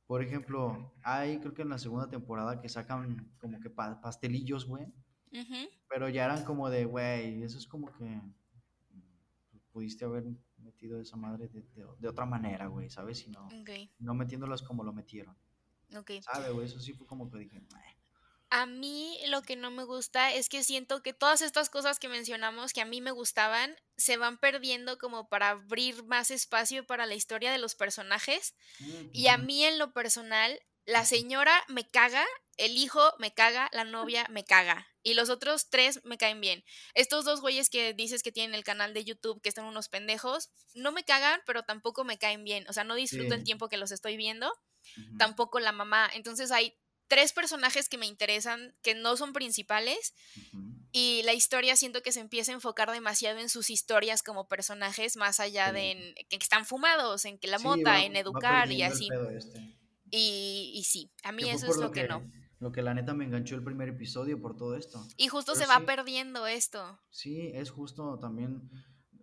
Por 0.08 0.22
ejemplo, 0.24 0.94
hay 1.04 1.40
creo 1.40 1.54
que 1.54 1.62
en 1.62 1.70
la 1.70 1.78
segunda 1.78 2.10
temporada 2.10 2.60
que 2.60 2.68
sacan 2.68 3.32
como 3.40 3.60
que 3.62 3.70
pa- 3.70 4.02
pastelillos, 4.02 4.66
güey. 4.66 4.88
Pero 5.88 6.10
ya 6.10 6.26
eran 6.26 6.44
como 6.44 6.70
de, 6.70 6.84
güey, 6.86 7.42
eso 7.44 7.58
es 7.58 7.66
como 7.68 7.94
que 7.94 8.04
mm, 8.04 8.34
pudiste 9.72 10.04
haber 10.06 10.26
metido 10.82 11.00
esa 11.00 11.16
madre 11.16 11.48
de, 11.48 11.62
de- 11.62 11.86
de 12.00 12.08
otra 12.08 12.26
manera, 12.26 12.66
güey, 12.68 12.90
¿sabes? 12.90 13.26
Y 13.28 13.30
no, 13.30 13.48
Ok, 13.62 13.70
no 14.00 14.14
metiéndolas 14.16 14.64
como 14.64 14.84
lo 14.84 14.92
metieron. 14.94 15.36
ok. 15.96 16.12
¿Sabes, 16.22 16.52
güey? 16.52 16.66
Eso 16.66 16.80
sí 16.80 16.94
fue 16.94 17.06
como 17.06 17.30
que 17.30 17.38
dije, 17.38 17.60
"Meh". 17.60 17.98
A 18.50 18.66
mí 18.66 19.18
lo 19.30 19.44
que 19.44 19.56
no 19.56 19.72
me 19.72 19.84
gusta 19.86 20.34
es 20.34 20.50
que 20.50 20.64
siento 20.64 21.02
que 21.04 21.14
todas 21.14 21.42
estas 21.42 21.70
cosas 21.70 22.00
que 22.00 22.10
mencionamos 22.10 22.74
que 22.74 22.82
a 22.82 22.86
mí 22.86 23.00
me 23.00 23.12
gustaban 23.12 23.76
se 23.96 24.18
van 24.18 24.38
perdiendo 24.40 24.98
como 24.98 25.30
para 25.30 25.52
abrir 25.52 26.04
más 26.04 26.32
espacio 26.32 26.86
para 26.86 27.06
la 27.06 27.16
historia 27.16 27.52
de 27.52 27.60
los 27.60 27.76
personajes. 27.76 28.56
Y 29.14 29.28
a 29.28 29.38
mí 29.38 29.64
en 29.64 29.78
lo 29.78 29.94
personal, 29.94 30.60
la 30.86 31.06
señora 31.06 31.64
me 31.68 31.88
caga, 31.88 32.26
el 32.58 32.78
hijo 32.78 33.02
me 33.20 33.34
caga, 33.34 33.70
la 33.74 33.84
novia 33.84 34.26
me 34.30 34.44
caga. 34.44 34.88
Y 35.04 35.16
los 35.16 35.30
otros 35.30 35.70
tres 35.70 36.00
me 36.04 36.18
caen 36.18 36.42
bien. 36.42 36.64
Estos 36.94 37.26
dos 37.26 37.42
güeyes 37.42 37.70
que 37.70 37.94
dices 37.94 38.22
que 38.22 38.32
tienen 38.32 38.54
el 38.54 38.64
canal 38.64 38.94
de 38.94 39.04
YouTube, 39.04 39.42
que 39.42 39.50
están 39.50 39.66
unos 39.66 39.90
pendejos, 39.90 40.50
no 40.76 40.92
me 40.92 41.04
cagan, 41.04 41.42
pero 41.48 41.64
tampoco 41.64 42.04
me 42.04 42.20
caen 42.20 42.44
bien. 42.44 42.66
O 42.70 42.74
sea, 42.74 42.84
no 42.84 42.94
disfruto 42.96 43.34
el 43.34 43.44
tiempo 43.44 43.68
que 43.68 43.78
los 43.78 43.92
estoy 43.92 44.16
viendo, 44.18 44.52
tampoco 45.18 45.60
la 45.60 45.72
mamá. 45.72 46.10
Entonces 46.14 46.52
hay 46.52 46.78
tres 47.08 47.34
personajes 47.34 47.90
que 47.90 47.98
me 47.98 48.06
interesan, 48.06 48.76
que 48.84 48.94
no 48.96 49.18
son 49.18 49.34
principales, 49.34 50.14
y 50.92 51.24
la 51.24 51.34
historia 51.34 51.76
siento 51.76 52.02
que 52.02 52.12
se 52.12 52.20
empieza 52.20 52.52
a 52.52 52.56
enfocar 52.56 52.92
demasiado 52.92 53.40
en 53.40 53.50
sus 53.50 53.70
historias 53.70 54.24
como 54.24 54.48
personajes, 54.48 55.16
más 55.18 55.40
allá 55.40 55.68
Sí. 55.70 55.74
de 55.74 55.92
en, 55.92 56.16
que 56.30 56.36
están 56.38 56.66
fumados, 56.66 57.26
en 57.26 57.38
que 57.40 57.48
la 57.48 57.58
Sí, 57.58 57.64
mota, 57.64 57.92
va- 57.92 58.04
en 58.04 58.16
educar 58.16 58.72
y 58.72 58.82
el 58.84 58.92
así. 58.92 59.08
pedo 59.10 59.30
este. 59.30 59.60
Y, 60.12 60.72
y 60.76 60.84
sí, 60.84 61.12
a 61.24 61.32
mí 61.32 61.50
eso 61.50 61.68
es 61.68 61.78
lo 61.78 61.92
que, 61.92 62.08
no. 62.08 62.22
Lo 62.60 62.72
que 62.72 62.82
la 62.82 62.94
neta 62.94 63.14
me 63.14 63.26
enganchó 63.26 63.56
el 63.56 63.64
primer 63.64 63.90
episodio 63.90 64.40
por 64.42 64.56
todo 64.58 64.76
esto. 64.76 65.04
Y 65.18 65.30
justo 65.30 65.54
Pero 65.54 65.66
se 65.66 65.72
va 65.72 65.86
perdiendo 65.86 66.46
esto. 66.48 67.00
Sí, 67.10 67.50
es 67.54 67.72
justo 67.72 68.20
también 68.20 68.70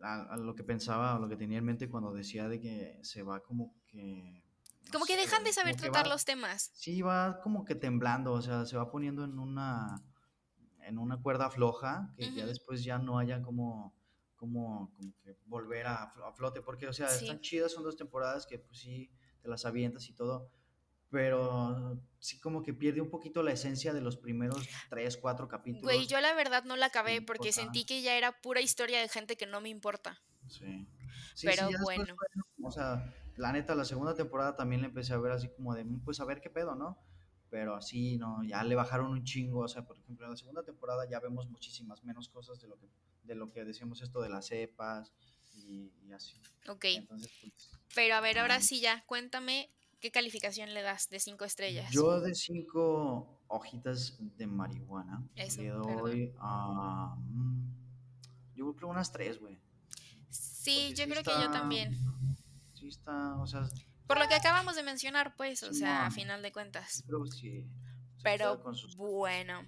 a, 0.03 0.23
a 0.33 0.37
lo 0.37 0.55
que 0.55 0.65
pensaba, 0.65 1.15
o 1.17 1.19
lo 1.21 1.29
que 1.29 1.37
tenía 1.37 1.59
en 1.59 1.65
mente 1.65 1.89
cuando 1.89 2.13
decía 2.13 2.49
de 2.49 2.59
que 2.61 2.99
se 3.03 3.23
va 3.23 3.41
como 3.41 3.75
que... 3.87 4.43
Como 4.91 5.05
que 5.05 5.17
dejan 5.19 5.45
de 5.45 5.53
saber 5.53 5.77
tratar 5.77 6.07
va- 6.07 6.09
los 6.09 6.25
temas. 6.25 6.71
Sí, 6.75 7.03
va 7.03 7.41
como 7.43 7.65
que 7.67 7.75
temblando, 7.75 8.33
o 8.33 8.41
sea, 8.41 8.65
se 8.65 8.77
va 8.79 8.91
poniendo 8.91 9.25
en 9.25 9.39
una 9.39 10.03
en 10.81 10.97
una 10.97 11.19
cuerda 11.21 11.51
floja 11.51 12.15
que 12.17 12.33
ya 12.33 12.47
después 12.47 12.83
ya 12.83 12.99
no 12.99 13.19
haya 13.19 13.43
como 13.43 13.93
como, 14.37 14.91
como 14.97 15.13
que 15.23 15.37
volver 15.45 15.87
a, 15.87 16.05
a 16.05 16.33
flote, 16.33 16.63
porque 16.63 16.87
o 16.89 16.93
sea, 16.95 17.09
Sí. 17.11 17.27
están 17.27 17.41
chidas, 17.41 17.73
son 17.73 17.83
dos 17.83 17.97
temporadas 17.99 18.47
que 18.47 18.59
pues 18.59 18.79
sí 18.79 19.11
te 19.43 19.49
las 19.49 19.67
avientas 19.67 20.09
y 20.09 20.15
todo, 20.15 20.49
pero 21.11 21.99
sí 22.19 22.39
como 22.39 22.63
que 22.63 22.75
pierde 22.75 23.01
un 23.01 23.11
poquito 23.11 23.43
la 23.43 23.53
esencia 23.53 23.93
de 23.93 24.01
los 24.01 24.17
primeros 24.17 24.69
tres, 24.91 25.17
cuatro 25.17 25.49
capítulos. 25.49 25.85
Güey, 25.85 26.07
yo 26.07 26.21
la 26.21 26.35
verdad 26.35 26.65
no 26.65 26.77
la 26.77 26.87
acabé 26.87 27.23
porque 27.23 27.53
sentí 27.53 27.85
que 27.85 28.03
ya 28.03 28.17
era 28.17 28.41
pura 28.41 28.61
historia 28.61 29.01
de 29.01 29.09
gente 29.09 29.37
que 29.37 29.47
no 29.47 29.61
me 29.61 29.69
importa. 29.69 30.21
Sí. 30.49 30.87
Sí, 31.35 31.47
Pero 31.47 31.67
sí, 31.67 31.73
después 31.73 31.99
bueno. 31.99 32.17
fue, 32.17 32.67
o 32.67 32.71
sea, 32.71 33.15
la 33.37 33.53
neta, 33.53 33.75
la 33.75 33.85
segunda 33.85 34.15
temporada 34.15 34.57
también 34.57 34.81
le 34.83 34.89
empecé 34.89 35.13
a 35.15 35.19
ver 35.19 35.33
así 35.33 35.49
como 35.49 35.75
de, 35.75 35.85
"Mm, 35.85 36.01
pues 36.05 36.21
a 36.21 36.25
ver 36.25 36.41
qué 36.41 36.51
pedo, 36.51 36.75
¿no? 36.75 36.99
Pero 37.51 37.77
así, 37.77 38.19
¿no? 38.19 38.43
Ya 38.45 38.63
le 38.65 38.75
bajaron 38.75 39.11
un 39.11 39.25
chingo, 39.25 39.61
o 39.61 39.69
sea, 39.69 39.87
por 39.87 39.97
ejemplo, 39.99 40.27
en 40.27 40.33
la 40.33 40.37
segunda 40.37 40.63
temporada 40.65 41.09
ya 41.09 41.21
vemos 41.21 41.49
muchísimas 41.49 42.05
menos 42.05 42.29
cosas 42.29 42.61
de 42.61 42.69
lo 42.69 42.77
que, 42.79 42.89
de 43.23 43.35
lo 43.35 43.51
que 43.51 43.65
decíamos 43.65 44.03
esto 44.03 44.21
de 44.21 44.29
las 44.29 44.47
cepas 44.47 45.13
y, 45.55 45.93
y 46.03 46.13
así. 46.13 46.41
Ok, 46.69 46.85
Entonces, 46.87 47.31
pues, 47.41 47.71
pero 47.95 48.17
a 48.17 48.21
ver, 48.21 48.39
ahora 48.39 48.57
ah. 48.57 48.61
sí 48.61 48.81
ya, 48.81 49.05
cuéntame 49.07 49.71
qué 50.01 50.11
calificación 50.11 50.73
le 50.75 50.83
das 50.83 51.09
de 51.11 51.21
cinco 51.21 51.45
estrellas. 51.45 51.91
yo 51.93 52.21
de 52.21 52.35
cinco 52.35 53.41
hojitas 53.49 54.17
de 54.37 54.47
marihuana 54.47 55.23
Eso, 55.35 55.61
le 55.63 55.69
doy 55.71 56.33
a... 56.39 57.15
mm, 57.17 57.75
yo 58.55 58.75
creo 58.75 58.89
unas 58.89 59.11
tres, 59.13 59.39
güey. 59.39 59.59
sí, 60.31 60.89
porque 60.89 60.95
yo 60.95 61.05
sí 61.05 61.11
creo 61.11 61.23
que 61.25 61.41
yo 61.43 61.51
también. 61.51 61.97
Sí 62.75 62.89
está, 62.89 63.37
o 63.37 63.47
sea, 63.47 63.69
Por 64.07 64.19
lo 64.19 64.29
que 64.29 64.35
acabamos 64.35 64.77
de 64.77 64.83
mencionar, 64.83 65.35
pues, 65.37 65.63
o 65.63 65.73
sea, 65.75 66.07
a 66.07 66.11
final 66.11 66.43
de 66.43 66.53
cuentas. 66.53 67.03
creo 67.07 67.25
que 67.25 67.31
sí. 67.33 67.65
Pero 68.23 68.75
sus- 68.75 68.97
bueno, 68.97 69.63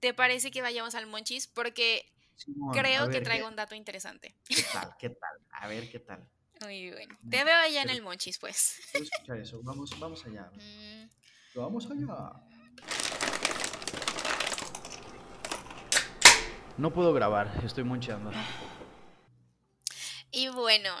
¿te 0.00 0.12
parece 0.14 0.50
que 0.50 0.62
vayamos 0.62 0.94
al 0.94 1.06
Monchis? 1.06 1.46
Porque 1.48 2.04
creo 2.72 3.08
que 3.10 3.20
traigo 3.20 3.46
¿qué- 3.46 3.50
un 3.50 3.56
dato 3.56 3.74
interesante. 3.74 4.36
¿Qué 4.44 4.62
tal? 4.72 4.94
¿Qué 4.98 5.10
tal? 5.10 5.38
A 5.52 5.66
ver, 5.68 5.88
¿qué 5.90 5.98
tal? 6.00 6.28
Muy 6.62 6.90
bueno. 6.90 7.18
Te 7.28 7.44
veo 7.44 7.56
allá 7.56 7.82
en 7.82 7.90
el 7.90 8.02
Monchis, 8.02 8.38
pues. 8.38 8.76
Eso. 9.40 9.60
Vamos, 9.62 9.98
vamos 9.98 10.24
allá. 10.24 10.50
Mm, 11.54 11.60
Vamos 11.60 11.86
allá. 11.90 12.32
No 16.78 16.92
puedo 16.94 17.12
grabar, 17.12 17.60
estoy 17.62 17.84
moncheando. 17.84 18.30
Y 20.30 20.48
bueno, 20.48 20.94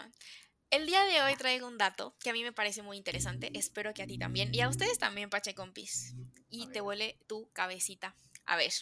el 0.70 0.86
día 0.86 1.04
de 1.04 1.22
hoy 1.22 1.34
traigo 1.36 1.66
un 1.66 1.78
dato 1.78 2.14
que 2.20 2.28
a 2.28 2.32
mí 2.34 2.42
me 2.42 2.52
parece 2.52 2.82
muy 2.82 2.98
interesante. 2.98 3.50
Espero 3.58 3.94
que 3.94 4.02
a 4.02 4.06
ti 4.06 4.18
también. 4.18 4.54
Y 4.54 4.60
a 4.60 4.68
ustedes 4.68 4.98
también, 4.98 5.30
Pache 5.30 5.54
Compis. 5.54 6.14
Y 6.50 6.66
te 6.66 6.82
huele 6.82 7.18
tu 7.26 7.50
cabecita. 7.52 8.14
A 8.44 8.56
ver. 8.56 8.72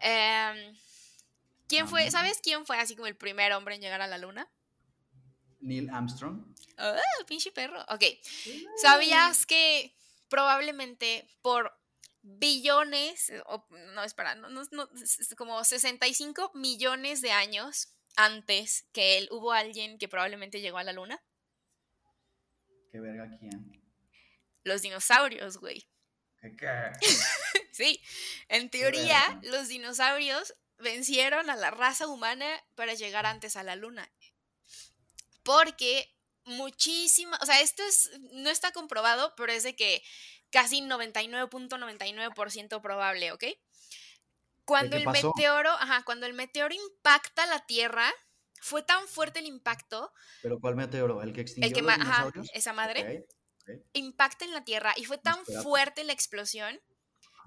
Em, 0.00 0.74
¿Quién 1.68 1.88
fue, 1.88 2.10
sabes 2.10 2.40
quién 2.42 2.64
fue 2.64 2.78
así 2.78 2.96
como 2.96 3.06
el 3.06 3.16
primer 3.16 3.52
hombre 3.52 3.74
en 3.74 3.82
llegar 3.82 4.00
a 4.00 4.06
la 4.06 4.16
luna? 4.16 4.48
Neil 5.60 5.90
Armstrong. 5.90 6.44
Ah, 6.76 7.00
pinche 7.26 7.50
perro. 7.52 7.80
Ok. 7.88 8.04
¿Sabías 8.76 9.46
que 9.46 9.94
probablemente 10.28 11.28
por 11.42 11.72
billones, 12.22 13.32
o- 13.46 13.66
no, 13.94 14.04
espera, 14.04 14.34
no, 14.34 14.48
no, 14.48 14.62
no, 14.70 14.88
como 15.36 15.64
65 15.64 16.52
millones 16.54 17.20
de 17.20 17.32
años 17.32 17.88
antes 18.16 18.86
que 18.92 19.18
él, 19.18 19.28
hubo 19.30 19.52
alguien 19.52 19.98
que 19.98 20.08
probablemente 20.08 20.60
llegó 20.60 20.78
a 20.78 20.84
la 20.84 20.92
luna? 20.92 21.22
Qué 22.90 23.00
verga 23.00 23.28
quién. 23.38 23.82
Los 24.64 24.82
dinosaurios, 24.82 25.58
güey. 25.58 25.88
¿Qué 26.40 26.56
qué? 26.56 26.92
Sí, 27.72 28.02
en 28.48 28.70
teoría 28.70 29.38
los 29.44 29.68
dinosaurios 29.68 30.52
vencieron 30.78 31.48
a 31.48 31.54
la 31.54 31.70
raza 31.70 32.08
humana 32.08 32.48
para 32.74 32.94
llegar 32.94 33.24
antes 33.24 33.54
a 33.56 33.62
la 33.62 33.76
luna. 33.76 34.10
Porque 35.48 36.14
muchísima, 36.44 37.38
o 37.42 37.46
sea, 37.46 37.60
esto 37.62 37.82
es, 37.82 38.10
no 38.32 38.50
está 38.50 38.70
comprobado, 38.72 39.32
pero 39.36 39.50
es 39.52 39.62
de 39.62 39.74
que 39.76 40.02
casi 40.50 40.80
99.99% 40.82 42.82
probable, 42.82 43.32
¿ok? 43.32 43.44
Cuando 44.64 44.96
el 44.96 45.04
pasó? 45.04 45.32
meteoro, 45.34 45.70
ajá, 45.70 46.02
cuando 46.04 46.26
el 46.26 46.34
meteoro 46.34 46.74
impacta 46.74 47.46
la 47.46 47.64
Tierra, 47.66 48.12
fue 48.60 48.82
tan 48.82 49.06
fuerte 49.08 49.38
el 49.40 49.46
impacto, 49.46 50.12
¿Pero 50.42 50.60
cuál 50.60 50.76
meteoro? 50.76 51.22
¿El 51.22 51.32
que 51.32 51.42
extinguió 51.42 51.68
el 51.68 51.72
que, 51.72 51.82
los 51.82 51.86
ma- 51.86 51.94
ajá, 51.94 52.30
esa 52.52 52.72
madre, 52.72 53.26
impacta 53.92 54.44
en 54.44 54.52
la 54.52 54.64
Tierra 54.64 54.92
y 54.96 55.04
fue 55.04 55.18
tan 55.18 55.38
Espérate. 55.40 55.62
fuerte 55.62 56.04
la 56.04 56.12
explosión 56.12 56.80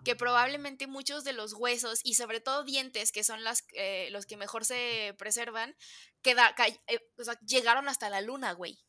que 0.03 0.15
probablemente 0.15 0.87
muchos 0.87 1.23
de 1.23 1.33
los 1.33 1.53
huesos 1.53 2.01
y 2.03 2.15
sobre 2.15 2.41
todo 2.41 2.63
dientes, 2.63 3.11
que 3.11 3.23
son 3.23 3.43
las, 3.43 3.63
eh, 3.73 4.09
los 4.11 4.25
que 4.25 4.37
mejor 4.37 4.65
se 4.65 5.15
preservan, 5.17 5.75
queda, 6.21 6.55
eh, 6.87 6.99
o 7.17 7.23
sea, 7.23 7.39
llegaron 7.41 7.87
hasta 7.87 8.09
la 8.09 8.21
luna, 8.21 8.53
güey. 8.53 8.79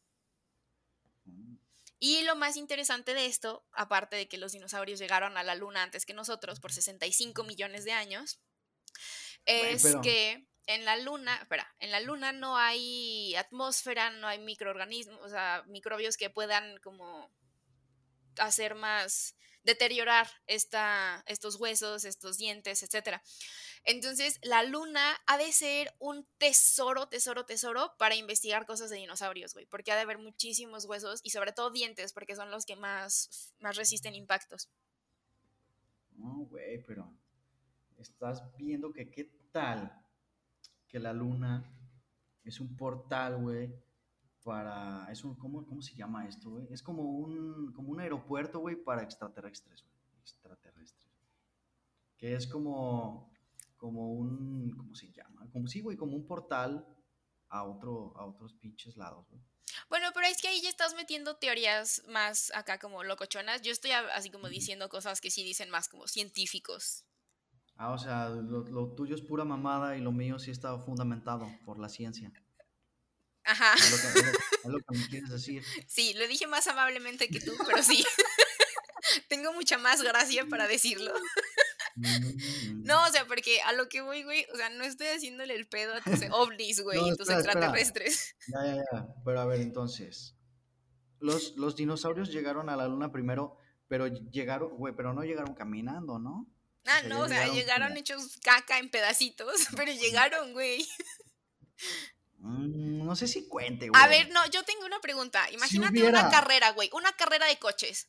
Mm. 1.25 1.57
Y 1.99 2.23
lo 2.23 2.35
más 2.35 2.57
interesante 2.57 3.15
de 3.15 3.27
esto, 3.27 3.65
aparte 3.73 4.17
de 4.17 4.29
que 4.29 4.39
los 4.39 4.53
dinosaurios 4.53 4.99
llegaron 4.99 5.37
a 5.37 5.45
la 5.45 5.55
luna 5.55 5.83
antes 5.83 6.07
que 6.07 6.15
nosotros 6.15 6.61
por 6.61 6.73
65 6.73 7.45
millones 7.45 7.85
de 7.85 7.93
años, 7.93 8.41
es 9.45 9.85
que 10.03 10.47
en 10.67 10.85
la 10.85 10.97
luna, 10.97 11.37
espera, 11.37 11.75
en 11.81 11.91
la 11.91 12.01
luna 12.01 12.33
no 12.33 12.57
hay 12.57 13.35
atmósfera, 13.35 14.11
no 14.11 14.29
hay 14.29 14.39
microorganismos, 14.39 15.21
o 15.23 15.29
sea, 15.29 15.65
microbios 15.67 16.17
que 16.17 16.31
puedan 16.31 16.79
como 16.79 17.31
hacer 18.39 18.75
más, 18.75 19.37
deteriorar 19.65 20.29
esta, 20.47 21.23
estos 21.27 21.57
huesos, 21.57 22.05
estos 22.05 22.39
dientes, 22.39 22.83
etcétera. 22.83 23.23
Entonces, 23.85 24.39
la 24.43 24.63
luna 24.63 25.17
ha 25.27 25.39
de 25.39 25.53
ser 25.53 25.93
un 25.99 26.27
tesoro, 26.39 27.09
tesoro, 27.09 27.45
tesoro 27.45 27.93
para 27.99 28.15
investigar 28.15 28.67
cosas 28.67 28.91
de 28.91 28.97
dinosaurios, 28.97 29.55
güey, 29.55 29.67
porque 29.67 29.93
ha 29.93 29.97
de 29.97 30.03
haber 30.03 30.19
muchísimos 30.19 30.85
huesos 30.85 31.21
y 31.23 31.31
sobre 31.31 31.53
todo 31.53 31.71
dientes, 31.71 32.13
porque 32.13 32.37
son 32.37 32.51
los 32.51 32.65
que 32.65 32.77
más, 32.77 33.53
más 33.61 33.77
resisten 33.77 34.15
impactos. 34.15 34.69
No, 36.17 36.47
güey, 36.51 36.83
pero 36.85 37.13
estás 37.99 38.43
viendo 38.57 38.93
que 38.93 39.11
qué 39.11 39.25
tal 39.51 40.01
que 40.89 40.99
la 40.99 41.13
luna 41.13 41.65
es 42.45 42.61
un 42.61 42.77
portal, 42.77 43.37
güey, 43.39 43.75
para... 44.43 45.07
Es 45.11 45.25
un, 45.25 45.35
¿cómo, 45.37 45.65
¿Cómo 45.67 45.83
se 45.83 45.95
llama 45.95 46.27
esto, 46.27 46.51
güey? 46.51 46.67
Es 46.71 46.83
como 46.83 47.03
un, 47.03 47.73
como 47.73 47.91
un 47.91 48.01
aeropuerto, 48.01 48.59
güey, 48.61 48.77
para 48.77 49.03
extraterrestres, 49.03 49.83
güey. 49.83 49.95
Extraterrestres. 50.21 51.11
Que 52.17 52.35
es 52.35 52.47
como, 52.47 53.33
como 53.77 54.13
un... 54.13 54.75
¿Cómo 54.77 54.95
se 54.95 55.11
llama? 55.13 55.49
Como 55.53 55.67
sí, 55.67 55.81
güey, 55.81 55.97
como 55.97 56.17
un 56.17 56.27
portal 56.27 56.87
a, 57.49 57.65
otro, 57.65 58.15
a 58.17 58.27
otros 58.27 58.55
pinches 58.55 58.97
lados, 58.97 59.29
güey. 59.31 59.43
Bueno, 59.89 60.09
pero 60.15 60.27
es 60.27 60.41
que 60.41 60.49
ahí 60.49 60.61
ya 60.61 60.69
estás 60.69 60.95
metiendo 60.95 61.37
teorías 61.37 62.03
más 62.09 62.53
acá 62.55 62.79
como 62.79 63.05
locochonas. 63.05 63.63
Yo 63.63 63.73
estoy 63.73 63.93
así 63.93 64.31
como 64.31 64.49
diciendo 64.49 64.89
cosas 64.89 65.21
que 65.21 65.31
sí 65.31 65.45
dicen 65.45 65.71
más 65.71 65.89
como 65.89 66.07
científicos. 66.07 67.05
Ah, 67.77 67.93
o 67.93 67.99
sea, 67.99 68.29
lo, 68.29 68.65
lo 68.65 68.95
tuyo 68.95 69.15
es 69.15 69.23
pura 69.23 69.45
mamada 69.45 69.97
y 69.97 70.01
lo 70.01 70.13
mío 70.13 70.39
sí 70.39 70.51
está 70.51 70.79
fundamentado 70.79 71.49
por 71.65 71.79
la 71.79 71.89
ciencia. 71.89 72.33
Ajá, 73.45 73.75
Es 73.75 73.91
lo 73.91 73.97
que, 73.99 74.07
es 74.19 74.25
lo- 74.25 74.31
es 74.65 74.65
lo 74.65 74.79
que 74.81 74.99
me 74.99 75.09
quieres 75.09 75.31
decir. 75.31 75.65
sí, 75.89 76.15
lo 76.15 76.27
dije 76.29 76.47
más 76.47 76.67
amablemente 76.69 77.29
que 77.29 77.41
tú, 77.41 77.53
pero 77.67 77.83
sí. 77.83 78.05
Tengo 79.29 79.53
mucha 79.53 79.79
más 79.79 80.01
gracia 80.03 80.47
para 80.47 80.67
decirlo. 80.69 81.13
Mm. 81.95 82.85
No, 82.85 83.05
o 83.05 83.11
sea, 83.13 83.27
porque 83.27 83.61
a 83.61 83.75
lo 83.75 83.87
que 83.91 84.01
voy, 84.01 84.23
güey, 84.23 84.47
o 84.55 84.57
sea, 84.57 84.71
no 84.71 84.83
estoy 84.83 85.09
haciéndole 85.09 85.55
el 85.55 85.69
pedo 85.69 85.93
a 85.95 86.01
tus 86.01 86.21
ovnis, 86.31 86.81
güey, 86.81 86.99
No, 86.99 87.09
y 87.09 87.11
tus 87.11 87.29
espera, 87.29 87.41
espera. 87.41 87.53
extraterrestres. 87.67 88.35
Ya, 88.49 88.65
ya, 88.65 88.83
ya. 88.91 89.07
Pero 89.23 89.41
a 89.41 89.45
ver, 89.45 89.61
entonces. 89.61 90.35
Los, 91.21 91.55
los 91.59 91.77
dinosaurios 91.77 92.33
llegaron 92.33 92.71
a 92.71 92.77
la 92.77 92.89
luna 92.89 93.13
primero, 93.13 93.59
pero 93.89 94.07
llegaron, 94.07 94.71
güey, 94.79 94.95
pero 94.97 95.13
no 95.13 95.23
llegaron 95.23 95.55
caminando, 95.55 96.19
¿no? 96.19 96.47
Ah, 96.87 97.01
sea, 97.01 97.09
no, 97.11 97.21
o 97.21 97.29
sea, 97.29 97.41
llegaron 97.41 97.57
llegaron 97.57 97.97
hechos 97.99 98.39
caca 98.43 98.79
en 98.79 98.91
pedacitos, 98.91 99.67
pero 99.77 99.93
llegaron, 99.93 100.55
güey. 100.55 100.89
Mm, 102.45 103.05
no 103.07 103.15
sé 103.15 103.29
si 103.29 103.47
cuente, 103.49 103.89
güey. 103.89 104.03
A 104.03 104.09
ver, 104.09 104.29
no, 104.31 104.45
yo 104.51 104.63
tengo 104.65 104.85
una 104.85 105.01
pregunta. 105.01 105.49
Imagínate 105.53 105.99
una 106.01 106.11
hubiera- 106.11 106.31
carrera, 106.31 106.71
güey, 106.71 106.91
una 106.93 107.13
carrera 107.13 107.47
de 107.47 107.57
coches. 107.59 108.09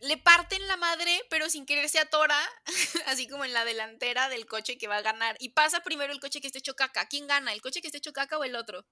Le 0.00 0.16
parten 0.16 0.66
la 0.68 0.76
madre, 0.76 1.20
pero 1.28 1.50
sin 1.50 1.66
querer 1.66 1.88
se 1.88 1.98
atora, 1.98 2.38
así 3.06 3.28
como 3.28 3.44
en 3.44 3.52
la 3.52 3.64
delantera 3.64 4.28
del 4.28 4.46
coche 4.46 4.78
que 4.78 4.86
va 4.88 4.96
a 4.98 5.02
ganar. 5.02 5.36
Y 5.40 5.50
pasa 5.50 5.80
primero 5.80 6.12
el 6.12 6.20
coche 6.20 6.40
que 6.40 6.46
esté 6.46 6.60
hecho 6.60 6.74
caca. 6.74 7.06
¿Quién 7.06 7.26
gana? 7.26 7.52
¿El 7.52 7.60
coche 7.60 7.80
que 7.80 7.88
esté 7.88 7.98
hecho 7.98 8.12
caca 8.12 8.38
o 8.38 8.44
el 8.44 8.56
otro? 8.56 8.86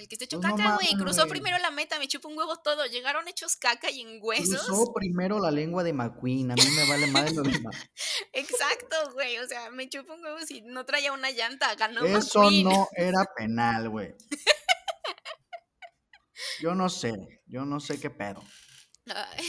El 0.00 0.08
que 0.08 0.14
esté 0.14 0.24
hecho 0.24 0.40
Pues 0.40 0.52
caca, 0.52 0.76
güey. 0.76 0.94
Cruzó 0.94 1.28
primero 1.28 1.58
la 1.58 1.70
meta, 1.70 1.98
me 1.98 2.08
chupa 2.08 2.28
un 2.28 2.36
huevo 2.38 2.56
todo. 2.60 2.86
Llegaron 2.86 3.28
hechos 3.28 3.56
caca 3.56 3.90
y 3.90 4.00
en 4.00 4.18
huesos. 4.22 4.64
Cruzó 4.66 4.92
primero 4.94 5.38
la 5.38 5.50
lengua 5.50 5.82
de 5.84 5.92
McQueen. 5.92 6.50
A 6.50 6.54
mí 6.54 6.62
me 6.74 6.88
vale 6.88 7.06
madre 7.06 7.34
lo 7.34 7.42
de 7.42 7.58
Ma- 7.60 7.70
Exacto, 8.32 8.96
güey. 9.12 9.38
O 9.38 9.46
sea, 9.46 9.70
me 9.70 9.88
chupa 9.88 10.14
un 10.14 10.22
huevo 10.24 10.38
si 10.46 10.62
no 10.62 10.84
traía 10.86 11.12
una 11.12 11.30
llanta. 11.30 11.74
Ganó 11.74 12.04
Eso 12.04 12.40
McQueen. 12.42 12.64
no 12.64 12.88
era 12.96 13.24
penal, 13.36 13.88
güey. 13.90 14.14
Yo 16.62 16.74
no 16.74 16.88
sé, 16.88 17.42
yo 17.46 17.64
no 17.64 17.80
sé 17.80 17.98
qué 18.00 18.10
pedo. 18.10 18.42
Ay, 19.06 19.46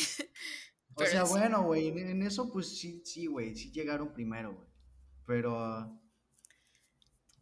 O 0.96 1.06
sea, 1.06 1.26
sí. 1.26 1.32
bueno, 1.32 1.64
güey, 1.64 1.88
en, 1.88 2.22
eso 2.24 2.52
pues 2.52 2.78
sí, 2.80 3.02
sí, 3.06 3.26
güey, 3.28 3.56
sí 3.56 3.72
llegaron 3.72 4.14
primero, 4.14 4.54
güey. 4.54 4.68
Pero, 5.26 6.00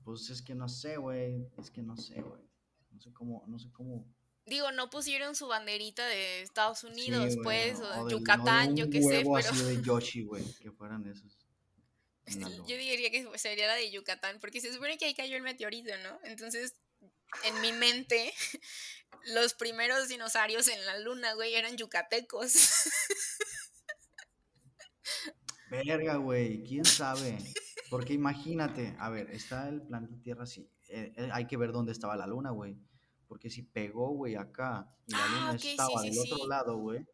pues 0.04 0.30
es 0.30 0.42
que 0.42 0.54
no 0.56 0.68
sé, 0.70 0.98
güey, 0.98 1.48
es 1.58 1.72
que 1.72 1.82
no 1.82 1.96
sé, 1.98 2.22
güey. 2.22 2.49
No 3.00 3.04
sé 3.04 3.14
cómo, 3.14 3.44
no 3.48 3.58
sé 3.58 3.72
cómo. 3.72 4.06
Digo, 4.46 4.74
no 4.74 4.90
pusieron 4.90 5.34
su 5.34 5.48
banderita 5.48 6.06
de 6.06 6.42
Estados 6.42 6.80
sí, 6.80 6.88
Unidos, 6.88 7.38
güey, 7.38 7.72
pues, 7.72 7.80
o 7.80 8.06
de 8.06 8.12
Yucatán, 8.12 8.76
yo 8.76 8.90
qué 8.90 9.02
sé, 9.02 9.22
pero 9.24 9.38
así 9.38 9.64
de 9.64 9.82
Yoshi, 9.82 10.24
güey, 10.24 10.44
que 10.56 10.70
fueran 10.72 11.08
esos. 11.08 11.38
yo 12.68 12.76
diría 12.76 13.10
que 13.10 13.26
sería 13.38 13.68
la 13.68 13.76
de 13.76 13.90
Yucatán, 13.90 14.40
porque 14.42 14.60
se 14.60 14.74
supone 14.74 14.98
que 14.98 15.06
ahí 15.06 15.14
cayó 15.14 15.38
el 15.38 15.44
meteorito, 15.44 15.94
¿no? 16.04 16.20
Entonces, 16.24 16.76
en 17.46 17.62
mi 17.62 17.72
mente, 17.72 18.34
los 19.28 19.54
primeros 19.54 20.10
dinosaurios 20.10 20.68
en 20.68 20.86
la 20.86 21.00
luna, 21.00 21.36
güey, 21.36 21.56
eran 21.56 21.78
yucatecos. 21.78 22.52
Verga, 25.70 26.18
güey, 26.18 26.64
quién 26.64 26.84
sabe. 26.84 27.38
Porque 27.90 28.14
imagínate, 28.14 28.96
a 29.00 29.10
ver, 29.10 29.30
está 29.32 29.68
el 29.70 29.82
planeta 29.82 30.16
Tierra 30.22 30.44
así. 30.44 30.70
eh, 30.90 31.14
eh, 31.18 31.30
hay 31.34 31.46
que 31.48 31.58
ver 31.58 31.72
dónde 31.72 31.92
estaba 31.92 32.16
la 32.16 32.28
luna, 32.28 32.52
güey. 32.52 32.78
Porque 33.28 33.50
si 33.50 33.62
pegó, 33.64 34.10
güey, 34.12 34.36
acá 34.36 34.96
y 35.08 35.12
la 35.14 35.20
Ah, 35.24 35.28
luna 35.52 35.60
sí, 35.60 35.70
estaba 35.70 36.02
sí, 36.02 36.10
del 36.10 36.20
otro 36.20 36.48
lado, 36.48 36.78
güey, 36.78 37.06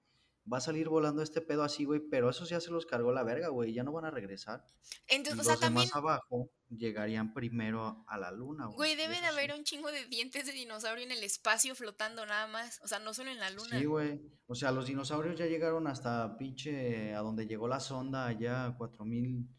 va 0.51 0.59
a 0.59 0.61
salir 0.61 0.88
volando 0.88 1.21
este 1.21 1.41
pedo 1.41 1.63
así, 1.63 1.84
güey. 1.86 1.99
Pero 2.09 2.30
eso 2.30 2.45
ya 2.45 2.59
se 2.61 2.71
los 2.71 2.86
cargó 2.86 3.11
la 3.11 3.23
verga, 3.23 3.49
güey. 3.49 3.73
Ya 3.73 3.84
no 3.84 3.91
van 3.91 4.05
a 4.05 4.11
regresar. 4.11 4.65
Entonces, 5.07 5.34
o 5.34 5.38
los 5.38 5.45
sea, 5.47 5.57
también, 5.57 5.88
demás 5.88 5.95
abajo 5.95 6.49
llegarían 6.69 7.34
primero 7.34 8.03
a 8.07 8.17
la 8.17 8.32
luna, 8.32 8.65
güey. 8.67 8.76
güey, 8.78 8.95
debe 8.95 9.19
de 9.19 9.28
haber 9.28 9.53
un 9.53 9.63
chingo 9.63 9.91
de 9.91 10.05
dientes 10.05 10.45
de 10.45 10.51
dinosaurio 10.53 11.03
en 11.05 11.11
el 11.11 11.23
espacio 11.23 11.76
flotando 11.76 12.26
nada 12.26 12.47
más. 12.47 12.80
O 12.84 12.88
sea, 12.88 12.99
no 12.99 13.13
solo 13.13 13.30
en 13.32 13.39
la 13.39 13.49
luna. 13.49 13.78
Sí, 13.78 13.86
güey. 13.86 14.21
O 14.47 14.55
sea, 14.55 14.71
los 14.71 14.88
dinosaurios 14.88 15.38
ya 15.38 15.47
llegaron 15.47 15.86
hasta 15.88 16.38
pinche 16.38 17.13
a 17.13 17.19
donde 17.19 17.45
llegó 17.47 17.67
la 17.67 17.80
sonda 17.82 18.28
allá, 18.28 18.73
4000. 18.78 19.49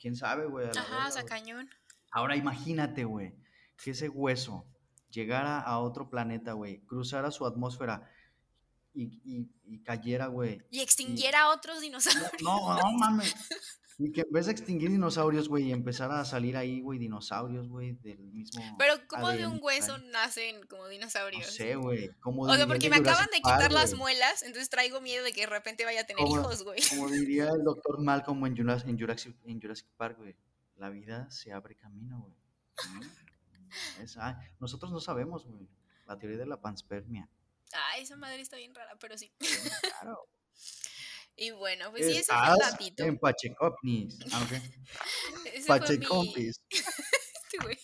Quién 0.00 0.16
sabe, 0.16 0.46
güey. 0.46 0.68
Ajá, 0.68 1.08
o 1.08 1.10
sea, 1.10 1.24
cañón. 1.24 1.68
Ahora 2.10 2.36
imagínate, 2.36 3.04
güey, 3.04 3.34
que 3.76 3.90
ese 3.92 4.08
hueso 4.08 4.66
llegara 5.10 5.60
a 5.60 5.78
otro 5.78 6.08
planeta, 6.08 6.52
güey, 6.54 6.80
cruzara 6.86 7.30
su 7.30 7.44
atmósfera 7.46 8.08
y, 8.94 9.20
y- 9.24 9.50
y 9.64 9.82
cayera, 9.82 10.26
güey. 10.28 10.62
Y 10.70 10.80
extinguiera 10.80 11.42
a 11.42 11.48
otros 11.50 11.80
dinosaurios. 11.80 12.30
No, 12.42 12.74
no 12.76 12.92
mames. 12.92 13.34
Y 14.02 14.12
que 14.12 14.22
en 14.22 14.30
vez 14.32 14.46
de 14.46 14.52
extinguir 14.52 14.90
dinosaurios, 14.90 15.46
güey, 15.48 15.72
empezara 15.72 16.20
a 16.20 16.24
salir 16.24 16.56
ahí, 16.56 16.80
güey, 16.80 16.98
dinosaurios, 16.98 17.68
güey, 17.68 17.92
del 17.96 18.18
mismo. 18.18 18.62
Pero 18.78 18.94
como 19.06 19.28
de 19.28 19.46
un 19.46 19.58
hueso 19.62 19.98
nacen 19.98 20.66
como 20.68 20.84
No 20.84 20.88
dinosaurios. 20.88 21.46
sé, 21.54 21.76
güey. 21.76 22.10
O 22.24 22.54
sea, 22.54 22.66
porque 22.66 22.88
me 22.88 22.96
acaban 22.96 23.26
de 23.30 23.36
quitar 23.42 23.70
las 23.70 23.92
muelas, 23.94 24.42
entonces 24.42 24.70
traigo 24.70 25.02
miedo 25.02 25.22
de 25.22 25.32
que 25.34 25.42
de 25.42 25.48
repente 25.48 25.84
vaya 25.84 26.00
a 26.00 26.04
tener 26.04 26.24
Como- 26.24 26.40
hijos, 26.40 26.62
güey. 26.64 26.80
Como 26.88 27.10
diría 27.10 27.48
el 27.50 27.62
doctor 27.62 28.00
Malcolm 28.00 28.46
en 28.46 28.56
Jurassic, 28.56 28.88
en 28.88 28.98
Jurassic, 28.98 29.36
en 29.44 29.60
Jurassic 29.60 29.86
Park, 29.98 30.16
güey. 30.18 30.34
la 30.76 30.88
vida 30.88 31.30
se 31.30 31.52
abre 31.52 31.74
camino, 31.76 32.20
güey. 32.22 32.34
Nosotros 34.58 34.90
no 34.92 35.00
sabemos, 35.00 35.44
güey. 35.44 35.68
La 36.06 36.18
teoría 36.18 36.38
de 36.38 36.46
la 36.46 36.58
panspermia. 36.58 37.28
Ah, 37.74 37.98
esa 37.98 38.16
madre 38.16 38.40
está 38.40 38.56
bien 38.56 38.74
rara, 38.74 38.96
pero 38.98 39.18
sí. 39.18 39.30
Claro. 40.00 40.26
Y 41.40 41.52
bueno, 41.52 41.90
pues 41.90 42.04
sí, 42.04 42.18
ese 42.18 42.34
fue 42.34 42.36
Estás 42.52 42.72
datito. 42.72 43.02
en 43.02 43.18
Pachecopnis. 43.18 44.18
Ah, 44.30 44.42
ok. 44.44 44.52
Ese 45.54 45.62
fue 45.66 45.96
mi- 45.96 46.34
este. 46.48 47.80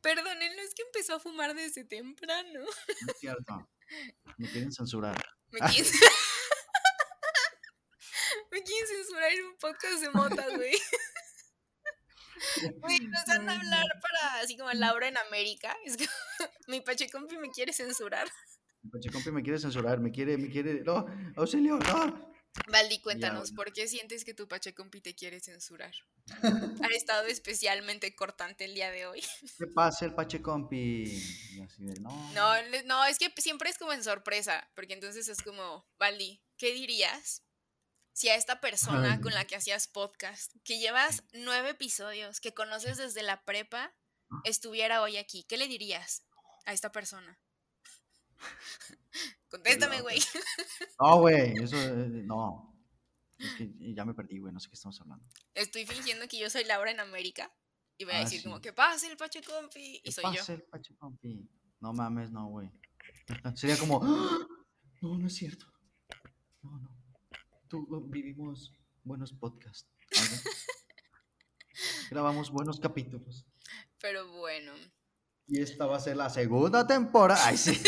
Perdónenlo, 0.00 0.62
es 0.62 0.74
que 0.76 0.82
empezó 0.82 1.16
a 1.16 1.18
fumar 1.18 1.56
desde 1.56 1.84
temprano. 1.84 2.60
No 2.60 3.12
es 3.12 3.18
cierto. 3.18 3.68
Me 4.36 4.48
quieren 4.48 4.70
censurar. 4.72 5.20
Me 5.50 5.58
quieren... 5.58 5.92
Me 8.52 8.62
quieren 8.62 8.86
censurar 8.86 9.32
en 9.32 9.44
un 9.46 9.56
podcast 9.56 10.00
de 10.00 10.10
mota, 10.10 10.46
güey. 10.54 10.78
Güey, 12.76 13.00
nos 13.00 13.24
van 13.26 13.48
a 13.48 13.54
hablar 13.56 13.86
para 14.00 14.40
así 14.40 14.56
como 14.56 14.70
Laura 14.72 15.08
en 15.08 15.18
América. 15.18 15.76
Es 15.84 15.96
que 15.96 16.06
mi 16.68 16.80
pachecompi 16.80 17.38
me 17.38 17.50
quiere 17.50 17.72
censurar. 17.72 18.28
Pachecompi 18.90 19.30
me 19.30 19.42
quiere 19.42 19.58
censurar, 19.58 20.00
me 20.00 20.10
quiere, 20.10 20.36
me 20.38 20.48
quiere. 20.48 20.82
No, 20.82 21.06
auxilio, 21.36 21.78
no. 21.78 22.28
Valdi, 22.66 23.00
cuéntanos, 23.00 23.50
bueno. 23.50 23.56
¿por 23.56 23.72
qué 23.72 23.86
sientes 23.86 24.24
que 24.24 24.34
tu 24.34 24.48
pachecompi 24.48 25.00
te 25.00 25.14
quiere 25.14 25.40
censurar? 25.40 25.94
Ha 26.82 26.94
estado 26.94 27.26
especialmente 27.26 28.14
cortante 28.14 28.64
el 28.64 28.74
día 28.74 28.90
de 28.90 29.06
hoy. 29.06 29.20
¿Qué 29.58 29.66
pasa 29.66 30.04
el 30.04 30.14
de, 30.14 32.00
no. 32.00 32.32
No, 32.32 32.52
no, 32.84 33.04
es 33.06 33.18
que 33.18 33.32
siempre 33.38 33.70
es 33.70 33.78
como 33.78 33.92
en 33.92 34.02
sorpresa, 34.02 34.68
porque 34.74 34.94
entonces 34.94 35.28
es 35.28 35.42
como, 35.42 35.86
Valdi, 35.98 36.42
¿qué 36.56 36.72
dirías 36.74 37.44
si 38.12 38.28
a 38.28 38.34
esta 38.34 38.60
persona 38.60 39.14
Ay. 39.14 39.20
con 39.20 39.32
la 39.32 39.46
que 39.46 39.56
hacías 39.56 39.86
podcast, 39.86 40.52
que 40.64 40.78
llevas 40.78 41.22
nueve 41.32 41.70
episodios, 41.70 42.40
que 42.40 42.52
conoces 42.52 42.96
desde 42.96 43.22
la 43.22 43.44
prepa, 43.44 43.94
estuviera 44.44 45.02
hoy 45.02 45.16
aquí? 45.16 45.44
¿Qué 45.44 45.56
le 45.56 45.68
dirías 45.68 46.24
a 46.66 46.72
esta 46.72 46.90
persona? 46.92 47.38
Contéstame, 49.50 50.00
güey. 50.02 50.18
No, 51.00 51.20
güey, 51.20 51.52
eso, 51.62 51.76
eh, 51.76 52.22
no. 52.24 52.74
Es 53.38 53.52
que 53.54 53.70
ya 53.94 54.04
me 54.04 54.14
perdí, 54.14 54.38
güey, 54.40 54.52
no 54.52 54.58
sé 54.60 54.68
qué 54.68 54.74
estamos 54.74 55.00
hablando. 55.00 55.24
Estoy 55.54 55.86
fingiendo 55.86 56.26
que 56.26 56.38
yo 56.38 56.50
soy 56.50 56.64
Laura 56.64 56.90
en 56.90 56.98
América 57.00 57.54
y 57.96 58.04
voy 58.04 58.14
a 58.14 58.18
Ah, 58.18 58.20
decir 58.24 58.38
sí. 58.40 58.44
como 58.44 58.60
que 58.60 58.72
pase 58.72 59.06
el 59.08 59.16
Pache 59.16 59.40
Compi 59.42 59.96
y 59.98 60.02
¿Qué 60.02 60.12
soy 60.12 60.24
yo. 60.24 60.30
pasa 60.40 60.52
el 60.54 60.62
Pachecompi? 60.64 61.48
No 61.80 61.92
mames, 61.92 62.32
no, 62.32 62.48
güey. 62.48 62.68
Sería 63.54 63.76
como, 63.78 64.00
¡Ah! 64.02 64.38
no, 65.02 65.18
no 65.18 65.26
es 65.28 65.34
cierto. 65.34 65.66
No, 66.62 66.76
no. 66.78 66.90
Tú 67.68 67.86
uh, 67.88 68.00
vivimos 68.08 68.72
buenos 69.04 69.32
podcasts. 69.32 69.88
¿vale? 70.16 70.40
Grabamos 72.10 72.50
buenos 72.50 72.80
capítulos. 72.80 73.46
Pero 74.00 74.26
bueno, 74.32 74.72
Y 75.46 75.60
esta 75.62 75.86
va 75.86 75.96
a 75.96 76.00
ser 76.00 76.16
la 76.16 76.28
segunda 76.30 76.86
temporada. 76.86 77.46
Ay, 77.46 77.56
sí. 77.56 77.70
güey, 77.70 77.84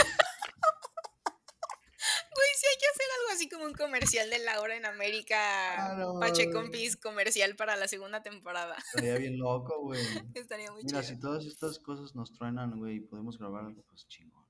sí 2.56 2.66
hay 2.66 2.78
que 2.78 2.86
hacer 2.86 3.06
algo 3.20 3.32
así 3.32 3.48
como 3.60 3.72
un 3.72 3.76
comercial 3.76 4.30
de 4.30 4.38
Laura 4.38 4.74
en 4.74 4.86
América. 4.86 5.36
Claro, 5.74 6.18
Pache 6.18 6.46
güey. 6.46 6.54
Compis 6.54 6.96
comercial 6.96 7.56
para 7.56 7.76
la 7.76 7.88
segunda 7.88 8.22
temporada. 8.22 8.76
Estaría 8.76 9.18
bien 9.18 9.38
loco, 9.38 9.80
güey. 9.82 10.00
Estaría 10.34 10.72
muy 10.72 10.82
Mira, 10.82 11.02
chido. 11.02 11.14
si 11.14 11.20
todas 11.20 11.44
estas 11.44 11.78
cosas 11.78 12.14
nos 12.14 12.32
truenan, 12.32 12.78
güey, 12.78 12.96
y 12.96 13.00
podemos 13.00 13.38
grabar 13.38 13.66
algo, 13.66 13.82
pues 13.82 14.08
chingón. 14.08 14.46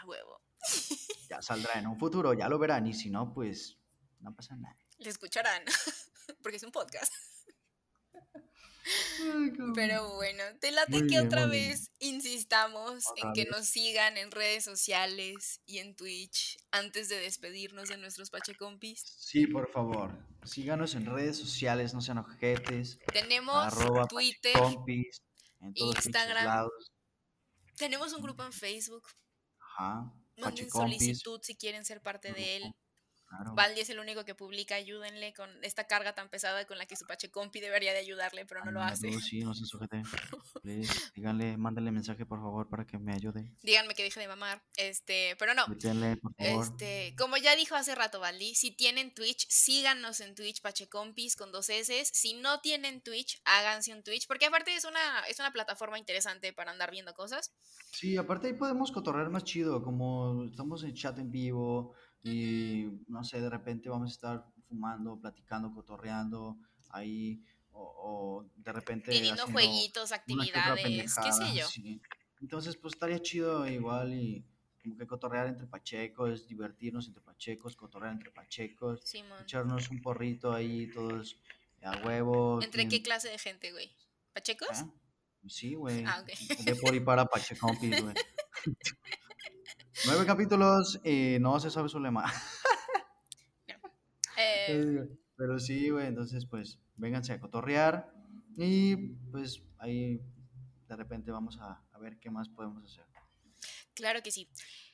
A 0.00 0.06
huevo. 0.06 0.40
Ya 1.28 1.42
saldrá 1.42 1.78
en 1.78 1.86
un 1.86 1.98
futuro, 1.98 2.32
ya 2.32 2.48
lo 2.48 2.58
verán. 2.58 2.86
Y 2.86 2.94
si 2.94 3.10
no, 3.10 3.32
pues 3.34 3.78
no 4.20 4.34
pasa 4.34 4.56
nada. 4.56 4.76
Le 4.98 5.10
escucharán. 5.10 5.62
Porque 6.42 6.56
es 6.56 6.62
un 6.62 6.72
podcast. 6.72 7.12
Pero 9.74 10.14
bueno, 10.14 10.42
te 10.60 10.70
late 10.70 10.90
Muy 10.92 11.00
que 11.02 11.16
bien, 11.16 11.26
otra 11.26 11.46
bien. 11.46 11.70
vez 11.70 11.90
insistamos 11.98 13.04
en 13.16 13.32
que 13.32 13.42
vez. 13.44 13.50
nos 13.50 13.66
sigan 13.66 14.16
en 14.16 14.30
redes 14.30 14.64
sociales 14.64 15.60
y 15.66 15.78
en 15.78 15.96
Twitch 15.96 16.56
antes 16.70 17.08
de 17.08 17.18
despedirnos 17.18 17.88
de 17.88 17.96
nuestros 17.96 18.30
Pache 18.30 18.54
Compis. 18.54 19.02
Sí, 19.18 19.46
por 19.46 19.70
favor. 19.72 20.10
Síganos 20.44 20.94
en 20.94 21.06
redes 21.06 21.36
sociales, 21.36 21.94
no 21.94 22.00
sean 22.00 22.18
ojetes. 22.18 22.98
Tenemos 23.12 23.54
Arroba 23.56 24.06
Twitter, 24.06 24.52
Compis. 24.54 25.22
En 25.60 25.74
todos 25.74 25.96
Instagram. 26.06 26.44
lados. 26.44 26.92
tenemos 27.76 28.12
un 28.12 28.22
grupo 28.22 28.44
en 28.44 28.52
Facebook. 28.52 29.02
Ajá. 29.60 30.12
Manden 30.38 30.66
Pachecompis, 30.66 30.98
solicitud 30.98 31.40
si 31.42 31.56
quieren 31.56 31.84
ser 31.84 32.02
parte 32.02 32.32
de 32.32 32.56
él. 32.56 32.74
Claro. 33.28 33.54
Valdi 33.54 33.80
es 33.80 33.90
el 33.90 33.98
único 33.98 34.24
que 34.24 34.34
publica, 34.34 34.76
ayúdenle 34.76 35.34
con 35.34 35.50
esta 35.64 35.84
carga 35.86 36.14
tan 36.14 36.28
pesada 36.28 36.64
con 36.66 36.78
la 36.78 36.86
que 36.86 36.94
su 36.96 37.06
Pache 37.06 37.30
Compi 37.30 37.60
debería 37.60 37.92
de 37.92 37.98
ayudarle, 37.98 38.46
pero 38.46 38.64
no 38.64 38.70
lo 38.70 38.80
Ah, 38.80 38.88
hace. 38.88 39.10
no, 39.10 39.20
sí, 39.20 39.40
no 39.40 39.52
se 39.54 39.64
sujete. 39.66 40.02
Please, 40.62 40.92
díganle, 41.14 41.56
mándenle 41.56 41.90
mensaje, 41.90 42.24
por 42.24 42.38
favor, 42.40 42.68
para 42.68 42.86
que 42.86 42.98
me 42.98 43.12
ayude. 43.14 43.50
Díganme 43.62 43.94
que 43.94 44.04
deje 44.04 44.20
de 44.20 44.28
mamar. 44.28 44.62
Este, 44.76 45.34
pero 45.38 45.54
no. 45.54 45.66
Díganle, 45.66 46.16
por 46.18 46.34
favor. 46.34 46.64
Este, 46.64 47.14
como 47.18 47.36
ya 47.36 47.56
dijo 47.56 47.74
hace 47.74 47.94
rato 47.94 48.20
Valdi, 48.20 48.54
si 48.54 48.70
tienen 48.70 49.12
Twitch, 49.12 49.46
síganos 49.48 50.20
en 50.20 50.34
Twitch 50.34 50.60
Pachecompis 50.62 51.34
con 51.36 51.50
dos 51.52 51.68
S. 51.68 52.04
Si 52.04 52.34
no 52.34 52.60
tienen 52.60 53.00
Twitch, 53.02 53.40
háganse 53.44 53.92
un 53.92 54.02
Twitch, 54.04 54.26
porque 54.28 54.46
aparte 54.46 54.74
es 54.74 54.84
una, 54.84 55.20
es 55.28 55.38
una 55.40 55.52
plataforma 55.52 55.98
interesante 55.98 56.52
para 56.52 56.70
andar 56.70 56.90
viendo 56.90 57.12
cosas. 57.14 57.52
Sí, 57.90 58.16
aparte 58.16 58.48
ahí 58.48 58.52
podemos 58.54 58.92
cotorrear 58.92 59.30
más 59.30 59.44
chido, 59.44 59.82
como 59.82 60.44
estamos 60.44 60.84
en 60.84 60.94
chat 60.94 61.18
en 61.18 61.30
vivo 61.30 61.94
y 62.26 63.04
no 63.08 63.22
sé, 63.24 63.40
de 63.40 63.50
repente 63.50 63.88
vamos 63.88 64.10
a 64.10 64.14
estar 64.14 64.46
fumando, 64.68 65.18
platicando, 65.20 65.72
cotorreando 65.72 66.56
ahí 66.90 67.42
o, 67.72 67.82
o 67.82 68.50
de 68.56 68.72
repente 68.72 69.12
Teniendo 69.12 69.46
jueguitos, 69.46 70.12
actividades, 70.12 71.14
qué 71.14 71.32
sé 71.32 71.54
yo. 71.54 71.66
sí. 71.66 72.00
Entonces, 72.40 72.76
pues 72.76 72.94
estaría 72.94 73.20
chido 73.20 73.66
igual 73.66 74.12
y 74.12 74.44
como 74.82 74.96
que 74.96 75.06
cotorrear 75.06 75.46
entre 75.46 75.66
pachecos, 75.66 76.46
divertirnos 76.46 77.06
entre 77.08 77.22
pachecos, 77.22 77.74
cotorrear 77.76 78.12
entre 78.12 78.30
pachecos, 78.30 79.00
Simón. 79.04 79.42
echarnos 79.42 79.90
un 79.90 80.02
porrito 80.02 80.52
ahí 80.52 80.86
todos 80.88 81.36
a 81.82 81.96
huevo. 82.04 82.62
¿Entre 82.62 82.88
qué 82.88 83.02
clase 83.02 83.28
de 83.28 83.38
gente, 83.38 83.72
güey? 83.72 83.90
¿Pachecos? 84.32 84.80
¿Eh? 84.80 84.84
Sí, 85.48 85.74
güey. 85.74 86.04
Ah, 86.04 86.22
ok. 86.22 86.58
De 86.64 86.74
por 86.76 86.94
y 86.94 87.00
para 87.00 87.24
Pachecompis, 87.26 88.02
güey. 88.02 88.14
Nueve 90.04 90.26
capítulos 90.26 91.00
y 91.04 91.38
no 91.40 91.58
se 91.58 91.70
sabe 91.70 91.88
su 91.88 91.98
lema. 92.00 92.24
Eh, 94.38 95.08
Pero 95.36 95.58
sí, 95.58 95.88
güey, 95.90 96.06
entonces 96.08 96.44
pues 96.44 96.78
vénganse 96.96 97.32
a 97.32 97.40
cotorrear 97.40 98.12
y 98.56 98.96
pues 99.30 99.62
ahí 99.78 100.20
de 100.88 100.96
repente 100.96 101.30
vamos 101.30 101.56
a, 101.58 101.82
a 101.92 101.98
ver 101.98 102.18
qué 102.18 102.30
más 102.30 102.48
podemos 102.50 102.84
hacer. 102.84 103.06
claro 103.94 104.22
que 104.22 104.30
sí. 104.30 104.50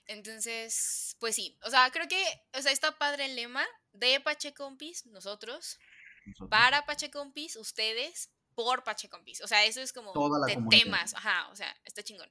Entonces, 0.07 1.17
pues 1.21 1.35
sí. 1.37 1.59
O 1.65 1.71
sea, 1.71 1.91
creo 1.93 2.07
que, 2.09 2.23
o 2.57 2.63
sea, 2.63 2.71
está 2.73 2.99
padre 2.99 3.27
el 3.27 3.37
lema 3.37 3.65
de 3.93 4.21
Pachecompis, 4.21 5.07
nosotros, 5.07 5.79
Nosotros. 6.27 6.51
para 6.51 6.85
Pachecompis, 6.87 7.57
ustedes, 7.57 8.31
por 8.55 8.85
Pachecompis. 8.85 9.41
O 9.43 9.49
sea, 9.49 9.65
eso 9.65 9.81
es 9.81 9.93
como 9.93 10.13
de 10.47 10.59
temas. 10.71 11.15
Ajá, 11.15 11.49
o 11.51 11.57
sea, 11.57 11.75
está 11.85 12.03
chingón. 12.03 12.31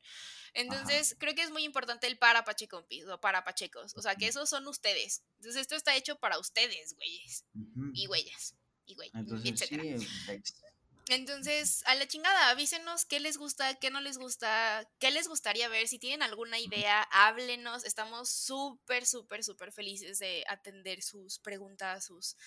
Entonces, 0.54 1.16
creo 1.18 1.34
que 1.34 1.44
es 1.44 1.52
muy 1.52 1.64
importante 1.64 2.08
el 2.08 2.18
para 2.18 2.44
Pachecompis 2.44 3.06
o 3.08 3.20
para 3.20 3.44
Pachecos. 3.44 3.96
O 3.96 4.02
sea, 4.02 4.16
que 4.16 4.28
esos 4.28 4.50
son 4.50 4.68
ustedes. 4.68 5.24
Entonces, 5.38 5.62
esto 5.62 5.76
está 5.76 5.96
hecho 5.96 6.18
para 6.18 6.40
ustedes, 6.40 6.96
güeyes. 6.96 7.46
Y 7.94 8.08
güeyes. 8.08 8.56
Y 8.86 8.96
güey. 8.96 9.10
y 9.14 9.18
Entonces 9.18 9.60
sí, 9.60 9.66
etcétera. 9.66 10.72
Entonces, 11.10 11.84
a 11.88 11.96
la 11.96 12.08
chingada, 12.08 12.50
avísenos 12.50 13.06
qué 13.06 13.20
les 13.20 13.38
gusta, 13.38 13.76
qué 13.76 13.90
no 13.90 14.00
les 14.00 14.18
gusta, 14.18 14.88
qué 15.00 15.12
les 15.12 15.28
gustaría 15.28 15.68
ver. 15.68 15.88
Si 15.88 16.00
tienen 16.00 16.22
alguna 16.22 16.60
idea, 16.60 17.02
háblenos. 17.12 17.84
Estamos 17.84 18.30
súper, 18.30 19.06
súper, 19.06 19.44
súper 19.44 19.72
felices 19.72 20.20
de 20.20 20.46
atender 20.48 21.02
sus 21.02 21.40
preguntas, 21.40 22.06
sus 22.06 22.38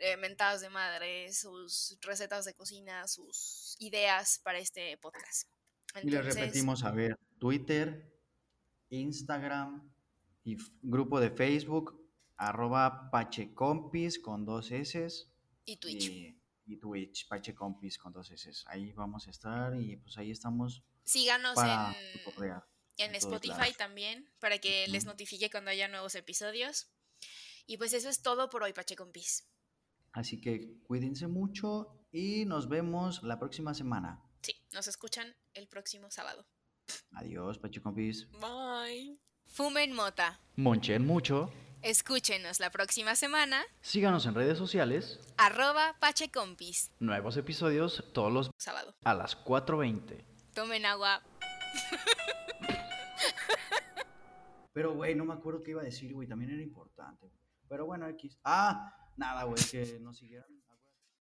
eh, 0.00 0.16
mentadas 0.16 0.60
de 0.60 0.70
madre, 0.70 1.32
sus 1.32 1.98
recetas 2.00 2.44
de 2.44 2.54
cocina, 2.54 3.06
sus 3.06 3.76
ideas 3.78 4.40
para 4.42 4.58
este 4.58 4.96
podcast. 4.98 5.48
y 6.02 6.10
les 6.10 6.24
repetimos, 6.24 6.84
a 6.84 6.90
ver, 6.90 7.18
Twitter, 7.38 8.10
Instagram 8.88 9.92
y 10.44 10.56
grupo 10.82 11.20
de 11.20 11.30
Facebook, 11.30 12.00
arroba 12.36 13.10
Pachecompis 13.10 14.18
con 14.18 14.44
dos 14.44 14.70
S. 14.70 15.26
Y 15.64 15.76
Twitch. 15.76 16.04
Y, 16.04 16.40
y 16.66 16.76
Twitch, 16.78 17.28
Pachecompis 17.28 17.98
con 17.98 18.12
dos 18.12 18.30
S. 18.30 18.50
Ahí 18.66 18.92
vamos 18.92 19.26
a 19.28 19.30
estar 19.30 19.74
y 19.78 19.96
pues 19.96 20.16
ahí 20.18 20.30
estamos 20.30 20.82
Síganos 21.04 21.54
para 21.54 21.94
en, 22.96 23.14
Spotify 23.16 23.58
lados. 23.58 23.76
también 23.76 24.30
para 24.38 24.58
que 24.58 24.86
les 24.88 25.04
notifique 25.04 25.50
cuando 25.50 25.70
haya 25.70 25.88
nuevos 25.88 26.14
episodios. 26.14 26.88
Y 27.66 27.76
pues 27.76 27.92
eso 27.92 28.08
es 28.08 28.22
todo 28.22 28.48
por 28.50 28.62
hoy, 28.62 28.72
Pachecompis. 28.72 29.46
Así 30.12 30.40
que 30.40 30.80
cuídense 30.84 31.26
mucho 31.28 32.06
y 32.12 32.44
nos 32.46 32.68
vemos 32.68 33.22
la 33.22 33.38
próxima 33.38 33.74
semana. 33.74 34.22
Sí, 34.42 34.54
nos 34.72 34.88
escuchan 34.88 35.34
el 35.54 35.68
próximo 35.68 36.10
sábado. 36.10 36.46
Adiós, 37.12 37.58
Pachecompis. 37.58 38.28
Bye. 38.32 39.18
Fumen 39.46 39.92
mota. 39.92 40.40
Monchen 40.56 41.06
mucho. 41.06 41.50
Escúchenos 41.82 42.60
la 42.60 42.70
próxima 42.70 43.14
semana. 43.16 43.62
Síganos 43.80 44.26
en 44.26 44.34
redes 44.34 44.58
sociales. 44.58 45.18
Arroba 45.38 45.96
Pachecompis. 46.00 46.90
Nuevos 46.98 47.36
episodios 47.36 48.04
todos 48.12 48.32
los 48.32 48.50
Sábado. 48.58 48.94
a 49.04 49.14
las 49.14 49.36
4.20. 49.44 50.24
Tomen 50.54 50.84
agua. 50.86 51.22
Pero, 54.72 54.94
güey, 54.94 55.14
no 55.14 55.24
me 55.24 55.34
acuerdo 55.34 55.62
qué 55.62 55.72
iba 55.72 55.80
a 55.80 55.84
decir, 55.84 56.12
güey. 56.12 56.28
También 56.28 56.50
era 56.52 56.62
importante. 56.62 57.30
Pero 57.68 57.86
bueno, 57.86 58.06
X. 58.08 58.38
Ah, 58.44 58.94
nada, 59.20 59.44
güey, 59.44 59.62
que 59.70 59.98
nos 60.00 60.16
siguieran. 60.18 60.59